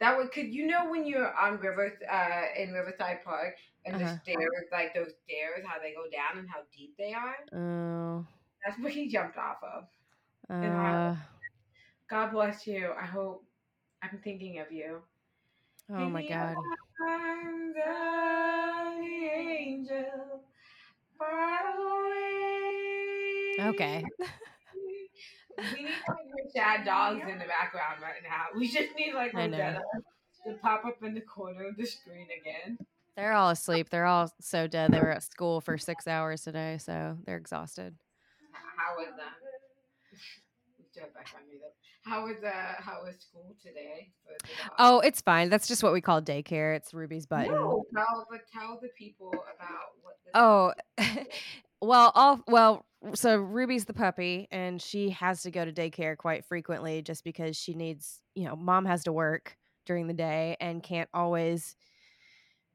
That 0.00 0.18
would 0.18 0.32
could 0.32 0.52
you 0.52 0.66
know 0.66 0.90
when 0.90 1.06
you're 1.06 1.34
on 1.36 1.58
Rivers 1.60 1.92
uh 2.10 2.42
in 2.56 2.72
Riverside 2.72 3.24
Park 3.24 3.56
and 3.86 3.96
Uh-huh. 3.96 4.04
the 4.04 4.20
stairs 4.20 4.66
like 4.72 4.94
those 4.94 5.12
stairs 5.24 5.64
how 5.66 5.78
they 5.80 5.92
go 5.94 6.04
down 6.10 6.38
and 6.38 6.48
how 6.50 6.60
deep 6.76 6.96
they 6.98 7.14
are. 7.14 7.36
Oh. 7.52 8.26
That's 8.64 8.78
what 8.80 8.92
he 8.92 9.08
jumped 9.08 9.36
off 9.38 9.62
of. 9.62 9.88
Uh, 10.50 11.16
God 12.08 12.30
bless 12.32 12.66
you. 12.66 12.92
I 13.00 13.06
hope 13.06 13.44
I'm 14.02 14.20
thinking 14.22 14.58
of 14.60 14.70
you. 14.72 15.02
Oh 15.94 16.08
my 16.08 16.22
god. 16.26 16.56
the 18.98 19.28
angel, 19.30 20.42
far 21.18 21.60
away. 21.76 23.56
Okay. 23.60 24.04
We 25.58 25.82
need 25.82 25.90
like 26.08 26.50
sad 26.54 26.84
dogs 26.86 27.20
in 27.28 27.38
the 27.38 27.44
background 27.44 28.00
right 28.00 28.22
now. 28.22 28.58
We 28.58 28.68
just 28.68 28.96
need 28.96 29.12
like. 29.14 29.34
Rosetta 29.34 29.82
to 30.46 30.54
pop 30.54 30.84
up 30.84 31.02
in 31.02 31.14
the 31.14 31.20
corner 31.20 31.68
of 31.68 31.76
the 31.76 31.86
screen 31.86 32.26
again. 32.40 32.78
They're 33.16 33.32
all 33.32 33.50
asleep. 33.50 33.90
They're 33.90 34.06
all 34.06 34.32
so 34.40 34.66
dead. 34.66 34.92
They 34.92 34.98
were 34.98 35.10
at 35.10 35.22
school 35.22 35.60
for 35.60 35.76
six 35.76 36.08
hours 36.08 36.42
today, 36.42 36.78
so 36.80 37.18
they're 37.26 37.36
exhausted. 37.36 37.94
How 38.52 38.96
was 38.96 39.12
that? 39.16 39.34
Jump 40.94 41.14
back 41.14 41.28
on 41.34 41.48
me 41.48 41.54
though. 41.60 42.10
How 42.10 42.24
was 42.24 42.36
uh 42.44 42.74
how 42.78 43.02
was 43.04 43.16
school 43.20 43.54
today? 43.62 44.12
the? 44.26 44.48
Oh, 44.78 45.00
it's 45.00 45.20
fine. 45.20 45.48
That's 45.48 45.66
just 45.68 45.82
what 45.82 45.92
we 45.92 46.00
call 46.00 46.20
daycare. 46.20 46.76
It's 46.76 46.92
Ruby's 46.92 47.26
button. 47.26 47.52
No, 47.52 47.84
tell 47.94 48.26
but 48.30 48.40
tell 48.52 48.78
the 48.80 48.88
people 48.98 49.30
about 49.30 49.92
what 50.02 50.16
the 50.24 50.38
Oh, 50.38 50.72
well, 51.80 52.12
all 52.14 52.40
well. 52.46 52.84
So 53.14 53.36
Ruby's 53.36 53.84
the 53.84 53.94
puppy, 53.94 54.48
and 54.50 54.80
she 54.80 55.10
has 55.10 55.42
to 55.42 55.50
go 55.50 55.64
to 55.64 55.72
daycare 55.72 56.16
quite 56.16 56.44
frequently, 56.44 57.02
just 57.02 57.24
because 57.24 57.56
she 57.56 57.74
needs. 57.74 58.20
You 58.34 58.44
know, 58.44 58.56
mom 58.56 58.84
has 58.84 59.04
to 59.04 59.12
work 59.12 59.56
during 59.86 60.06
the 60.06 60.14
day 60.14 60.56
and 60.60 60.82
can't 60.82 61.08
always 61.12 61.76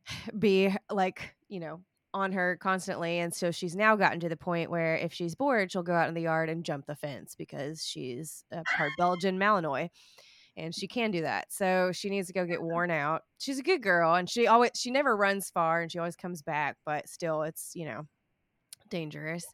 be 0.39 0.73
like 0.89 1.35
you 1.49 1.59
know 1.59 1.81
on 2.13 2.31
her 2.31 2.57
constantly, 2.61 3.19
and 3.19 3.33
so 3.33 3.51
she's 3.51 3.75
now 3.75 3.95
gotten 3.95 4.19
to 4.21 4.29
the 4.29 4.37
point 4.37 4.71
where 4.71 4.95
if 4.95 5.13
she's 5.13 5.35
bored, 5.35 5.71
she'll 5.71 5.83
go 5.83 5.93
out 5.93 6.07
in 6.07 6.13
the 6.13 6.21
yard 6.21 6.49
and 6.49 6.63
jump 6.63 6.85
the 6.85 6.95
fence 6.95 7.35
because 7.35 7.85
she's 7.85 8.43
a 8.51 8.63
part 8.75 8.91
Belgian 8.97 9.37
Malinois. 9.37 9.89
And 10.55 10.73
she 10.73 10.87
can 10.87 11.11
do 11.11 11.21
that. 11.21 11.53
So 11.53 11.91
she 11.93 12.09
needs 12.09 12.25
to 12.27 12.33
go 12.33 12.43
get 12.43 12.63
worn 12.63 12.89
out. 12.89 13.21
She's 13.37 13.59
a 13.59 13.63
good 13.63 13.83
girl 13.83 14.15
and 14.15 14.27
she 14.27 14.47
always 14.47 14.71
she 14.73 14.89
never 14.89 15.15
runs 15.15 15.51
far 15.51 15.81
and 15.81 15.91
she 15.91 15.99
always 15.99 16.15
comes 16.15 16.41
back, 16.41 16.77
but 16.83 17.07
still 17.07 17.43
it's, 17.43 17.73
you 17.75 17.85
know, 17.85 18.07
dangerous. 18.89 19.45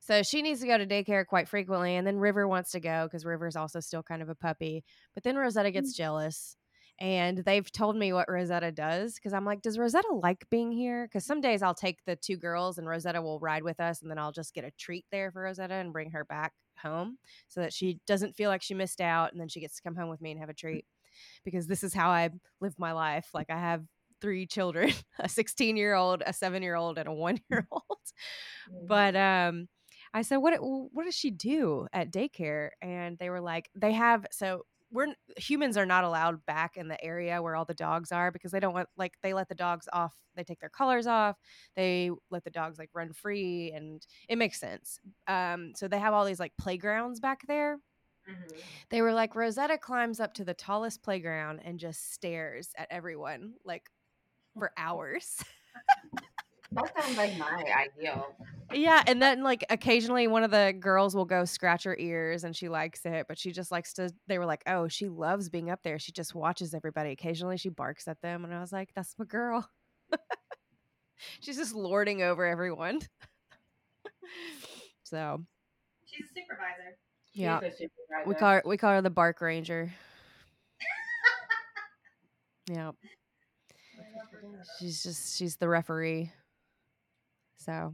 So 0.00 0.22
she 0.22 0.40
needs 0.40 0.60
to 0.60 0.66
go 0.66 0.78
to 0.78 0.86
daycare 0.86 1.26
quite 1.26 1.48
frequently. 1.48 1.96
And 1.96 2.06
then 2.06 2.16
River 2.16 2.48
wants 2.48 2.70
to 2.70 2.80
go 2.80 3.04
because 3.04 3.26
River's 3.26 3.56
also 3.56 3.80
still 3.80 4.02
kind 4.02 4.22
of 4.22 4.30
a 4.30 4.34
puppy. 4.34 4.84
But 5.14 5.22
then 5.22 5.36
Rosetta 5.36 5.70
gets 5.70 5.92
mm. 5.92 5.96
jealous. 5.96 6.56
And 7.00 7.38
they've 7.38 7.70
told 7.70 7.96
me 7.96 8.12
what 8.12 8.28
Rosetta 8.28 8.72
does 8.72 9.14
because 9.14 9.32
I'm 9.32 9.44
like, 9.44 9.62
does 9.62 9.78
Rosetta 9.78 10.12
like 10.12 10.48
being 10.50 10.72
here? 10.72 11.06
Because 11.06 11.24
some 11.24 11.40
days 11.40 11.62
I'll 11.62 11.74
take 11.74 11.98
the 12.04 12.16
two 12.16 12.36
girls 12.36 12.78
and 12.78 12.88
Rosetta 12.88 13.22
will 13.22 13.38
ride 13.38 13.62
with 13.62 13.78
us. 13.78 14.02
And 14.02 14.10
then 14.10 14.18
I'll 14.18 14.32
just 14.32 14.52
get 14.52 14.64
a 14.64 14.72
treat 14.72 15.04
there 15.12 15.30
for 15.30 15.42
Rosetta 15.42 15.74
and 15.74 15.92
bring 15.92 16.10
her 16.10 16.24
back 16.24 16.54
home 16.82 17.18
so 17.46 17.60
that 17.60 17.72
she 17.72 18.00
doesn't 18.06 18.34
feel 18.34 18.50
like 18.50 18.62
she 18.62 18.74
missed 18.74 19.00
out. 19.00 19.30
And 19.30 19.40
then 19.40 19.48
she 19.48 19.60
gets 19.60 19.76
to 19.76 19.82
come 19.82 19.94
home 19.94 20.08
with 20.08 20.20
me 20.20 20.32
and 20.32 20.40
have 20.40 20.48
a 20.48 20.54
treat 20.54 20.86
because 21.44 21.68
this 21.68 21.84
is 21.84 21.94
how 21.94 22.10
I 22.10 22.30
live 22.60 22.74
my 22.78 22.92
life. 22.92 23.28
Like 23.32 23.50
I 23.50 23.58
have 23.58 23.84
three 24.20 24.46
children 24.46 24.92
a 25.20 25.28
16 25.28 25.76
year 25.76 25.94
old, 25.94 26.22
a 26.26 26.32
seven 26.32 26.62
year 26.62 26.74
old, 26.74 26.98
and 26.98 27.08
a 27.08 27.12
one 27.12 27.40
year 27.50 27.66
old. 27.70 27.84
But 28.86 29.16
um, 29.16 29.68
I 30.12 30.22
said, 30.22 30.38
what 30.38 30.54
what 30.60 31.04
does 31.04 31.14
she 31.14 31.30
do 31.30 31.86
at 31.92 32.12
daycare? 32.12 32.70
And 32.82 33.16
they 33.18 33.30
were 33.30 33.40
like, 33.40 33.70
they 33.74 33.92
have 33.92 34.26
so 34.30 34.64
we're 34.90 35.14
humans 35.36 35.76
are 35.76 35.86
not 35.86 36.04
allowed 36.04 36.44
back 36.46 36.76
in 36.76 36.88
the 36.88 37.02
area 37.04 37.42
where 37.42 37.54
all 37.56 37.64
the 37.64 37.74
dogs 37.74 38.12
are 38.12 38.30
because 38.30 38.50
they 38.52 38.60
don't 38.60 38.74
want 38.74 38.88
like 38.96 39.14
they 39.22 39.34
let 39.34 39.48
the 39.48 39.54
dogs 39.54 39.88
off. 39.92 40.14
They 40.36 40.44
take 40.44 40.60
their 40.60 40.68
collars 40.70 41.06
off. 41.06 41.36
They 41.76 42.10
let 42.30 42.44
the 42.44 42.50
dogs 42.50 42.78
like 42.78 42.90
run 42.94 43.12
free, 43.12 43.72
and 43.72 44.04
it 44.28 44.38
makes 44.38 44.60
sense. 44.60 44.98
Um, 45.26 45.72
so 45.76 45.88
they 45.88 45.98
have 45.98 46.14
all 46.14 46.24
these 46.24 46.40
like 46.40 46.52
playgrounds 46.58 47.20
back 47.20 47.40
there. 47.46 47.78
Mhm. 48.28 48.62
They 48.90 49.02
were 49.02 49.12
like 49.12 49.34
Rosetta 49.34 49.78
climbs 49.78 50.20
up 50.20 50.34
to 50.34 50.44
the 50.44 50.54
tallest 50.54 51.02
playground 51.02 51.60
and 51.64 51.78
just 51.78 52.12
stares 52.12 52.70
at 52.76 52.88
everyone 52.90 53.54
like 53.64 53.90
for 54.58 54.72
hours. 54.76 55.42
That 56.72 56.92
sounds 57.02 57.16
like 57.16 57.36
my 57.38 57.64
ideal. 57.98 58.34
Yeah, 58.72 59.02
and 59.06 59.22
then 59.22 59.42
like 59.42 59.64
occasionally 59.70 60.26
one 60.26 60.42
of 60.44 60.50
the 60.50 60.74
girls 60.78 61.16
will 61.16 61.24
go 61.24 61.44
scratch 61.46 61.84
her 61.84 61.96
ears 61.98 62.44
and 62.44 62.54
she 62.54 62.68
likes 62.68 63.06
it, 63.06 63.26
but 63.26 63.38
she 63.38 63.52
just 63.52 63.72
likes 63.72 63.94
to 63.94 64.12
they 64.26 64.38
were 64.38 64.44
like, 64.44 64.62
"Oh, 64.66 64.86
she 64.88 65.08
loves 65.08 65.48
being 65.48 65.70
up 65.70 65.82
there. 65.82 65.98
She 65.98 66.12
just 66.12 66.34
watches 66.34 66.74
everybody. 66.74 67.10
Occasionally 67.12 67.56
she 67.56 67.70
barks 67.70 68.06
at 68.06 68.20
them." 68.20 68.44
And 68.44 68.52
I 68.54 68.60
was 68.60 68.72
like, 68.72 68.90
"That's 68.94 69.14
my 69.18 69.24
girl." 69.24 69.68
She's 71.40 71.56
just 71.56 71.74
lording 71.74 72.22
over 72.22 72.44
everyone. 72.44 73.00
so, 75.04 75.42
She's 76.04 76.26
a 76.26 76.28
supervisor. 76.40 76.96
She's 77.32 77.42
Yeah. 77.42 77.58
a 77.60 77.70
supervisor. 77.72 78.26
we 78.26 78.34
call 78.34 78.52
her 78.52 78.62
we 78.66 78.76
call 78.76 78.92
her 78.92 79.00
the 79.02 79.10
bark 79.10 79.40
ranger. 79.40 79.90
yeah. 82.70 82.92
She's 84.78 85.02
just 85.02 85.36
she's 85.38 85.56
the 85.56 85.68
referee. 85.68 86.30
So, 87.58 87.92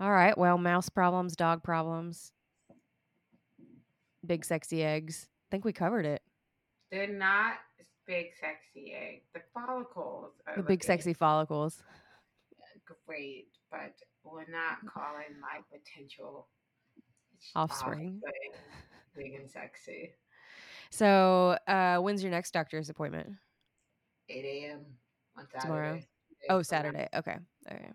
all 0.00 0.12
right. 0.12 0.36
Well, 0.36 0.58
mouse 0.58 0.88
problems, 0.88 1.34
dog 1.34 1.62
problems, 1.62 2.32
big 4.24 4.44
sexy 4.44 4.82
eggs. 4.84 5.28
I 5.28 5.46
think 5.50 5.64
we 5.64 5.72
covered 5.72 6.04
it. 6.06 6.22
They're 6.90 7.06
not 7.08 7.54
big 8.06 8.26
sexy 8.38 8.92
eggs. 8.94 9.24
The 9.34 9.40
follicles 9.54 10.32
are 10.46 10.56
The 10.56 10.62
big 10.62 10.70
looking 10.80 10.86
sexy 10.86 11.14
follicles. 11.14 11.82
great, 13.06 13.48
but 13.70 13.94
we're 14.24 14.46
not 14.50 14.78
calling 14.86 15.40
my 15.40 15.60
potential 15.72 16.48
Offspring. 17.56 18.20
big 19.16 19.34
and 19.34 19.50
sexy. 19.50 20.12
So, 20.90 21.56
uh, 21.66 21.98
when's 21.98 22.22
your 22.22 22.30
next 22.30 22.52
doctor's 22.52 22.90
appointment? 22.90 23.32
8 24.28 24.44
a.m. 24.44 24.80
on 25.36 25.44
Saturday. 25.46 25.60
Tomorrow? 25.66 26.00
Oh. 26.50 26.62
Saturday. 26.62 27.08
Okay. 27.14 27.32
Okay. 27.32 27.38
Right, 27.70 27.92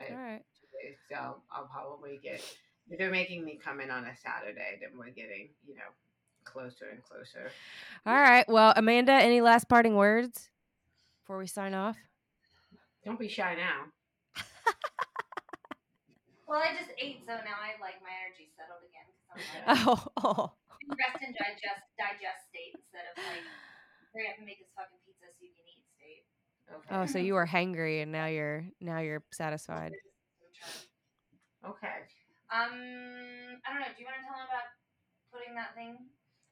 All 0.00 0.16
right. 0.16 0.42
So 1.10 1.36
I'll 1.50 1.66
probably 1.66 2.20
get. 2.22 2.40
If 2.90 2.98
they're 2.98 3.10
making 3.10 3.44
me 3.44 3.58
come 3.62 3.80
in 3.80 3.90
on 3.90 4.04
a 4.04 4.16
Saturday, 4.16 4.78
then 4.80 4.98
we're 4.98 5.10
getting 5.10 5.50
you 5.66 5.74
know 5.74 5.90
closer 6.44 6.86
and 6.90 7.02
closer. 7.02 7.50
All 8.06 8.14
right. 8.14 8.48
Well, 8.48 8.72
Amanda, 8.76 9.12
any 9.12 9.40
last 9.40 9.68
parting 9.68 9.94
words 9.96 10.48
before 11.22 11.38
we 11.38 11.46
sign 11.46 11.74
off? 11.74 11.96
Don't 13.04 13.18
be 13.18 13.28
shy 13.28 13.54
now. 13.56 13.92
Well, 16.48 16.64
I 16.64 16.72
just 16.72 16.88
ate, 16.96 17.20
so 17.28 17.36
now 17.44 17.60
I 17.60 17.76
like 17.76 18.00
my 18.00 18.08
energy 18.24 18.48
settled 18.56 18.80
again. 18.80 19.04
Like 19.28 19.84
Oh, 19.84 20.00
oh. 20.24 20.56
rest 20.96 21.20
and 21.20 21.36
digest 21.36 21.84
digest 22.00 22.48
state 22.48 22.72
instead 22.72 23.04
of 23.12 23.20
like 23.20 23.44
hurry 24.16 24.32
up 24.32 24.40
and 24.40 24.48
make 24.48 24.56
this 24.56 24.72
fucking 24.72 24.96
pizza 25.04 25.28
so 25.28 25.44
you 25.44 25.52
can 25.52 25.68
eat 25.68 25.84
state. 26.00 26.24
Okay. 26.68 26.88
Oh, 26.90 27.06
so 27.06 27.18
you 27.18 27.34
were 27.34 27.46
hangry 27.46 28.02
and 28.02 28.12
now 28.12 28.26
you're 28.26 28.64
now 28.80 29.00
you're 29.00 29.22
satisfied. 29.32 29.92
Okay. 31.64 31.98
Um, 32.52 33.60
I 33.64 33.72
don't 33.72 33.80
know. 33.80 33.92
Do 33.92 34.00
you 34.00 34.06
want 34.06 34.20
to 34.20 34.24
tell 34.24 34.36
them 34.36 34.48
about 34.48 34.68
putting 35.32 35.54
that 35.54 35.74
thing 35.74 35.96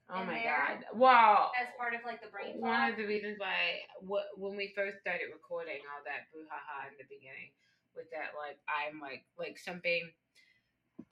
Oh 0.06 0.22
my 0.22 0.38
god. 0.38 0.86
Well, 0.94 1.50
as 1.58 1.66
part 1.74 1.90
of 1.94 2.06
like 2.06 2.22
the 2.22 2.30
brain 2.30 2.62
one 2.62 2.90
of 2.90 2.96
the 2.96 3.06
reasons 3.10 3.42
why 3.42 3.82
what 3.98 4.30
when 4.38 4.54
we 4.54 4.70
first 4.70 5.02
started 5.02 5.34
recording 5.34 5.82
all 5.90 5.98
that 6.06 6.30
brouhaha 6.30 6.86
in 6.86 6.94
the 6.94 7.10
beginning 7.10 7.50
was 7.98 8.06
that 8.14 8.38
like 8.38 8.62
I'm 8.70 9.02
like 9.02 9.26
like 9.34 9.58
something 9.58 10.06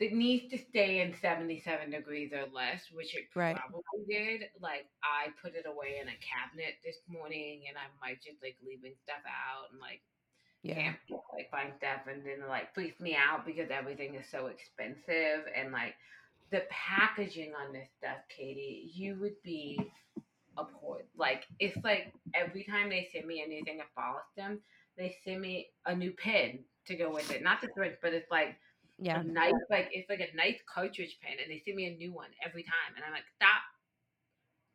that 0.00 0.12
needs 0.12 0.50
to 0.50 0.58
stay 0.70 1.00
in 1.00 1.14
77 1.20 1.90
degrees 1.90 2.32
or 2.32 2.46
less, 2.52 2.82
which 2.92 3.14
it 3.14 3.24
Right. 3.34 3.56
probably 3.56 3.82
did. 4.08 4.42
Like 4.60 4.86
I 5.02 5.30
put 5.42 5.54
it 5.54 5.66
away 5.66 5.98
in 6.00 6.08
a 6.08 6.18
cabinet 6.18 6.74
this 6.84 6.96
morning 7.08 7.64
and 7.68 7.76
I'm 7.78 7.94
like 8.00 8.22
just 8.22 8.42
like 8.42 8.56
leaving 8.66 8.94
stuff 9.04 9.22
out 9.26 9.70
and 9.70 9.80
like 9.80 10.02
Yeah. 10.62 10.74
can't 10.74 10.96
like 11.34 11.50
find 11.50 11.72
stuff 11.78 12.06
and 12.10 12.24
then 12.26 12.48
like 12.48 12.74
freaks 12.74 13.00
me 13.00 13.16
out 13.16 13.46
because 13.46 13.70
everything 13.70 14.14
is 14.14 14.26
so 14.30 14.46
expensive 14.46 15.46
and 15.54 15.72
like 15.72 15.94
the 16.50 16.62
packaging 16.70 17.52
on 17.54 17.72
this 17.72 17.88
stuff, 17.98 18.18
Katie, 18.34 18.90
you 18.94 19.16
would 19.20 19.40
be 19.44 19.78
abhorred. 20.58 21.06
Like 21.16 21.44
it's 21.58 21.76
like 21.84 22.12
every 22.34 22.64
time 22.64 22.90
they 22.90 23.08
send 23.12 23.26
me 23.26 23.42
a 23.42 23.48
new 23.48 23.64
thing 23.64 23.80
of 23.80 24.14
them, 24.36 24.60
they 24.96 25.16
send 25.24 25.40
me 25.40 25.68
a 25.86 25.94
new 25.94 26.12
pen 26.12 26.60
to 26.86 26.96
go 26.96 27.10
with 27.12 27.30
it. 27.30 27.42
Not 27.42 27.60
the 27.60 27.68
thread, 27.68 27.98
but 28.02 28.12
it's 28.14 28.30
like 28.30 28.56
Yeah. 28.98 29.20
a 29.20 29.24
nice 29.24 29.52
like 29.70 29.88
it's 29.92 30.08
like 30.08 30.20
a 30.20 30.34
nice 30.36 30.60
cartridge 30.72 31.18
pen 31.20 31.36
and 31.42 31.50
they 31.50 31.62
send 31.64 31.76
me 31.76 31.86
a 31.86 31.96
new 31.96 32.12
one 32.12 32.30
every 32.44 32.62
time 32.62 32.94
and 32.96 33.04
I'm 33.04 33.12
like, 33.12 33.28
stop 33.36 33.62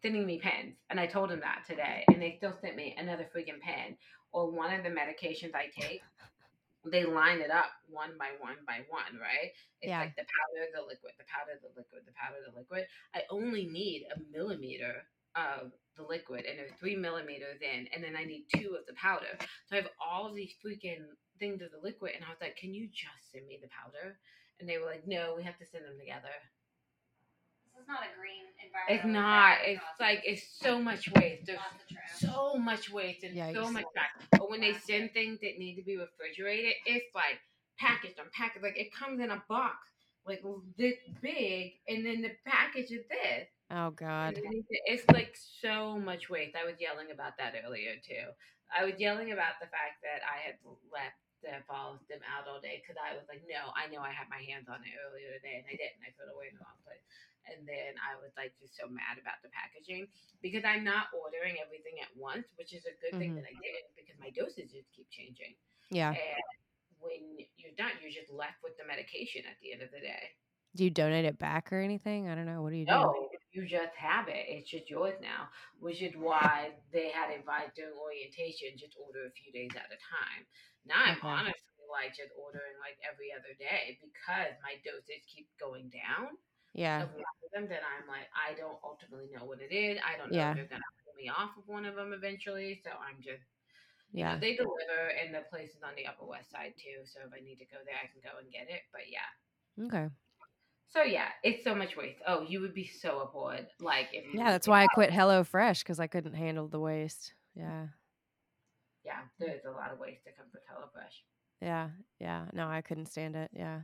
sending 0.01 0.25
me 0.25 0.39
pens. 0.39 0.75
And 0.89 0.99
I 0.99 1.07
told 1.07 1.29
them 1.29 1.41
that 1.41 1.63
today 1.67 2.05
and 2.07 2.21
they 2.21 2.35
still 2.37 2.53
sent 2.61 2.75
me 2.75 2.95
another 2.97 3.29
freaking 3.35 3.59
pen 3.61 3.97
or 4.31 4.51
one 4.51 4.73
of 4.73 4.83
the 4.83 4.89
medications 4.89 5.55
I 5.55 5.67
take. 5.67 6.01
They 6.85 7.03
line 7.05 7.41
it 7.41 7.51
up 7.51 7.71
one 7.87 8.17
by 8.17 8.31
one 8.39 8.57
by 8.65 8.85
one, 8.89 9.19
right? 9.19 9.51
It's 9.81 9.89
Yeah. 9.89 9.99
like 9.99 10.15
the 10.15 10.23
powder, 10.23 10.67
the 10.73 10.81
liquid, 10.81 11.13
the 11.17 11.25
powder, 11.25 11.59
the 11.61 11.69
liquid, 11.69 12.03
the 12.05 12.13
powder, 12.13 12.37
the 12.45 12.57
liquid. 12.57 12.87
I 13.13 13.23
only 13.29 13.65
need 13.67 14.07
a 14.15 14.19
millimeter 14.31 15.03
of 15.35 15.73
the 15.99 16.07
liquid 16.07 16.45
and 16.47 16.57
there's 16.57 16.71
three 16.79 16.95
millimeters 16.95 17.59
in, 17.61 17.87
and 17.93 18.03
then 18.03 18.15
I 18.15 18.23
need 18.23 18.45
two 18.55 18.75
of 18.79 18.85
the 18.87 18.95
powder. 18.95 19.35
So 19.67 19.75
I 19.75 19.83
have 19.83 19.91
all 19.99 20.27
of 20.27 20.35
these 20.35 20.55
freaking 20.63 21.03
things 21.39 21.61
of 21.61 21.71
the 21.71 21.83
liquid, 21.83 22.13
and 22.15 22.23
I 22.23 22.29
was 22.29 22.39
like, 22.41 22.55
"Can 22.55 22.73
you 22.73 22.87
just 22.87 23.31
send 23.31 23.47
me 23.47 23.59
the 23.61 23.67
powder?" 23.69 24.17
And 24.59 24.67
they 24.67 24.77
were 24.77 24.85
like, 24.85 25.05
"No, 25.05 25.33
we 25.35 25.43
have 25.43 25.57
to 25.59 25.65
send 25.65 25.85
them 25.85 25.99
together." 25.99 26.33
So 27.63 27.71
This 27.75 27.83
is 27.83 27.87
not 27.87 28.03
a 28.03 28.11
green 28.17 28.47
environment. 28.63 28.95
It's 28.95 29.05
not. 29.05 29.57
It's 29.63 29.99
like 29.99 30.21
it's 30.25 30.47
so 30.59 30.81
much 30.81 31.11
waste. 31.11 31.45
There's 31.45 31.59
lots 31.59 31.83
of 31.83 31.87
trash. 31.87 32.19
so 32.19 32.55
much 32.57 32.89
waste 32.89 33.23
and 33.23 33.35
so 33.55 33.71
much 33.71 33.85
trash. 33.93 34.27
But 34.31 34.49
when 34.49 34.61
they 34.61 34.73
send 34.73 35.11
things 35.13 35.39
that 35.41 35.59
need 35.59 35.75
to 35.75 35.83
be 35.83 35.97
refrigerated, 35.97 36.73
it's 36.85 37.13
like 37.13 37.39
packaged 37.77 38.19
on 38.19 38.25
package. 38.33 38.63
Like 38.63 38.77
it 38.77 38.93
comes 38.93 39.19
in 39.19 39.31
a 39.31 39.43
box 39.47 39.77
like 40.25 40.43
this 40.77 40.95
big, 41.21 41.73
and 41.87 42.05
then 42.05 42.21
the 42.21 42.31
package 42.45 42.91
is 42.91 43.05
this. 43.09 43.47
Oh 43.69 43.91
God. 43.93 44.41
It's 44.89 45.05
like 45.13 45.37
so 45.61 45.97
much 45.97 46.29
waste. 46.29 46.57
I 46.57 46.65
was 46.65 46.81
yelling 46.81 47.13
about 47.13 47.37
that 47.37 47.53
earlier 47.53 48.01
too. 48.01 48.33
I 48.73 48.85
was 48.85 48.97
yelling 48.97 49.31
about 49.31 49.61
the 49.61 49.69
fact 49.69 50.01
that 50.01 50.25
I 50.25 50.41
had 50.41 50.57
left 50.89 51.17
the 51.41 51.61
balls 51.69 52.01
them 52.09 52.19
out 52.27 52.49
all 52.49 52.59
day 52.59 52.81
because 52.81 52.99
I 52.99 53.15
was 53.15 53.23
like, 53.29 53.45
no, 53.47 53.71
I 53.77 53.87
know 53.87 54.01
I 54.03 54.11
had 54.11 54.27
my 54.27 54.41
hands 54.41 54.67
on 54.67 54.81
it 54.83 54.93
earlier 55.05 55.37
today 55.37 55.61
and 55.61 55.65
I 55.69 55.77
didn't. 55.77 56.01
I 56.03 56.11
put 56.17 56.27
it 56.27 56.33
away 56.35 56.51
in 56.51 56.57
the 56.57 56.65
wrong 56.65 56.81
place. 56.83 57.01
And 57.47 57.65
then 57.65 57.97
I 58.01 58.17
was 58.19 58.33
like 58.37 58.53
just 58.61 58.77
so 58.77 58.85
mad 58.89 59.17
about 59.21 59.41
the 59.45 59.49
packaging 59.53 60.09
because 60.41 60.65
I'm 60.65 60.83
not 60.83 61.09
ordering 61.13 61.57
everything 61.61 61.97
at 62.01 62.09
once, 62.17 62.45
which 62.57 62.73
is 62.73 62.85
a 62.85 62.93
good 63.01 63.17
thing 63.17 63.33
Mhm. 63.33 63.41
that 63.41 63.49
I 63.49 63.55
did 63.61 63.85
because 63.97 64.17
my 64.21 64.29
dosages 64.33 64.85
keep 64.93 65.09
changing. 65.09 65.55
Yeah. 65.89 66.13
And 66.13 66.43
when 66.99 67.45
you're 67.57 67.73
done, 67.77 67.93
you're 68.01 68.13
just 68.13 68.29
left 68.33 68.61
with 68.61 68.77
the 68.77 68.85
medication 68.85 69.45
at 69.45 69.57
the 69.61 69.73
end 69.73 69.81
of 69.81 69.89
the 69.93 70.01
day. 70.01 70.35
Do 70.75 70.83
you 70.83 70.91
donate 70.91 71.25
it 71.25 71.39
back 71.39 71.73
or 71.73 71.79
anything? 71.79 72.29
I 72.29 72.35
don't 72.35 72.45
know. 72.45 72.61
What 72.61 72.69
do 72.69 72.77
you 72.77 72.85
do? 72.85 72.91
No, 72.93 73.28
you 73.51 73.65
just 73.67 73.93
have 73.97 74.27
it. 74.29 74.45
It's 74.49 74.69
just 74.69 74.89
yours 74.89 75.17
now, 75.21 75.49
which 75.79 76.01
is 76.01 76.13
why 76.15 76.77
they 76.93 77.09
had 77.09 77.33
advised 77.33 77.75
during 77.75 77.97
orientation 77.97 78.77
just 78.77 78.95
order 78.99 79.25
a 79.25 79.33
few 79.33 79.51
days 79.51 79.73
at 79.75 79.89
a 79.89 79.99
time. 79.99 80.45
Now 80.85 81.01
I'm 81.01 81.17
Okay. 81.17 81.29
honestly 81.37 81.85
like 81.89 82.13
just 82.13 82.29
ordering 82.37 82.77
like 82.77 82.97
every 83.01 83.33
other 83.33 83.53
day 83.57 83.97
because 84.01 84.53
my 84.61 84.77
dosage 84.85 85.25
keeps 85.25 85.49
going 85.57 85.89
down 85.89 86.37
Yeah. 86.73 87.01
of 87.01 87.13
one 87.13 87.35
of 87.45 87.49
them. 87.53 87.65
Then 87.69 87.81
I'm 87.85 88.05
like, 88.05 88.29
I 88.35 88.53
don't 88.57 88.79
ultimately 88.85 89.29
know 89.33 89.45
what 89.45 89.61
it 89.61 89.73
is. 89.73 89.97
I 90.01 90.17
don't 90.17 90.33
know 90.33 90.41
Yeah. 90.41 90.49
if 90.49 90.53
they're 90.53 90.69
gonna 90.69 90.93
pull 91.05 91.17
me 91.17 91.29
off 91.33 91.57
of 91.57 91.65
one 91.67 91.85
of 91.89 91.95
them 91.97 92.13
eventually. 92.13 92.79
So 92.85 92.91
I'm 92.93 93.21
just 93.21 93.43
Yeah. 94.13 94.35
know, 94.35 94.39
they 94.41 94.53
deliver 94.55 95.13
and 95.17 95.33
the 95.33 95.45
place 95.49 95.73
is 95.73 95.83
on 95.83 95.95
the 95.97 96.05
upper 96.07 96.25
west 96.25 96.51
side 96.53 96.77
too. 96.77 97.05
So 97.09 97.25
if 97.25 97.33
I 97.33 97.41
need 97.41 97.57
to 97.61 97.69
go 97.69 97.81
there 97.85 97.97
I 97.97 98.07
can 98.11 98.21
go 98.21 98.37
and 98.37 98.51
get 98.51 98.69
it. 98.69 98.85
But 98.93 99.09
yeah. 99.09 99.29
Okay. 99.79 100.09
So 100.89 101.03
yeah, 101.03 101.27
it's 101.43 101.63
so 101.63 101.75
much 101.75 101.95
waste. 101.95 102.19
Oh, 102.27 102.41
you 102.41 102.61
would 102.61 102.73
be 102.73 102.87
so 102.87 103.19
aboard. 103.19 103.67
Like 103.79 104.09
if 104.11 104.25
Yeah, 104.33 104.51
that's 104.51 104.67
why 104.67 104.83
I 104.83 104.87
quit 104.87 105.11
HelloFresh 105.11 105.79
because 105.79 105.99
I 105.99 106.07
couldn't 106.07 106.33
handle 106.33 106.67
the 106.67 106.79
waste. 106.79 107.33
Yeah. 107.55 107.87
Yeah, 109.05 109.21
there's 109.39 109.65
a 109.65 109.71
lot 109.71 109.91
of 109.91 109.99
waste 109.99 110.25
that 110.25 110.35
comes 110.35 110.51
with 110.51 110.63
HelloFresh. 110.63 111.13
Yeah. 111.61 111.89
Yeah. 112.19 112.45
No, 112.53 112.67
I 112.67 112.81
couldn't 112.81 113.07
stand 113.07 113.35
it. 113.35 113.51
Yeah. 113.53 113.81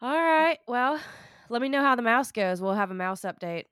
All 0.00 0.14
right. 0.14 0.58
Well, 0.68 1.00
let 1.48 1.62
me 1.62 1.68
know 1.68 1.82
how 1.82 1.96
the 1.96 2.02
mouse 2.02 2.30
goes. 2.30 2.62
We'll 2.62 2.74
have 2.74 2.92
a 2.92 2.94
mouse 2.94 3.22
update 3.22 3.64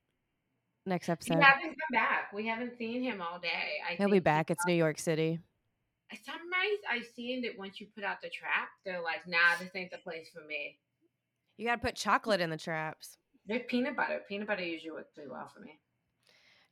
next 0.85 1.07
episode. 1.07 1.35
He 1.35 1.41
hasn't 1.41 1.63
come 1.63 1.93
back. 1.93 2.33
We 2.33 2.47
haven't 2.47 2.77
seen 2.77 3.03
him 3.03 3.21
all 3.21 3.39
day. 3.39 3.79
I 3.89 3.95
He'll 3.95 4.09
be 4.09 4.19
back. 4.19 4.51
It's 4.51 4.65
New 4.65 4.73
York 4.73 4.99
City. 4.99 5.39
Some 6.25 6.49
nights 6.49 6.83
I've 6.89 7.13
seen 7.15 7.41
that 7.43 7.57
once 7.57 7.79
you 7.79 7.87
put 7.93 8.03
out 8.03 8.21
the 8.21 8.29
trap, 8.29 8.69
they're 8.85 9.01
like, 9.01 9.27
nah, 9.27 9.57
this 9.59 9.69
ain't 9.75 9.91
the 9.91 9.97
place 9.97 10.29
for 10.33 10.45
me. 10.47 10.77
You 11.57 11.65
got 11.65 11.75
to 11.75 11.81
put 11.81 11.95
chocolate 11.95 12.39
in 12.39 12.49
the 12.49 12.57
traps. 12.57 13.17
There's 13.47 13.63
peanut 13.67 13.95
butter. 13.95 14.21
Peanut 14.29 14.47
butter 14.47 14.63
usually 14.63 14.91
works 14.91 15.09
pretty 15.13 15.29
well 15.29 15.49
for 15.53 15.61
me. 15.61 15.79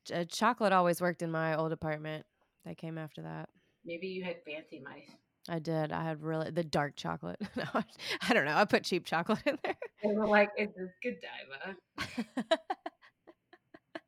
Ch- 0.05 0.11
uh, 0.11 0.25
chocolate 0.25 0.73
always 0.73 1.01
worked 1.01 1.21
in 1.21 1.31
my 1.31 1.55
old 1.55 1.71
apartment. 1.71 2.25
They 2.65 2.75
came 2.75 2.97
after 2.97 3.21
that. 3.23 3.49
Maybe 3.83 4.07
you 4.07 4.23
had 4.23 4.37
fancy 4.45 4.81
mice. 4.83 5.09
I 5.47 5.59
did. 5.59 5.91
I 5.91 6.03
had 6.03 6.21
really 6.21 6.51
the 6.51 6.63
dark 6.63 6.95
chocolate. 6.95 7.39
No, 7.55 7.63
I, 7.73 7.83
I 8.29 8.33
don't 8.33 8.45
know. 8.45 8.55
I 8.55 8.65
put 8.65 8.83
cheap 8.83 9.05
chocolate 9.05 9.41
in 9.45 9.57
there. 9.63 9.75
They 10.03 10.13
were 10.13 10.27
like, 10.27 10.49
is 10.57 10.69
this 10.75 10.89
Godiva? 11.03 11.75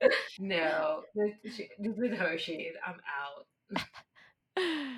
no, 0.39 1.03
this, 1.15 1.31
this 1.43 1.97
is 1.97 2.17
Hershey's. 2.17 2.73
I'm 2.85 2.97
out. 3.19 3.47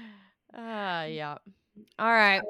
Ah, 0.52 1.04
yeah. 1.04 1.38
All 2.00 2.12
right. 2.12 2.42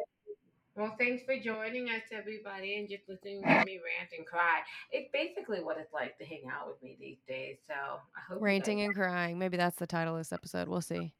Well, 0.79 0.95
thanks 0.97 1.23
for 1.25 1.37
joining 1.37 1.89
us, 1.89 2.03
everybody, 2.09 2.77
and 2.77 2.87
just 2.87 3.03
listening 3.09 3.41
to 3.41 3.65
me 3.65 3.81
rant 3.83 4.11
and 4.17 4.25
cry. 4.25 4.61
It's 4.93 5.09
basically 5.11 5.61
what 5.61 5.77
it's 5.77 5.93
like 5.93 6.17
to 6.19 6.25
hang 6.25 6.43
out 6.49 6.69
with 6.69 6.81
me 6.81 6.95
these 6.97 7.17
days. 7.27 7.57
So 7.67 7.73
I 7.73 8.19
hope 8.29 8.41
Ranting 8.41 8.79
and 8.79 8.95
crying. 8.95 9.37
Maybe 9.37 9.57
that's 9.57 9.75
the 9.75 9.85
title 9.85 10.13
of 10.13 10.21
this 10.21 10.31
episode. 10.31 10.69
We'll 10.69 10.79
see. 10.79 11.11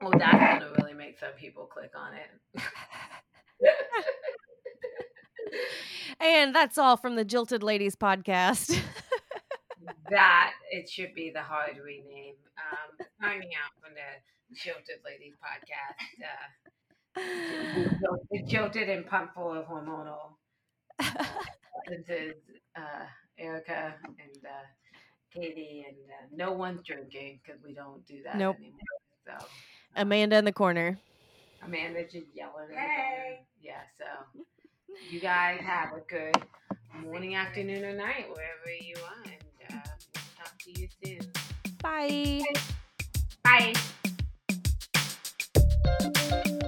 Well, 0.00 0.12
that's 0.18 0.32
gonna 0.32 0.72
really 0.78 0.94
make 0.94 1.18
some 1.18 1.32
people 1.38 1.66
click 1.66 1.92
on 1.94 2.14
it. 2.14 2.30
And 6.18 6.54
that's 6.54 6.78
all 6.78 6.96
from 6.96 7.16
the 7.16 7.24
Jilted 7.24 7.62
Ladies 7.62 7.96
podcast. 7.96 8.80
that 10.10 10.52
it 10.70 10.88
should 10.88 11.14
be 11.14 11.30
the 11.30 11.42
hard 11.42 11.76
rename. 11.84 12.36
Um, 12.56 13.06
signing 13.20 13.50
out 13.62 13.72
from 13.82 13.92
the 13.92 14.56
Jilted 14.58 15.04
Ladies 15.04 15.34
podcast. 15.34 16.24
Uh, 16.24 16.65
jilted 18.46 18.88
and 18.88 19.06
pumped 19.06 19.34
full 19.34 19.52
of 19.52 19.66
hormonal 19.66 20.36
substances, 21.00 22.34
uh, 22.76 23.06
Erica 23.38 23.94
and 24.04 24.44
uh, 24.44 24.66
Katie, 25.32 25.84
and 25.86 25.96
uh, 26.10 26.26
no 26.34 26.52
one's 26.52 26.82
drinking 26.82 27.40
because 27.44 27.60
we 27.62 27.74
don't 27.74 28.06
do 28.06 28.22
that 28.24 28.36
nope. 28.36 28.56
anymore. 28.56 28.78
So 29.26 29.32
uh. 29.32 29.48
Amanda 29.96 30.36
in 30.36 30.44
the 30.44 30.52
corner. 30.52 30.98
Amanda 31.62 32.04
just 32.04 32.26
yelling. 32.34 32.68
Hey. 32.70 33.40
Yeah. 33.60 33.80
So 33.98 34.44
you 35.10 35.20
guys 35.20 35.60
have 35.60 35.92
a 35.92 36.00
good 36.08 36.36
morning, 37.02 37.34
afternoon, 37.34 37.84
or 37.84 37.94
night 37.94 38.26
wherever 38.28 38.70
you 38.80 38.94
are, 39.04 39.24
and 39.24 39.78
uh, 39.78 39.90
we'll 40.14 40.44
talk 40.44 40.58
to 40.58 40.80
you 40.80 40.88
soon. 41.04 41.20
Bye. 41.82 42.42
Bye. 43.42 43.72
Bye. 46.30 46.58